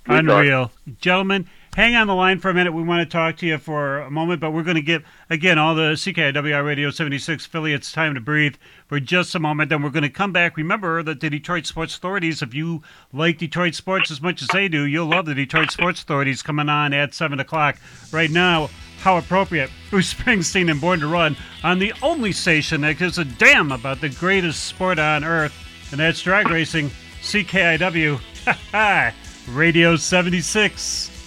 Unreal, 0.06 0.66
thought. 0.66 1.00
gentlemen. 1.00 1.46
Hang 1.76 1.94
on 1.94 2.08
the 2.08 2.16
line 2.16 2.40
for 2.40 2.50
a 2.50 2.54
minute. 2.54 2.72
We 2.72 2.82
want 2.82 3.08
to 3.08 3.10
talk 3.10 3.36
to 3.36 3.46
you 3.46 3.56
for 3.56 4.00
a 4.00 4.10
moment, 4.10 4.40
but 4.40 4.50
we're 4.50 4.64
going 4.64 4.74
to 4.74 4.82
give 4.82 5.04
again 5.30 5.56
all 5.56 5.76
the 5.76 5.92
CKIWR 5.92 6.64
Radio 6.66 6.90
76 6.90 7.46
affiliates 7.46 7.92
time 7.92 8.14
to 8.14 8.20
breathe 8.20 8.56
for 8.88 8.98
just 8.98 9.36
a 9.36 9.38
moment. 9.38 9.70
Then 9.70 9.80
we're 9.80 9.90
going 9.90 10.02
to 10.02 10.10
come 10.10 10.32
back. 10.32 10.56
Remember 10.56 11.00
that 11.04 11.20
the 11.20 11.30
Detroit 11.30 11.66
Sports 11.66 11.94
Authorities, 11.94 12.42
if 12.42 12.54
you 12.54 12.82
like 13.12 13.38
Detroit 13.38 13.76
sports 13.76 14.10
as 14.10 14.20
much 14.20 14.42
as 14.42 14.48
they 14.48 14.66
do, 14.66 14.82
you'll 14.82 15.06
love 15.06 15.26
the 15.26 15.34
Detroit 15.34 15.70
Sports 15.70 16.02
Authorities 16.02 16.42
coming 16.42 16.68
on 16.68 16.92
at 16.92 17.14
7 17.14 17.38
o'clock. 17.38 17.76
Right 18.10 18.32
now, 18.32 18.68
how 19.00 19.16
appropriate. 19.16 19.70
Bruce 19.90 20.14
Springsteen 20.14 20.70
and 20.70 20.80
Born 20.80 21.00
to 21.00 21.08
Run 21.08 21.36
on 21.64 21.78
the 21.78 21.92
only 22.02 22.32
station 22.32 22.82
that 22.82 22.98
gives 22.98 23.18
a 23.18 23.24
damn 23.24 23.72
about 23.72 24.00
the 24.00 24.08
greatest 24.08 24.64
sport 24.64 24.98
on 24.98 25.24
earth, 25.24 25.54
and 25.90 26.00
that's 26.00 26.22
drag 26.22 26.48
racing. 26.48 26.90
CKIW. 27.22 28.20
Radio 29.48 29.96
76. 29.96 31.19